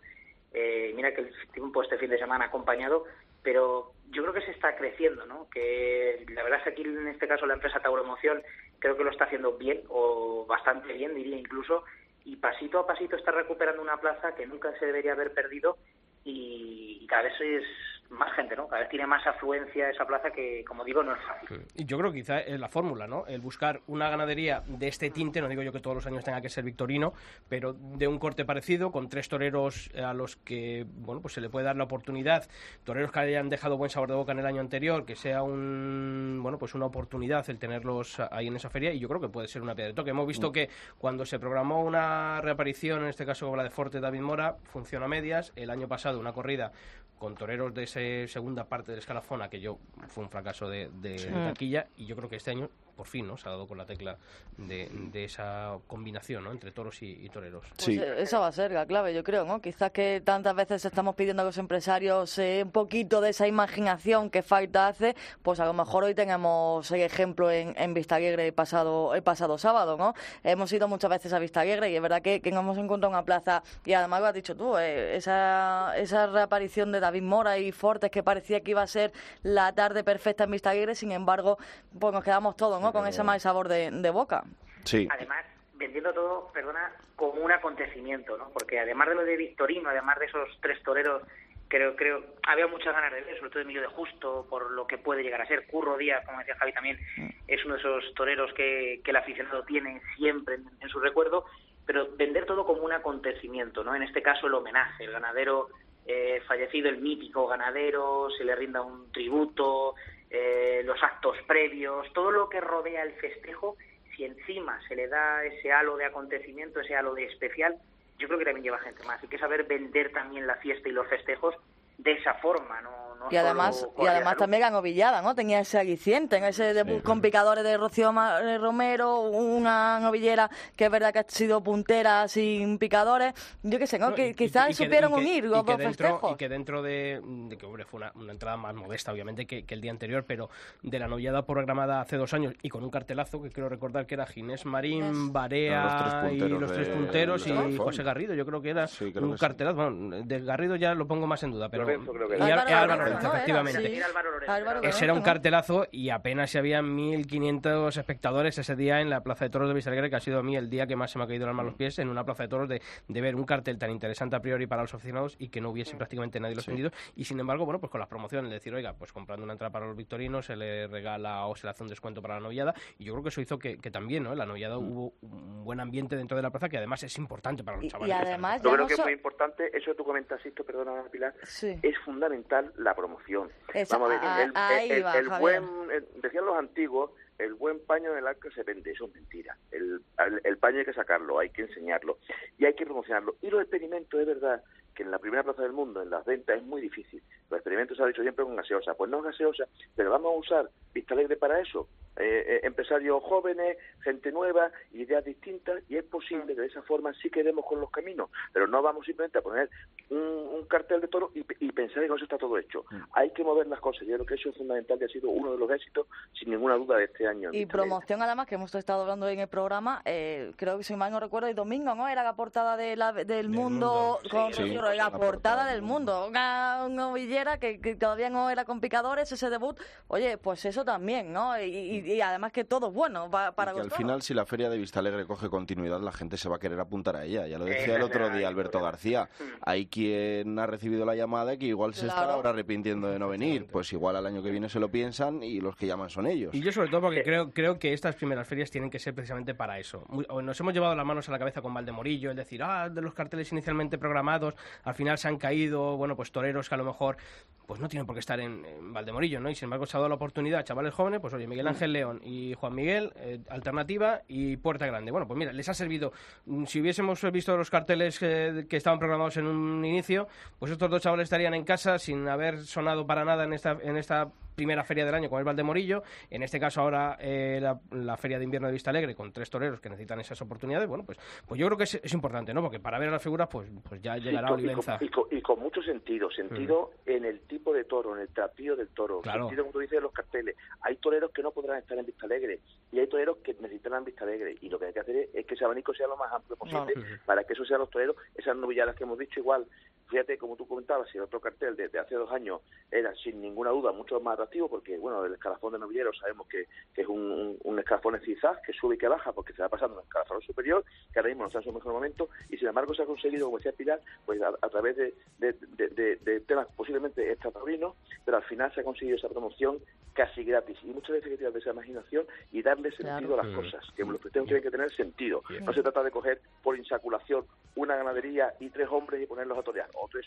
Eh, 0.54 0.92
mira 0.96 1.14
que 1.14 1.22
el 1.22 1.34
tiempo 1.52 1.82
este 1.82 1.98
fin 1.98 2.10
de 2.10 2.18
semana 2.18 2.46
ha 2.46 2.48
acompañado, 2.48 3.06
pero 3.44 3.92
yo 4.10 4.24
creo 4.24 4.34
que 4.34 4.42
se 4.42 4.52
está 4.52 4.76
creciendo, 4.76 5.26
¿no? 5.26 5.48
Que 5.50 6.26
la 6.30 6.44
verdad 6.44 6.60
es 6.60 6.64
que 6.64 6.70
aquí 6.72 6.82
en 6.84 7.08
este 7.08 7.28
caso 7.28 7.46
la 7.46 7.54
empresa 7.54 7.80
Tauromoción 7.80 8.42
creo 8.80 8.98
que 8.98 9.04
lo 9.04 9.12
está 9.12 9.26
haciendo 9.26 9.58
bien 9.58 9.84
o 9.90 10.46
bastante 10.48 10.94
bien, 10.94 11.14
diría 11.14 11.38
incluso, 11.38 11.84
y 12.26 12.36
pasito 12.36 12.80
a 12.80 12.88
pasito 12.88 13.16
está 13.16 13.32
recuperando 13.32 13.82
una 13.82 13.98
plaza 13.98 14.36
que 14.36 14.48
nunca 14.48 14.78
se 14.80 14.88
debería 14.88 15.14
haber 15.14 15.34
perdido 15.34 15.78
y, 16.24 17.00
y 17.02 17.08
cada 17.08 17.24
vez 17.24 17.40
es 17.42 17.64
más 18.10 18.34
gente, 18.34 18.56
¿no? 18.56 18.68
Cada 18.68 18.82
vez 18.82 18.90
tiene 18.90 19.06
más 19.06 19.26
afluencia 19.26 19.90
esa 19.90 20.06
plaza 20.06 20.32
que, 20.32 20.64
como 20.66 20.84
digo, 20.84 21.04
no 21.04 21.14
es 21.14 21.20
fácil. 21.22 21.66
Y 21.76 21.86
yo 21.86 21.98
creo 21.98 22.12
que 22.12 22.20
quizá 22.20 22.40
es 22.40 22.60
la 22.60 22.68
fórmula, 22.68 23.08
¿no? 23.08 23.26
El 23.28 23.42
buscar 23.42 23.82
una 23.88 24.10
ganadería 24.10 24.64
de 24.66 24.88
este 24.88 25.10
tinte, 25.10 25.42
no 25.42 25.48
digo 25.48 25.62
yo 25.62 25.72
que 25.72 25.80
todos 25.80 25.96
los 25.96 26.08
años 26.08 26.24
tenga 26.24 26.42
que 26.42 26.50
ser 26.50 26.64
Victorino, 26.64 27.14
pero 27.48 27.74
de 27.74 28.08
un 28.08 28.18
corte 28.18 28.46
parecido, 28.46 28.92
con 28.92 29.10
tres 29.10 29.30
toreros 29.30 29.92
a 29.96 30.14
los 30.14 30.36
que, 30.38 30.86
bueno, 30.88 31.22
pues 31.22 31.36
se 31.36 31.42
le 31.42 31.50
puede 31.50 31.66
dar 31.66 31.76
la 31.76 31.84
oportunidad, 31.84 32.50
toreros 32.84 33.12
que 33.12 33.20
hayan 33.20 33.50
dejado 33.50 33.78
buen 33.78 33.90
sabor 33.90 34.10
de 34.10 34.16
boca 34.16 34.32
en 34.32 34.40
el 34.40 34.46
año 34.46 34.62
anterior, 34.62 35.06
que 35.06 35.16
sea 35.16 35.44
un, 35.44 36.40
bueno, 36.42 36.58
pues 36.58 36.74
una 36.74 36.86
oportunidad 36.86 37.48
el 37.50 37.60
tenerlos 37.60 38.20
ahí 38.32 38.48
en 38.48 38.56
esa 38.56 38.70
feria, 38.70 38.92
y 38.92 39.00
yo 39.00 39.08
creo 39.08 39.22
que 39.22 39.30
puede 39.30 39.48
ser 39.48 39.62
una 39.62 39.76
piedra 39.76 39.90
de 39.90 39.96
toque. 39.96 40.10
Hemos 40.10 40.28
visto 40.28 40.52
que 40.52 40.70
cuando 40.98 41.26
se 41.26 41.40
programó 41.40 41.84
una 41.84 42.42
reaparición, 42.42 43.04
en 43.04 43.10
este 43.10 43.26
caso 43.26 43.46
como 43.46 43.58
la 43.58 43.64
de 43.64 43.70
Forte 43.70 44.00
David 44.00 44.22
Mora, 44.22 44.56
funciona 44.64 45.06
a 45.06 45.10
medias. 45.10 45.54
El 45.56 45.70
año 45.70 45.88
pasado 45.88 46.20
una 46.20 46.34
corrida 46.34 46.72
con 47.20 47.36
toreros 47.36 47.74
de 47.74 47.84
esa 47.84 48.00
segunda 48.32 48.64
parte 48.64 48.92
del 48.94 49.00
escalafón, 49.00 49.42
aquello 49.42 49.78
fue 50.08 50.24
un 50.24 50.30
fracaso 50.30 50.68
de, 50.70 50.90
de 51.02 51.18
Sí. 51.20 51.28
taquilla, 51.28 51.88
y 51.98 52.06
yo 52.06 52.16
creo 52.16 52.30
que 52.30 52.38
este 52.38 52.50
año, 52.52 52.70
por 53.00 53.08
fin, 53.08 53.26
¿no? 53.26 53.38
Se 53.38 53.48
ha 53.48 53.52
dado 53.52 53.66
con 53.66 53.78
la 53.78 53.86
tecla 53.86 54.18
de, 54.58 54.90
de 54.92 55.24
esa 55.24 55.78
combinación, 55.88 56.44
¿no? 56.44 56.52
Entre 56.52 56.74
toros 56.74 57.02
y, 57.02 57.12
y 57.26 57.30
toreros. 57.30 57.66
Pues 57.78 57.88
eh, 57.98 58.16
esa 58.18 58.40
va 58.40 58.48
a 58.48 58.52
ser 58.52 58.74
la 58.74 58.86
clave, 58.86 59.14
yo 59.14 59.24
creo, 59.24 59.46
¿no? 59.46 59.62
Quizás 59.62 59.92
que 59.92 60.22
tantas 60.22 60.54
veces 60.54 60.84
estamos 60.84 61.16
pidiendo 61.16 61.42
a 61.44 61.46
los 61.46 61.58
empresarios 61.58 62.38
eh, 62.40 62.64
un 62.66 62.72
poquito 62.72 63.22
de 63.22 63.30
esa 63.30 63.48
imaginación 63.48 64.30
que 64.30 64.44
falta 64.44 64.90
hace, 64.90 65.16
pues 65.44 65.62
a 65.62 65.66
lo 65.66 65.72
mejor 65.72 66.04
hoy 66.04 66.14
tenemos 66.14 66.92
el 66.92 67.00
ejemplo 67.00 67.50
en, 67.50 67.74
en 67.78 67.94
Vista 67.94 68.18
Alegre 68.18 68.48
el 68.48 68.54
pasado, 68.54 69.16
el 69.16 69.24
pasado 69.24 69.58
sábado, 69.58 69.96
¿no? 69.96 70.14
Hemos 70.44 70.70
ido 70.74 70.90
muchas 70.90 71.10
veces 71.10 71.32
a 71.32 71.40
Vista 71.40 71.62
Alegre 71.62 71.92
y 71.92 71.96
es 71.96 72.02
verdad 72.02 72.22
que, 72.22 72.42
que 72.42 72.52
nos 72.52 72.64
hemos 72.64 72.78
encontrado 72.78 73.12
una 73.12 73.24
plaza, 73.24 73.64
y 73.86 73.94
además 73.94 74.20
lo 74.20 74.28
has 74.28 74.34
dicho 74.34 74.58
tú, 74.58 74.78
eh, 74.78 75.16
esa, 75.16 75.94
esa 75.96 76.28
reaparición 76.28 76.92
de 76.92 77.00
David 77.00 77.24
Mora 77.24 77.60
y 77.60 77.72
Fortes 77.72 78.12
que 78.12 78.24
parecía 78.24 78.60
que 78.60 78.72
iba 78.72 78.82
a 78.82 78.88
ser 78.88 79.14
la 79.42 79.72
tarde 79.72 80.04
perfecta 80.04 80.44
en 80.44 80.52
Vista 80.52 80.72
Alegre, 80.72 80.96
sin 80.96 81.14
embargo, 81.14 81.58
pues 81.98 82.14
nos 82.14 82.26
quedamos 82.26 82.58
todos, 82.58 82.82
¿no? 82.82 82.89
Con 82.92 83.08
ese 83.08 83.24
mal 83.24 83.40
sabor 83.40 83.68
de, 83.68 83.92
de 83.92 84.10
boca. 84.10 84.44
Sí. 84.84 85.08
Además, 85.12 85.46
vendiendo 85.76 86.14
todo, 86.14 86.52
perdona, 86.54 86.92
como 87.16 87.42
un 87.42 87.52
acontecimiento, 87.52 88.38
¿no? 88.38 88.50
Porque 88.50 88.80
además 88.80 89.10
de 89.10 89.16
lo 89.16 89.24
de 89.24 89.38
Victorino, 89.38 89.90
además 89.90 90.20
de 90.20 90.26
esos 90.26 90.50
tres 90.62 90.82
toreros, 90.84 91.24
creo, 91.68 91.96
creo, 91.96 92.24
había 92.44 92.68
muchas 92.68 92.94
ganas 92.94 93.14
de 93.14 93.22
ver, 93.22 93.38
sobre 93.38 93.52
todo 93.52 93.62
Emilio 93.62 93.82
de 93.82 93.88
Justo, 93.88 94.46
por 94.50 94.72
lo 94.72 94.88
que 94.88 94.98
puede 94.98 95.24
llegar 95.24 95.42
a 95.42 95.48
ser. 95.48 95.68
Curro 95.68 95.98
Díaz, 95.98 96.26
como 96.26 96.40
decía 96.40 96.56
Javi 96.58 96.74
también, 96.74 97.00
es 97.48 97.64
uno 97.66 97.76
de 97.76 97.80
esos 97.80 98.14
toreros 98.16 98.54
que, 98.54 99.02
que 99.04 99.12
el 99.12 99.18
aficionado 99.18 99.64
tiene 99.64 100.02
siempre 100.18 100.56
en, 100.56 100.70
en 100.82 100.90
su 100.90 101.00
recuerdo, 101.00 101.46
pero 101.86 102.10
vender 102.16 102.46
todo 102.46 102.66
como 102.66 102.84
un 102.84 102.92
acontecimiento, 102.92 103.84
¿no? 103.84 103.96
En 103.96 104.04
este 104.04 104.22
caso 104.22 104.48
el 104.48 104.54
homenaje, 104.54 105.06
el 105.06 105.12
ganadero 105.12 105.70
eh, 106.06 106.42
fallecido, 106.48 106.90
el 106.90 106.98
mítico 107.02 107.48
ganadero, 107.48 108.30
se 108.36 108.44
le 108.44 108.56
rinda 108.56 108.82
un 108.82 109.12
tributo, 109.12 109.96
eh, 110.30 110.82
los 110.86 111.02
actos 111.02 111.38
previos, 111.48 112.12
todo 112.14 112.32
lo 112.32 112.50
que 112.50 112.62
rodea 112.62 113.04
el 113.04 113.14
festejo, 113.14 113.78
si 114.16 114.26
encima 114.26 114.80
se 114.88 114.96
le 114.96 115.08
da 115.08 115.44
ese 115.44 115.72
halo 115.72 115.98
de 115.98 116.06
acontecimiento, 116.06 116.82
ese 116.82 116.96
halo 116.96 117.14
de 117.14 117.26
especial, 117.26 117.76
yo 118.18 118.28
creo 118.28 118.40
que 118.40 118.46
también 118.46 118.64
lleva 118.64 118.80
gente 118.80 119.04
más. 119.04 119.22
Hay 119.24 119.30
que 119.30 119.38
saber 119.38 119.64
vender 119.64 120.12
también 120.12 120.46
la 120.46 120.56
fiesta 120.56 120.90
y 120.90 120.92
los 120.92 121.08
festejos 121.08 121.56
de 121.98 122.12
esa 122.14 122.34
forma, 122.36 122.82
no, 122.82 123.09
no 123.20 123.26
Y 123.32 123.36
además, 123.36 123.88
y 123.98 124.06
además 124.08 124.38
también 124.38 124.62
la 124.62 124.70
novillada, 124.70 125.22
¿no? 125.22 125.36
Tenía 125.36 125.60
ese 125.60 125.78
aliciente, 125.80 126.38
en 126.38 126.46
ese 126.46 126.74
debut 126.74 127.04
con 127.04 127.22
picadores 127.22 127.64
de 127.64 127.78
Rocío 127.78 128.12
Ma- 128.14 128.40
eh, 128.42 128.58
Romero, 128.58 129.22
una 129.22 130.00
novillera 130.00 130.50
que 130.76 130.86
es 130.86 130.92
verdad 130.92 131.12
que 131.14 131.20
ha 131.20 131.26
sido 131.28 131.62
puntera 131.62 132.28
sin 132.28 132.78
picadores. 132.78 133.34
Yo 133.64 133.78
qué 133.78 133.88
sé, 133.88 134.00
¿no? 134.00 134.10
No, 134.10 134.16
que 134.16 134.30
y- 134.30 134.34
quizás 134.34 134.66
y 134.68 134.76
que- 134.76 134.86
supieron 134.86 135.12
y 135.12 135.16
que- 135.16 135.20
unir 135.22 135.44
y 135.44 135.48
los 135.48 135.64
que 135.64 135.72
dos 135.72 135.78
dentro, 135.80 136.06
festejos. 136.08 136.32
Y 136.34 136.36
que 136.38 136.50
dentro 136.50 136.82
de, 136.82 137.22
de 137.24 137.58
que, 137.58 137.66
hombre, 137.66 137.86
fue 137.86 138.00
una, 138.00 138.12
una 138.16 138.32
entrada 138.32 138.58
más 138.58 138.74
modesta, 138.74 139.12
obviamente, 139.12 139.46
que, 139.46 139.64
que 139.66 139.74
el 139.76 139.82
día 139.82 139.92
anterior, 139.92 140.24
pero 140.28 140.50
de 140.82 140.98
la 141.00 141.08
novillada 141.08 141.44
programada 141.46 142.02
hace 142.02 142.18
dos 142.18 142.34
años 142.34 142.54
y 142.62 142.70
con 142.70 142.84
un 142.84 142.90
cartelazo 142.90 143.42
que 143.42 143.50
quiero 143.50 143.70
recordar 143.70 144.06
que 144.06 144.16
era 144.16 144.26
Ginés 144.26 144.66
Marín, 144.66 145.34
Barea 145.34 145.84
Los 145.84 145.98
tres 145.98 146.14
y 146.34 146.40
punteros 146.40 146.62
los 146.62 146.72
tres 146.74 146.88
de- 146.88 146.94
punteros 146.94 147.46
del 147.46 147.72
y. 147.74 147.78
José 147.78 148.04
Garrido, 148.04 148.34
yo 148.34 148.46
creo 148.46 148.62
que 148.62 148.70
era 148.70 148.88
creo 148.88 149.24
un 149.24 149.32
que 149.32 149.38
sí. 149.38 149.42
cartelazo. 149.42 149.76
Bueno, 149.76 150.18
de 150.24 150.40
Garrido 150.42 150.76
ya 150.76 150.94
lo 150.94 151.08
pongo 151.08 151.28
más 151.28 151.44
en 151.44 151.52
duda, 151.52 151.70
pero... 151.70 151.84
Lorenzo 151.84 152.12
creo 152.14 152.28
que 152.30 152.38
y 152.38 152.42
Álvaro 152.42 153.09
Efectivamente. 153.18 153.82
sí. 153.90 153.96
Era 153.98 154.06
Álvaro 154.08 154.32
Lorenzo, 154.32 154.52
Álvaro 154.54 154.80
era- 154.80 154.90
Ese 154.90 155.06
era 155.06 155.14
un 155.14 155.22
cartelazo 155.22 155.88
y 155.92 156.10
apenas 156.10 156.56
había 156.56 156.82
1.500 156.82 157.98
espectadores 157.98 158.58
ese 158.58 158.76
día 158.76 159.02
en 159.02 159.10
la 159.10 159.22
Plaza 159.22 159.46
de 159.46 159.50
Toros 159.52 159.68
de 159.68 159.74
Vistalegre, 159.76 160.10
que 160.10 160.16
ha 160.16 160.20
sido 160.20 160.40
a 160.40 160.44
mí 160.44 160.56
el 160.56 160.70
día 160.70 160.88
que 160.88 160.96
más 160.96 161.12
se 161.12 161.18
me 161.18 161.26
ha 161.26 161.28
caído 161.28 161.46
el 161.46 161.50
alma 161.50 161.64
a 161.64 161.66
los 161.66 161.76
pies 161.76 162.00
en 162.00 162.10
una 162.10 162.24
Plaza 162.24 162.44
de 162.44 162.50
Toros 162.50 162.70
de, 162.70 162.82
de 163.08 163.22
ver 163.22 163.36
un 163.36 163.46
cartel 163.46 163.78
tan 163.78 163.92
interesante 163.92 164.36
a 164.36 164.40
priori 164.42 164.68
para 164.68 164.82
los 164.84 164.94
aficionados 164.94 165.36
y 165.40 165.50
que 165.50 165.62
no 165.62 165.70
hubiese 165.70 165.96
prácticamente 165.96 166.40
nadie 166.40 166.56
los 166.56 166.66
vendido. 166.66 166.92
Y 167.16 167.26
sin 167.26 167.40
embargo, 167.40 167.66
bueno, 167.66 167.80
pues 167.80 167.92
con 167.92 168.00
las 168.00 168.10
promociones, 168.10 168.52
decir, 168.52 168.74
oiga, 168.74 168.94
pues 168.94 169.12
comprando 169.14 169.44
una 169.44 169.54
entrada 169.54 169.72
para 169.72 169.86
los 169.88 169.96
victorinos 169.96 170.46
se 170.46 170.56
le 170.56 170.88
regala 170.88 171.46
o 171.46 171.56
se 171.56 171.68
le 171.68 171.72
hace 171.72 171.84
un 171.84 171.90
descuento 171.90 172.22
para 172.22 172.36
la 172.36 172.42
novillada. 172.42 172.74
Y 172.98 173.06
yo 173.06 173.14
creo 173.14 173.24
que 173.24 173.30
eso 173.30 173.42
hizo 173.42 173.58
que, 173.60 173.78
que 173.78 173.92
también, 173.92 174.24
¿no? 174.24 174.32
En 174.32 174.38
la 174.38 174.46
novillada 174.46 174.78
hubo 174.78 175.14
un 175.22 175.64
buen 175.64 175.80
ambiente 175.80 176.16
dentro 176.16 176.36
de 176.38 176.44
la 176.44 176.50
plaza 176.50 176.70
que 176.70 176.78
además 176.78 177.04
es 177.04 177.18
importante 177.18 177.64
para 177.64 177.78
los 177.78 177.84
Y- 177.84 177.88
y 177.88 177.92
chavales. 177.92 178.16
además- 178.16 178.62
Yo 178.62 178.70
creo 178.72 178.82
no 178.82 178.88
que 178.88 178.94
es 178.94 179.00
muy 179.00 179.14
importante, 179.14 179.68
eso 179.78 179.92
que 179.92 179.98
tú 179.98 180.04
comentas, 180.04 180.42
Sisto, 180.42 180.64
perdona 180.64 181.04
Pilar, 181.12 181.34
Sí. 181.44 181.76
es 181.82 181.98
fundamental 182.06 182.72
la 182.78 182.94
promoción. 183.00 183.50
Vamos 183.90 184.12
a 184.12 184.14
ver, 184.14 184.20
a- 184.24 184.44
el, 184.44 184.52
ahí 184.56 184.92
el- 184.92 185.06
va, 185.06 185.18
el 185.18 185.30
Javier. 185.30 185.62
buen, 185.62 186.04
decían 186.22 186.46
los 186.46 186.58
antiguos, 186.58 187.12
el 187.38 187.54
buen 187.54 187.80
paño 187.86 188.12
en 188.12 188.18
el 188.20 188.28
arca 188.28 188.50
se 188.54 188.64
vende, 188.64 188.92
eso 188.92 189.06
es 189.06 189.14
mentira. 189.16 189.58
El, 189.72 190.02
el, 190.26 190.42
el 190.44 190.58
paño 190.58 190.80
hay 190.80 190.86
que 190.86 190.94
sacarlo, 190.94 191.40
hay 191.40 191.50
que 191.50 191.62
enseñarlo 191.64 192.18
y 192.58 192.66
hay 192.66 192.74
que 192.74 192.86
promocionarlo. 192.86 193.36
Y 193.42 193.50
los 193.50 193.62
experimentos, 193.62 194.20
es 194.20 194.28
verdad, 194.28 194.62
que 195.00 195.04
en 195.04 195.12
la 195.12 195.18
primera 195.20 195.44
plaza 195.44 195.62
del 195.62 195.72
mundo, 195.72 196.02
en 196.02 196.10
las 196.10 196.26
ventas, 196.26 196.58
es 196.58 196.64
muy 196.64 196.82
difícil. 196.82 197.24
Los 197.50 197.60
experimentos 197.60 197.96
se 197.96 198.04
han 198.04 198.10
hecho 198.10 198.22
siempre 198.22 198.44
con 198.44 198.58
gaseosa. 198.58 198.96
Pues 198.96 199.10
no 199.10 199.20
es 199.20 199.24
gaseosa, 199.24 199.64
pero 199.96 200.12
vamos 200.12 200.34
a 200.34 200.38
usar 200.38 200.70
Vista 200.94 201.14
Alegre 201.14 201.38
para 201.38 201.62
eso. 201.62 201.88
Eh, 202.18 202.44
eh, 202.48 202.60
empresarios 202.64 203.24
jóvenes, 203.24 203.78
gente 204.04 204.30
nueva, 204.34 204.72
ideas 204.92 205.24
distintas, 205.24 205.82
y 205.88 205.96
es 205.96 206.04
posible 206.04 206.54
que 206.54 206.60
de 206.62 206.68
esa 206.68 206.82
forma 206.82 207.14
sí 207.14 207.30
quedemos 207.30 207.66
con 207.66 207.80
los 207.80 207.90
caminos, 207.92 208.30
pero 208.52 208.68
no 208.68 208.82
vamos 208.82 209.06
simplemente 209.06 209.38
a 209.38 209.42
poner 209.42 209.70
un, 210.10 210.18
un 210.20 210.66
cartel 210.66 211.00
de 211.00 211.08
toro 211.08 211.32
y, 211.34 211.46
y 211.66 211.72
pensar 211.72 212.00
que 212.02 212.08
eso 212.08 212.16
está 212.24 212.38
todo 212.38 212.58
hecho. 212.58 212.84
Hay 213.14 213.30
que 213.32 213.42
mover 213.46 213.68
las 213.68 213.80
cosas. 213.80 214.06
Yo 214.06 214.16
creo 214.16 214.26
que 214.26 214.34
eso 214.36 214.50
es 214.50 214.58
fundamental 214.58 214.98
y 215.00 215.06
ha 215.06 215.08
sido 215.08 215.30
uno 215.30 215.54
de 215.54 215.60
los 215.60 215.72
éxitos, 215.72 216.08
sin 216.38 216.50
ninguna 216.50 216.76
duda, 216.76 216.98
de 216.98 217.06
este 217.06 217.26
año. 217.26 217.52
Y 217.54 217.66
promoción, 217.68 218.22
además, 218.22 218.48
que 218.48 218.56
hemos 218.56 218.76
estado 218.76 219.04
hablando 219.04 219.30
en 219.30 219.40
el 219.40 219.48
programa, 219.48 220.02
eh, 220.04 220.52
creo 220.58 220.78
que 220.78 220.84
si 220.84 220.98
mal 220.98 221.14
no 221.14 221.22
recuerdo, 221.22 221.48
el 221.48 221.56
domingo, 221.56 221.96
¿no? 221.96 222.10
Era 222.10 222.24
la 222.24 222.36
portada 222.36 222.76
de 222.76 222.98
la- 222.98 223.14
del 223.14 223.48
mundo, 223.48 223.70
Mundo. 223.70 224.20
con 224.30 224.54
Sí, 224.54 224.64
La 224.98 225.04
la 225.06 225.10
portada 225.12 225.30
portada 225.40 225.66
del 225.72 225.82
mundo. 225.82 226.28
Una 226.28 226.88
novillera 226.90 227.58
que, 227.60 227.80
que 227.80 227.96
todavía 227.96 228.30
no 228.30 228.50
era 228.50 228.66
con 228.66 228.80
picadores, 228.82 229.32
ese 229.32 229.50
debut. 229.50 229.80
Oye, 230.08 230.38
pues 230.38 230.66
eso 230.66 230.84
también, 230.84 231.32
¿no? 231.32 231.60
Y, 231.60 231.64
y- 231.66 232.14
y 232.14 232.22
además 232.22 232.52
que 232.52 232.64
todo 232.64 232.88
es 232.90 232.94
bueno 232.94 233.30
pa- 233.30 233.52
para 233.54 233.72
Y 233.72 233.76
que 233.76 233.82
al 233.82 233.92
final, 233.92 234.22
si 234.22 234.34
la 234.34 234.46
feria 234.46 234.70
de 234.70 234.78
Vista 234.78 235.00
Alegre 235.00 235.26
coge 235.26 235.50
continuidad, 235.50 236.02
la 236.02 236.12
gente 236.12 236.38
se 236.38 236.50
va 236.50 236.58
a 236.58 236.60
querer 236.60 236.80
apuntar 236.80 237.16
a 237.16 237.24
ella. 237.26 237.48
Ya 237.48 237.58
lo 237.58 237.66
decía 237.66 237.96
el 237.96 238.02
otro 238.02 238.30
día 238.30 238.48
Alberto 238.48 238.82
García. 238.82 239.30
Hay 239.62 239.86
quien 239.88 240.58
ha 240.60 240.66
recibido 240.66 241.06
la 241.06 241.16
llamada 241.16 241.54
y 241.54 241.58
que 241.58 241.66
igual 241.68 241.94
se 241.94 242.08
está 242.08 242.18
Claro. 242.20 242.34
ahora 242.34 242.50
arrepintiendo 242.52 243.08
de 243.08 243.20
no 243.20 243.30
venir. 243.30 243.68
Pues 243.72 243.92
igual 243.94 244.16
al 244.16 244.26
año 244.26 244.42
que 244.44 244.52
viene 244.52 244.70
se 244.70 244.80
lo 244.80 244.90
piensan 244.90 245.42
y 245.44 245.60
los 245.62 245.76
que 245.76 245.88
llaman 245.88 246.10
son 246.10 246.28
ellos. 246.28 246.54
Y 246.54 246.62
yo 246.62 246.72
sobre 246.72 246.90
todo 246.90 247.02
porque 247.02 247.24
creo, 247.24 247.52
creo 247.52 247.80
que 247.80 247.94
estas 247.94 248.16
primeras 248.16 248.48
ferias 248.48 248.70
tienen 248.72 248.90
que 248.90 249.00
ser 249.00 249.14
precisamente 249.14 249.54
para 249.56 249.80
eso. 249.80 250.04
Muy- 250.10 250.26
o 250.30 250.42
nos 250.42 250.60
hemos 250.60 250.74
llevado 250.74 250.96
las 250.96 251.06
manos 251.06 251.28
a 251.30 251.32
la 251.32 251.40
cabeza 251.40 251.62
con 251.62 251.74
Valdemorillo, 251.74 252.32
es 252.32 252.36
decir, 252.38 252.62
ah, 252.64 252.90
de 252.90 253.02
los 253.02 253.14
carteles 253.14 253.52
inicialmente 253.52 253.98
programados, 253.98 254.54
al 254.84 254.96
final 254.96 255.18
se 255.18 255.28
han 255.28 255.38
caído, 255.38 255.98
bueno, 255.98 256.16
pues 256.16 256.32
toreros 256.32 256.70
que 256.70 256.76
a 256.76 256.78
lo 256.78 256.86
mejor 256.86 257.18
pues 257.66 257.80
no 257.80 257.88
tienen 257.88 258.08
por 258.08 258.16
qué 258.16 258.20
estar 258.20 258.40
en, 258.40 258.66
en 258.66 258.94
Valdemorillo, 258.94 259.40
¿no? 259.40 259.48
Y 259.50 259.54
sin 259.54 259.68
embargo 259.68 259.86
se 259.86 259.96
ha 259.96 260.00
dado 260.00 260.10
la 260.10 260.16
oportunidad 260.16 260.62
a 260.62 260.64
chavales 260.64 260.92
jóvenes, 260.92 261.20
pues 261.20 261.36
oye, 261.36 261.46
Miguel 261.46 261.68
Ángel 261.68 261.94
León 261.94 262.20
y 262.24 262.56
Juan 262.56 262.74
Miguel, 262.74 263.14
eh, 263.18 263.40
Alternativa 263.48 264.24
y 264.28 264.58
Puerta 264.58 264.88
Grande. 264.88 265.12
Bueno, 265.12 265.28
pues 265.28 265.38
mira, 265.38 265.54
les 265.54 265.70
ha 265.70 265.76
servido. 265.76 266.12
Mm, 266.48 266.66
Si 266.66 266.82
hubiésemos 266.82 267.22
visto 267.32 267.56
los 267.56 267.70
carteles 267.70 268.18
que, 268.18 268.66
que 268.68 268.78
estaban 268.78 268.98
programados 268.98 269.38
en 269.38 269.46
un 269.46 269.86
inicio, 269.86 270.28
pues 270.58 270.72
estos 270.72 270.90
dos 270.90 271.02
chavales 271.02 271.26
estarían 271.26 271.54
en 271.54 271.64
casa 271.64 272.00
sin 272.00 272.28
haber 272.28 272.64
sonado 272.64 273.06
para 273.06 273.24
nada 273.24 273.44
en 273.44 273.54
esta, 273.54 273.78
en 273.84 273.98
esta 273.98 274.30
primera 274.60 274.84
feria 274.84 275.06
del 275.06 275.16
año 275.16 275.30
con 275.30 275.40
el 275.40 275.46
Valdemorillo. 275.46 276.04
En 276.30 276.44
este 276.44 276.60
caso 276.60 276.82
ahora 276.82 277.18
eh, 277.22 277.60
la, 277.62 277.80
la 277.92 278.18
feria 278.18 278.38
de 278.38 278.44
invierno 278.44 278.68
de 278.68 278.74
Vista 278.74 278.90
Alegre 278.90 279.16
con 279.16 279.32
tres 279.32 279.50
toreros 279.50 279.80
que 279.80 279.88
necesitan 279.90 280.20
esas 280.20 280.42
oportunidades. 280.42 280.86
Bueno, 280.90 281.06
pues, 281.06 281.18
pues 281.48 281.58
yo 281.58 281.66
creo 281.68 281.78
que 281.78 281.86
es, 281.86 281.96
es 281.96 282.14
importante, 282.14 282.54
¿no? 282.54 282.62
Porque 282.62 282.82
para 282.82 283.00
ver 283.00 283.08
a 283.08 283.12
las 283.14 283.24
figuras, 283.24 283.48
pues, 283.50 283.70
pues 283.88 284.02
ya 284.02 284.16
Sí, 284.16 284.22
llegará 284.24 284.50
y, 284.50 284.54
Olivenza. 284.54 284.98
con, 284.98 285.08
y, 285.08 285.10
con, 285.10 285.24
y 285.32 285.42
con 285.42 285.60
mucho 285.62 285.82
sentido, 285.82 286.30
sentido 286.30 286.92
en 287.06 287.24
el 287.24 287.40
tipo 287.42 287.72
de 287.74 287.86
toro, 287.86 288.16
en 288.18 288.22
el 288.24 288.28
trapío 288.28 288.76
del 288.76 288.90
toro, 288.90 289.22
Claro. 289.22 289.44
sentido, 289.44 289.64
como 289.64 289.72
tú 289.74 289.80
dices, 289.80 289.98
en 289.98 290.04
los 290.04 290.12
carteles. 290.12 290.58
Hay 290.82 290.98
toreros 290.98 291.32
que 291.32 291.42
no 291.42 291.52
podrán 291.52 291.78
estar 291.80 291.98
en 291.98 292.06
Vista 292.06 292.26
Alegre 292.26 292.60
y 292.92 293.00
hay 293.00 293.08
toreros 293.08 293.38
que 293.38 293.54
necesitarán 293.54 294.04
Vista 294.04 294.26
Alegre 294.26 294.58
y 294.60 294.68
lo 294.68 294.78
que 294.78 294.88
hay 294.88 294.94
que 294.94 295.00
hacer 295.00 295.16
es, 295.16 295.30
es 295.34 295.46
que 295.46 295.54
ese 295.54 295.64
abanico 295.64 295.94
sea 295.94 296.08
lo 296.08 296.18
más 296.18 296.34
amplio 296.34 296.58
posible 296.58 296.94
para 297.26 297.46
que 297.46 297.54
eso 297.54 297.64
sean 297.64 297.80
los 297.80 297.90
toreros, 297.90 298.18
esas 298.36 298.58
novilladas 298.58 298.96
que 298.96 299.04
hemos 299.06 299.18
dicho 299.18 299.40
igual. 299.40 299.66
Fíjate, 300.10 300.40
como 300.40 300.56
tú 300.56 300.68
comentabas, 300.68 301.08
si 301.12 301.20
el 301.20 301.26
otro 301.26 301.40
cartel 301.40 301.76
de, 301.76 301.88
de 301.88 302.00
hace 302.00 302.16
dos 302.16 302.32
años 302.32 302.62
era 302.90 303.14
sin 303.14 303.40
ninguna 303.40 303.70
duda 303.70 303.92
mucho 303.92 304.20
más 304.20 304.34
atractivo, 304.34 304.68
porque 304.68 304.98
bueno, 304.98 305.24
el 305.24 305.34
escalafón 305.34 305.74
de 305.74 305.80
novilleros 305.80 306.18
sabemos 306.18 306.48
que, 306.48 306.66
es 306.96 307.08
un, 307.08 307.58
un, 307.64 307.80
escalafón 307.80 308.20
zigzag 308.20 308.60
que 308.64 308.74
sube 308.74 308.96
y 308.96 308.98
que 308.98 309.08
baja 309.08 309.32
porque 309.32 309.54
se 309.54 309.62
va 309.62 309.70
pasando 309.70 309.94
en 309.96 310.00
el 310.00 310.06
escalafón 310.06 310.42
superior, 310.42 310.84
que 311.14 311.20
ahora 311.20 311.30
mismo 311.30 311.44
no 311.44 311.48
está 311.48 311.60
en 311.60 311.66
su 311.66 311.74
mejor 311.74 311.94
momento, 311.94 312.30
y 312.50 312.58
sin 312.58 312.68
embargo 312.68 312.94
se 312.96 313.04
ha 313.04 313.06
conseguido, 313.06 313.46
como 313.46 313.58
decía 313.58 313.72
Pilar, 313.72 314.02
pues 314.26 314.42
a, 314.42 314.70
través 314.70 314.98
de 314.98 316.44
temas 316.48 316.68
posiblemente 316.76 317.32
extrataurinos, 317.32 317.96
pero 318.26 318.38
al 318.38 318.44
final 318.44 318.74
se 318.74 318.82
ha 318.82 318.84
conseguido 318.84 319.16
esa 319.16 319.30
promoción 319.30 319.80
casi 320.20 320.44
gratis. 320.44 320.78
Y 320.84 320.88
muchas 320.88 321.12
veces 321.12 321.26
hay 321.26 321.32
que 321.32 321.38
tirar 321.38 321.54
de 321.54 321.60
esa 321.60 321.70
imaginación 321.72 322.26
y 322.52 322.62
darle 322.62 322.92
sentido 322.92 323.36
Claro. 323.36 323.42
a 323.42 323.44
las 323.46 323.54
Mm. 323.54 323.56
cosas, 323.56 323.86
que 323.96 324.04
los 324.04 324.22
festejos 324.22 324.48
tienen 324.48 324.64
que 324.64 324.72
tener 324.72 324.92
sentido. 324.94 325.42
No 325.62 325.74
se 325.74 325.82
trata 325.82 326.04
de 326.04 326.12
coger 326.12 326.42
por 326.62 326.78
insaculación 326.78 327.46
una 327.76 327.96
ganadería 327.96 328.54
y 328.60 328.70
tres 328.70 328.88
hombres 328.92 329.24
y 329.24 329.26
ponerlos 329.26 329.58
a 329.58 329.64
torear. 329.64 329.88
O 329.96 330.08
tres, 330.10 330.26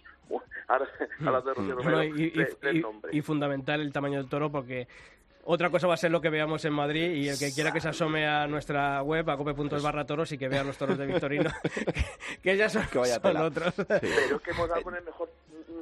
ahora, 0.69 0.89
a 1.27 1.31
las 1.31 1.45
de 1.45 1.55
Rocío 1.55 1.75
Romero, 1.75 2.05
y, 2.05 2.25
y- 2.25 2.31
tres, 2.31 2.57
tres 2.59 2.75
y- 2.77 2.81
nombres. 2.81 3.15
y 3.15 3.21
fundamental 3.21 3.81
el 3.83 3.93
tamaño 3.93 4.17
del 4.19 4.29
toro 4.31 4.51
porque 4.51 4.89
otra 5.45 5.71
cosa 5.71 5.89
va 5.89 5.95
a 5.95 5.97
ser 5.99 6.11
lo 6.13 6.21
que 6.21 6.31
veamos 6.31 6.65
en 6.65 6.73
Madrid 6.73 7.11
y 7.15 7.29
el 7.29 7.37
que 7.39 7.53
quiera 7.53 7.73
que 7.73 7.81
se 7.81 7.89
asome 7.89 8.27
a 8.27 8.47
nuestra 8.47 9.03
web, 9.03 9.29
a 9.29 9.37
cope.es 9.37 9.83
barra 9.83 10.07
toros 10.07 10.31
y 10.33 10.39
que 10.39 10.49
vea 10.49 10.63
los 10.65 10.79
toros 10.79 10.97
de 10.97 11.05
Victorino, 11.05 11.51
que, 11.63 11.85
que 12.43 12.57
ya 12.57 12.69
son, 12.69 12.87
Que 12.87 12.99
vaya 12.99 13.19
son 13.21 13.37
otros. 13.37 13.75
Pero 13.87 14.37
es 14.37 14.43
que 14.43 14.51
hemos 14.53 14.69
dado 14.69 14.83
con 14.83 14.95
el 14.95 15.03
mejor 15.05 15.29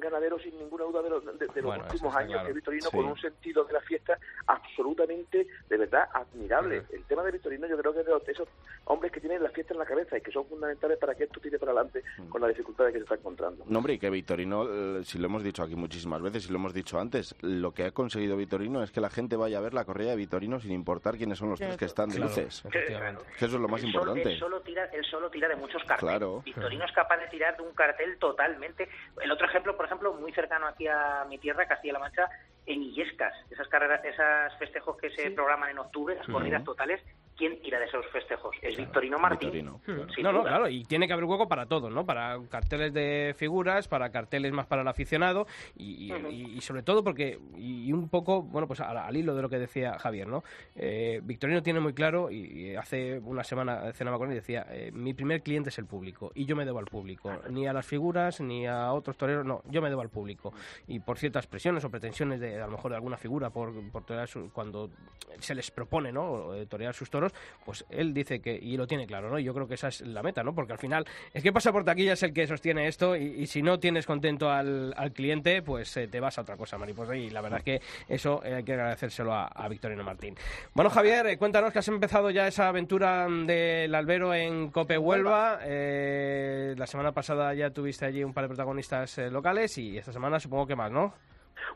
ganadero 0.00 0.38
sin 0.38 0.58
ninguna 0.58 0.84
duda 0.84 1.02
de 1.02 1.10
los, 1.10 1.24
de, 1.24 1.32
de 1.32 1.46
los 1.56 1.64
Bueno, 1.64 1.84
últimos 1.84 2.14
años, 2.16 2.32
claro. 2.32 2.46
que 2.48 2.52
Victorino, 2.54 2.90
Sí. 2.90 2.96
con 2.96 3.06
un 3.06 3.18
sentido 3.18 3.64
de 3.64 3.72
la 3.74 3.80
fiesta 3.82 4.18
absolutamente, 4.46 5.46
de 5.68 5.76
verdad, 5.76 6.08
admirable. 6.12 6.82
El 6.90 7.04
tema 7.04 7.22
de 7.22 7.32
Victorino 7.32 7.66
yo 7.66 7.76
creo 7.78 7.92
que 7.92 8.00
es 8.00 8.06
de 8.06 8.12
los- 8.12 8.28
esos 8.28 8.48
hombres 8.86 9.12
que 9.12 9.20
tienen 9.20 9.42
la 9.42 9.50
fiesta 9.50 9.72
en 9.74 9.78
la 9.78 9.86
cabeza 9.86 10.16
y 10.18 10.20
que 10.20 10.30
son 10.30 10.46
fundamentales 10.46 10.98
para 10.98 11.14
que 11.14 11.24
esto 11.24 11.40
tire 11.40 11.58
para 11.58 11.72
adelante 11.72 12.02
Mm. 12.18 12.28
con 12.28 12.40
las 12.40 12.48
dificultades 12.50 12.92
que 12.92 12.98
se 12.98 13.02
está 13.04 13.14
encontrando. 13.16 13.64
No, 13.66 13.78
hombre, 13.78 13.94
y 13.94 13.98
que 13.98 14.10
Victorino, 14.10 14.64
eh, 14.98 15.04
si 15.04 15.18
lo 15.18 15.26
hemos 15.26 15.42
dicho 15.42 15.62
aquí 15.62 15.74
muchísimas 15.76 16.22
veces, 16.22 16.48
y 16.48 16.52
lo 16.52 16.58
hemos 16.58 16.72
dicho 16.74 16.98
antes, 16.98 17.34
lo 17.42 17.72
que 17.72 17.84
ha 17.84 17.90
conseguido 17.92 18.36
Victorino 18.36 18.82
es 18.82 18.90
que 18.90 19.00
la 19.00 19.10
gente 19.10 19.36
vaya 19.36 19.58
a 19.58 19.60
ver 19.60 19.74
la 19.74 19.84
corrida 19.84 20.10
de 20.10 20.16
Victorino 20.16 20.60
sin 20.60 20.72
importar 20.72 21.16
quiénes 21.16 21.38
son 21.38 21.50
los 21.50 21.58
tres 21.60 21.76
que 21.76 21.84
están 21.84 22.08
de 22.08 22.16
Claro, 22.16 22.28
luces. 22.30 22.64
efectivamente. 22.64 23.22
Que 23.38 23.44
eso 23.44 23.56
es 23.56 23.62
lo 23.62 23.68
más 23.68 23.82
importante. 23.82 24.32
Él 24.32 24.38
solo, 24.38 24.60
tira, 24.60 24.84
él 24.86 25.04
solo 25.04 25.30
tira 25.30 25.48
de 25.48 25.56
muchos 25.56 25.82
carteles. 25.84 26.00
Claro. 26.18 26.42
Victorino 26.44 26.84
es 26.84 26.92
capaz 26.92 27.18
de 27.18 27.26
tirar 27.28 27.56
de 27.56 27.62
un 27.62 27.72
cartel 27.74 28.16
totalmente. 28.18 28.88
El 29.22 29.30
otro 29.30 29.46
ejemplo, 29.46 29.76
por 29.76 29.86
ejemplo, 29.90 30.14
muy 30.14 30.32
cercano 30.32 30.66
aquí 30.66 30.86
a 30.86 31.24
mi 31.28 31.38
tierra, 31.38 31.66
Castilla-La 31.66 31.98
Mancha, 31.98 32.28
en 32.66 32.82
Illescas, 32.82 33.34
esas 33.50 33.66
carreras, 33.68 34.04
esos 34.04 34.58
festejos 34.58 34.96
que 34.96 35.10
se 35.10 35.30
programan 35.32 35.70
en 35.70 35.78
octubre, 35.78 36.14
las 36.14 36.26
corridas 36.28 36.62
totales, 36.62 37.00
¿quién 37.40 37.60
tira 37.62 37.78
de 37.78 37.86
esos 37.86 38.04
festejos? 38.08 38.54
Es 38.60 38.76
Victorino 38.76 39.18
Martín. 39.18 39.50
Victorino. 39.50 39.80
no, 40.22 40.32
no, 40.32 40.38
duda. 40.40 40.50
claro, 40.50 40.68
y 40.68 40.84
tiene 40.84 41.06
que 41.06 41.14
haber 41.14 41.24
hueco 41.24 41.48
para 41.48 41.64
todo, 41.64 41.88
¿no? 41.88 42.04
Para 42.04 42.38
carteles 42.50 42.92
de 42.92 43.34
figuras, 43.36 43.88
para 43.88 44.10
carteles 44.10 44.52
más 44.52 44.66
para 44.66 44.82
el 44.82 44.88
aficionado 44.88 45.46
y, 45.74 46.12
y- 46.12 46.26
y- 46.30 46.56
y 46.56 46.60
sobre 46.60 46.82
todo 46.82 47.02
porque, 47.02 47.38
y 47.56 47.90
un 47.94 48.10
poco, 48.10 48.42
bueno, 48.42 48.68
pues 48.68 48.80
al, 48.80 48.98
al 48.98 49.16
hilo 49.16 49.34
de 49.34 49.40
lo 49.40 49.48
que 49.48 49.58
decía 49.58 49.98
Javier, 49.98 50.28
¿no? 50.28 50.44
Eh, 50.76 51.20
Victorino 51.24 51.62
tiene 51.62 51.80
muy 51.80 51.94
claro, 51.94 52.30
y, 52.30 52.36
y 52.44 52.76
hace 52.76 53.18
una 53.24 53.42
semana 53.42 53.90
cenaba 53.94 54.18
con 54.18 54.28
él 54.28 54.34
y 54.34 54.40
decía, 54.40 54.66
eh, 54.70 54.90
mi 54.92 55.14
primer 55.14 55.42
cliente 55.42 55.70
es 55.70 55.78
el 55.78 55.86
público 55.86 56.30
y 56.34 56.44
yo 56.44 56.56
me 56.56 56.66
debo 56.66 56.78
al 56.78 56.84
público, 56.84 57.32
ni 57.48 57.66
a 57.66 57.72
las 57.72 57.86
figuras, 57.86 58.40
ni 58.42 58.66
a 58.66 58.92
otros 58.92 59.16
toreros, 59.16 59.46
no, 59.46 59.62
yo 59.70 59.80
me 59.80 59.88
debo 59.88 60.02
al 60.02 60.10
público. 60.10 60.52
Y 60.86 61.00
por 61.00 61.16
ciertas 61.18 61.46
presiones 61.46 61.82
o 61.84 61.90
pretensiones 61.90 62.38
de, 62.40 62.60
a 62.60 62.66
lo 62.66 62.72
mejor, 62.72 62.90
de 62.90 62.96
alguna 62.96 63.16
figura 63.16 63.48
por, 63.50 63.72
por 63.90 64.04
torear 64.04 64.28
su- 64.28 64.50
cuando 64.52 64.90
se 65.38 65.54
les 65.54 65.70
propone, 65.70 66.12
¿no? 66.12 66.54
eh, 66.54 66.66
Torear 66.66 66.92
sus 66.94 67.08
toros, 67.08 67.29
pues 67.64 67.84
él 67.90 68.14
dice 68.14 68.40
que, 68.40 68.58
y 68.60 68.76
lo 68.76 68.86
tiene 68.86 69.06
claro, 69.06 69.30
¿no? 69.30 69.38
Y 69.38 69.44
yo 69.44 69.54
creo 69.54 69.68
que 69.68 69.74
esa 69.74 69.88
es 69.88 70.00
la 70.02 70.22
meta, 70.22 70.42
¿no? 70.42 70.54
Porque 70.54 70.72
al 70.72 70.78
final, 70.78 71.06
es 71.32 71.42
que 71.42 71.52
pasa 71.52 71.72
por 71.72 71.84
taquilla 71.84 72.14
es 72.14 72.22
el 72.22 72.32
que 72.32 72.46
sostiene 72.46 72.88
esto 72.88 73.16
y, 73.16 73.22
y 73.22 73.46
si 73.46 73.62
no 73.62 73.78
tienes 73.78 74.06
contento 74.06 74.50
al, 74.50 74.94
al 74.96 75.12
cliente, 75.12 75.62
pues 75.62 75.96
eh, 75.96 76.08
te 76.08 76.20
vas 76.20 76.38
a 76.38 76.42
otra 76.42 76.56
cosa, 76.56 76.78
mariposa. 76.78 77.16
Y 77.16 77.30
la 77.30 77.40
verdad 77.40 77.58
es 77.58 77.64
que 77.64 77.80
eso 78.08 78.42
eh, 78.44 78.54
hay 78.54 78.64
que 78.64 78.72
agradecérselo 78.72 79.32
a, 79.32 79.46
a 79.46 79.68
Victorino 79.68 80.02
Martín. 80.04 80.34
Bueno, 80.74 80.90
Javier, 80.90 81.26
eh, 81.26 81.38
cuéntanos 81.38 81.72
que 81.72 81.78
has 81.78 81.88
empezado 81.88 82.30
ya 82.30 82.46
esa 82.46 82.68
aventura 82.68 83.28
del 83.28 83.94
albero 83.94 84.34
en 84.34 84.70
Cope 84.70 84.98
Huelva. 84.98 85.60
La 85.60 86.86
semana 86.86 87.12
pasada 87.12 87.54
ya 87.54 87.70
tuviste 87.70 88.06
allí 88.06 88.24
un 88.24 88.32
par 88.32 88.44
de 88.44 88.48
protagonistas 88.48 89.18
locales 89.30 89.76
y 89.78 89.98
esta 89.98 90.12
semana 90.12 90.40
supongo 90.40 90.66
que 90.66 90.76
más, 90.76 90.90
¿no? 90.90 91.14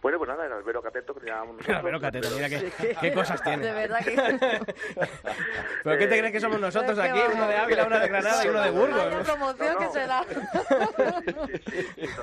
Bueno, 0.02 0.18
pues 0.18 0.28
nada, 0.28 0.46
el 0.46 0.52
albero 0.52 0.82
cateto 0.82 1.14
que 1.14 1.20
le 1.20 1.26
llamamos 1.30 1.56
nosotros. 1.56 1.76
Albero 1.78 2.00
Cateto, 2.00 2.28
mira 2.34 2.48
qué, 2.48 2.72
qué 3.00 3.12
cosas 3.12 3.42
tiene. 3.42 3.64
De 3.66 3.72
verdad 3.72 3.98
que... 4.04 4.14
¿Pero 5.84 5.98
qué 5.98 6.06
te 6.06 6.18
crees 6.18 6.32
que 6.32 6.40
somos 6.40 6.60
nosotros 6.60 6.98
Qué 6.98 7.02
aquí? 7.08 7.20
Uno 7.34 7.48
de 7.48 7.56
Ávila, 7.56 7.86
uno 7.86 7.98
de 7.98 8.08
Granada 8.08 8.44
y 8.44 8.48
uno 8.48 8.60
de 8.62 8.70
Vaya 8.70 8.80
Burgos. 8.80 9.24
promoción 9.24 9.72
No, 9.74 9.78
que 9.78 9.88
se 9.88 10.06
da. 10.06 10.24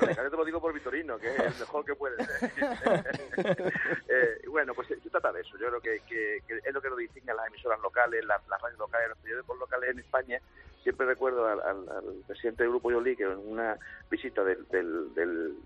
Cateto 0.14 0.36
lo 0.36 0.44
digo 0.44 0.60
por 0.60 0.72
Vitorino, 0.72 1.18
que 1.18 1.28
es 1.28 1.38
el 1.38 1.54
mejor 1.60 1.84
que 1.84 1.94
puede 1.94 2.24
ser. 2.24 2.52
Eh, 4.08 4.40
y 4.44 4.46
bueno, 4.48 4.74
pues 4.74 4.88
se 4.88 4.96
trata 5.10 5.32
de 5.32 5.40
eso. 5.40 5.56
Yo 5.58 5.68
creo 5.68 5.80
que, 5.80 6.00
que- 6.06 6.42
que 6.46 6.60
es 6.68 6.74
lo 6.74 6.80
que 6.82 6.88
nos 6.90 6.98
distingue 6.98 7.30
a 7.32 7.34
las 7.34 7.46
emisoras 7.46 7.80
locales, 7.80 8.24
las, 8.26 8.46
las 8.48 8.60
radios 8.60 8.78
locales, 8.78 9.08
los 9.08 9.18
periódicos 9.18 9.58
locales 9.58 9.90
en 9.90 9.98
España. 10.00 10.38
Siempre 10.82 11.06
recuerdo 11.06 11.46
al, 11.46 11.60
al- 11.60 11.88
al 11.88 12.04
presidente 12.26 12.62
del 12.64 12.70
Grupo 12.70 12.90
Yoli 12.90 13.16
que 13.16 13.22
en 13.24 13.38
una 13.38 13.78
visita 14.10 14.42
del, 14.44 14.66
del- 14.68 15.12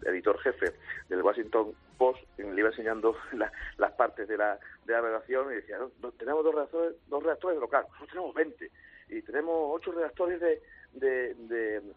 editor 0.05 0.39
jefe 0.41 0.75
del 1.09 1.23
Washington 1.23 1.73
Post 1.99 2.21
le 2.39 2.61
iba 2.61 2.69
enseñando 2.69 3.17
la- 3.33 3.51
las 3.79 3.93
partes 3.93 4.29
de 4.29 4.37
la, 4.37 4.59
de 4.85 4.93
la 4.93 5.01
redacción 5.01 5.51
y 5.53 5.57
decía, 5.57 5.79
"No, 6.03 6.12
tenemos 6.12 6.45
dos 6.45 6.55
redactores, 6.55 6.95
dos 7.09 7.23
redactores 7.23 7.59
locales, 7.59 7.89
nosotros 7.93 8.11
tenemos 8.11 8.35
20 8.35 8.71
y 9.09 9.23
tenemos 9.23 9.55
ocho 9.75 9.93
redactores 9.93 10.41
de, 10.41 10.61
de, 10.93 11.35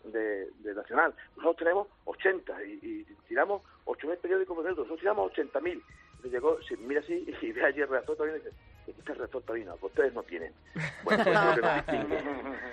de, 0.05 0.73
Nacional, 0.75 1.13
nosotros 1.35 1.57
tenemos 1.57 1.87
80 2.05 2.63
y, 2.63 2.71
y 2.83 3.03
tiramos 3.27 3.61
8.000 3.85 4.17
periódicos 4.17 4.55
por 4.55 4.63
dentro, 4.65 4.83
nosotros 4.83 4.99
tiramos 5.01 5.31
80.000. 5.33 5.81
Entonces 6.21 6.31
llegó, 6.31 6.57
mira 6.79 7.01
así 7.01 7.25
y 7.41 7.51
ve 7.51 7.63
allí 7.65 7.81
el 7.81 7.87
redactor 7.87 8.17
también 8.17 8.37
y 8.39 8.43
dice, 8.45 8.55
Este 8.97 9.13
taurino, 9.41 9.77
que 9.77 9.85
ustedes 9.85 10.13
no 10.13 10.23
tienen. 10.23 10.53
Bueno, 11.03 11.23
pues 11.23 11.35
es 11.35 11.43
lo 11.43 11.55
que 11.55 11.61
nos 11.61 11.75
distingue. 11.75 12.23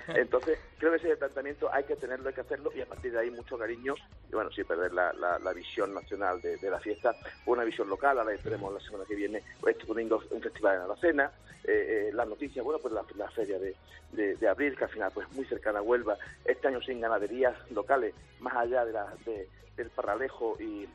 Entonces, 0.20 0.58
creo 0.78 0.90
que 0.92 0.96
ese 0.98 1.16
planteamiento 1.16 1.72
hay 1.72 1.84
que 1.84 1.96
tenerlo, 1.96 2.28
hay 2.28 2.34
que 2.34 2.40
hacerlo 2.40 2.70
y 2.74 2.80
a 2.80 2.86
partir 2.86 3.12
de 3.12 3.20
ahí 3.20 3.30
mucho 3.30 3.58
cariño 3.58 3.94
y 4.30 4.34
bueno, 4.34 4.50
sin 4.50 4.64
perder 4.64 4.92
la, 4.92 5.12
la, 5.12 5.38
la 5.38 5.52
visión 5.52 5.94
nacional 5.94 6.40
de, 6.40 6.56
de 6.56 6.70
la 6.70 6.80
fiesta, 6.80 7.14
una 7.46 7.64
visión 7.64 7.88
local, 7.88 8.18
ahora 8.18 8.36
tenemos 8.38 8.72
la 8.72 8.80
semana 8.80 9.04
que 9.06 9.14
viene, 9.14 9.42
este 9.66 9.84
domingo 9.84 10.22
un 10.30 10.42
festival 10.42 10.76
en 10.76 10.82
Aracena, 10.82 11.30
eh, 11.64 12.08
eh, 12.08 12.10
las 12.12 12.28
noticias, 12.28 12.64
bueno, 12.64 12.78
pues 12.80 12.94
la, 12.94 13.04
la 13.16 13.30
feria 13.30 13.58
de, 13.58 13.74
de, 14.12 14.36
de 14.36 14.48
abril, 14.48 14.76
que 14.76 14.84
al 14.84 14.90
final 14.90 15.10
pues 15.12 15.30
muy 15.32 15.44
cercana 15.46 15.80
a 15.80 15.82
Huelva, 15.82 16.16
este 16.44 16.68
año 16.68 16.80
sin 16.80 17.00
ganaderías 17.00 17.54
locales, 17.70 18.14
más 18.40 18.54
allá 18.54 18.84
de 18.84 18.92
la, 18.92 19.12
de, 19.24 19.48
del 19.76 19.90
Parralejo 19.90 20.56
y, 20.60 20.88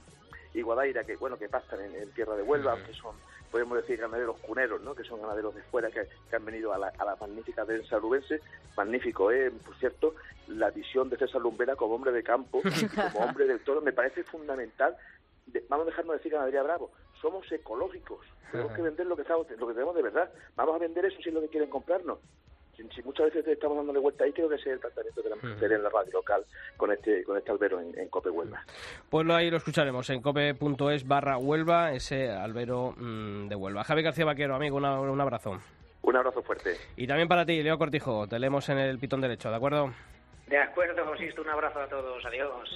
y 0.54 0.62
Guadaira, 0.62 1.04
que 1.04 1.16
bueno, 1.18 1.38
que 1.38 1.50
pasan 1.50 1.82
en, 1.82 1.96
en 1.96 2.12
tierra 2.12 2.36
de 2.36 2.44
Huelva, 2.44 2.78
que 2.86 2.94
son 2.94 3.16
podemos 3.52 3.78
decir 3.78 4.00
ganaderos 4.00 4.38
cuneros, 4.40 4.82
¿no? 4.82 4.96
que 4.96 5.04
son 5.04 5.22
ganaderos 5.22 5.54
de 5.54 5.62
fuera 5.64 5.92
que, 5.92 6.08
que 6.30 6.36
han 6.36 6.46
venido 6.46 6.74
a 6.74 6.78
la, 6.78 6.88
a 6.98 7.06
la 7.06 7.16
magnífica 7.18 7.66
densa 7.66 7.98
lubense. 8.00 8.40
Magnífico, 8.78 9.32
¿eh? 9.32 9.52
por 9.66 9.76
cierto, 9.78 10.16
la 10.48 10.70
visión 10.72 11.10
de 11.10 11.18
César 11.18 11.42
Lumbera 11.42 11.76
como 11.76 11.96
hombre 11.96 12.12
de 12.12 12.24
campo, 12.24 12.62
como 13.14 13.26
hombre 13.26 13.46
del 13.46 13.60
toro, 13.60 13.82
me 13.82 13.92
parece 13.94 14.24
fundamental. 14.24 14.96
De- 15.46 15.66
vamos 15.70 15.86
a 15.88 15.90
dejarnos 15.90 16.16
decir 16.16 16.32
ganadería 16.32 16.64
bravo, 16.64 16.92
somos 17.22 17.52
ecológicos, 17.52 18.26
tenemos 18.52 18.72
que 18.74 18.82
vender 18.82 19.06
lo 19.06 19.16
que, 19.16 19.24
estamos, 19.24 19.48
lo 19.58 19.68
que 19.68 19.74
tenemos 19.74 19.96
de 19.96 20.02
verdad. 20.02 20.32
Vamos 20.56 20.76
a 20.76 20.80
vender 20.80 21.06
eso 21.06 21.18
si 21.22 21.30
es 21.30 21.36
lo 21.36 21.42
que 21.42 21.50
quieren 21.50 21.70
comprarnos. 21.70 22.20
Si, 22.90 22.96
si 22.96 23.04
muchas 23.04 23.28
veces 23.28 23.48
estamos 23.48 23.78
dándole 23.78 24.00
vuelta 24.00 24.24
ahí, 24.24 24.32
creo 24.34 24.50
que 24.50 24.56
ese 24.56 24.70
es 24.70 24.74
el 24.76 24.80
tratamiento 24.80 25.22
de 25.22 25.30
la 25.30 25.36
mujer 25.36 25.72
en 25.72 25.84
la 25.84 25.90
radio 25.90 26.12
local 26.14 26.44
con 26.78 26.92
este 26.92 27.24
con 27.24 27.38
este 27.38 27.52
albero 27.52 27.80
en, 27.80 27.98
en 27.98 28.10
Cope 28.10 28.30
Huelva. 28.30 28.64
Pues 29.10 29.26
lo, 29.26 29.36
ahí 29.36 29.50
lo 29.52 29.58
escucharemos 29.58 30.10
en 30.10 30.22
cope.es 30.22 31.08
barra 31.08 31.38
Huelva, 31.38 31.92
ese 31.94 32.30
albero 32.30 32.94
mm, 32.98 33.48
de 33.48 33.56
Huelva. 33.56 33.84
Javi 33.84 34.02
García 34.02 34.26
Vaquero, 34.26 34.56
amigo, 34.56 34.78
una- 34.78 35.00
un 35.00 35.22
abrazo. 35.22 35.60
Un 36.04 36.16
abrazo 36.16 36.42
fuerte. 36.42 36.76
Y 36.98 37.06
también 37.08 37.28
para 37.28 37.46
ti, 37.46 37.62
Leo 37.62 37.78
Cortijo, 37.78 38.28
te 38.28 38.40
leemos 38.40 38.68
en 38.70 38.80
el 38.80 38.98
pitón 39.00 39.22
derecho, 39.22 39.50
¿de 39.52 39.56
acuerdo? 39.56 39.92
De 40.48 40.58
acuerdo, 40.58 41.06
Josisto, 41.06 41.42
un 41.44 41.50
abrazo 41.50 41.80
a 41.80 41.88
todos. 41.88 42.26
Adiós. 42.26 42.70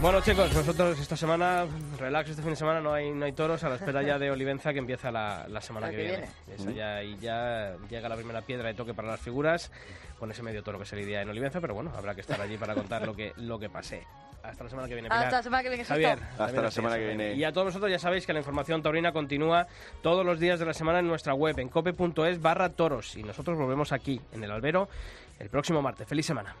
Bueno 0.00 0.20
chicos, 0.20 0.54
nosotros 0.54 1.00
esta 1.00 1.16
semana, 1.16 1.66
relax 1.98 2.30
este 2.30 2.40
fin 2.40 2.52
de 2.52 2.56
semana, 2.56 2.80
no 2.80 2.92
hay, 2.92 3.10
no 3.10 3.24
hay 3.24 3.32
toros, 3.32 3.64
a 3.64 3.68
la 3.68 3.74
espera 3.74 4.00
ya 4.00 4.16
de 4.16 4.30
Olivenza 4.30 4.72
que 4.72 4.78
empieza 4.78 5.10
la, 5.10 5.46
la 5.48 5.60
semana 5.60 5.86
La 5.86 5.90
que, 5.90 5.96
que 5.96 6.02
viene. 6.04 6.28
Esa 6.54 6.70
ya, 6.70 7.02
y 7.02 7.18
ya 7.18 7.74
llega 7.90 8.08
la 8.08 8.14
primera 8.14 8.42
piedra 8.42 8.68
de 8.68 8.74
toque 8.74 8.94
para 8.94 9.08
las 9.08 9.20
figuras, 9.20 9.72
con 10.20 10.30
ese 10.30 10.44
medio 10.44 10.62
toro 10.62 10.78
que 10.78 10.84
se 10.84 10.94
lidia 10.94 11.20
en 11.20 11.28
Olivenza, 11.28 11.60
pero 11.60 11.74
bueno, 11.74 11.92
habrá 11.96 12.14
que 12.14 12.20
estar 12.20 12.40
allí 12.40 12.56
para 12.56 12.74
contar 12.74 13.04
lo 13.04 13.16
que, 13.16 13.32
lo 13.38 13.58
que 13.58 13.68
pase. 13.68 14.06
Hasta 14.40 14.62
la 14.62 14.70
semana 14.70 14.86
que 14.86 14.94
viene. 14.94 15.08
Hasta 15.08 15.18
Pilar. 15.18 15.32
la 15.32 15.42
semana 15.42 15.62
que 15.64 15.68
viene, 15.68 15.84
Javier. 15.84 16.18
Hasta 16.38 16.62
la 16.62 16.70
semana 16.70 16.96
que 16.96 17.06
viene. 17.06 17.34
Y 17.34 17.42
a 17.42 17.52
todos 17.52 17.66
vosotros 17.66 17.90
ya 17.90 17.98
sabéis 17.98 18.24
que 18.24 18.32
la 18.32 18.38
información 18.38 18.80
taurina 18.82 19.10
continúa 19.10 19.66
todos 20.00 20.24
los 20.24 20.38
días 20.38 20.60
de 20.60 20.66
la 20.66 20.74
semana 20.74 21.00
en 21.00 21.08
nuestra 21.08 21.34
web, 21.34 21.58
en 21.58 21.68
cope.es 21.68 22.40
barra 22.40 22.68
toros. 22.68 23.16
Y 23.16 23.24
nosotros 23.24 23.58
volvemos 23.58 23.90
aquí, 23.90 24.20
en 24.30 24.44
el 24.44 24.52
albero, 24.52 24.88
el 25.40 25.50
próximo 25.50 25.82
martes. 25.82 26.06
¡Feliz 26.06 26.24
semana! 26.24 26.54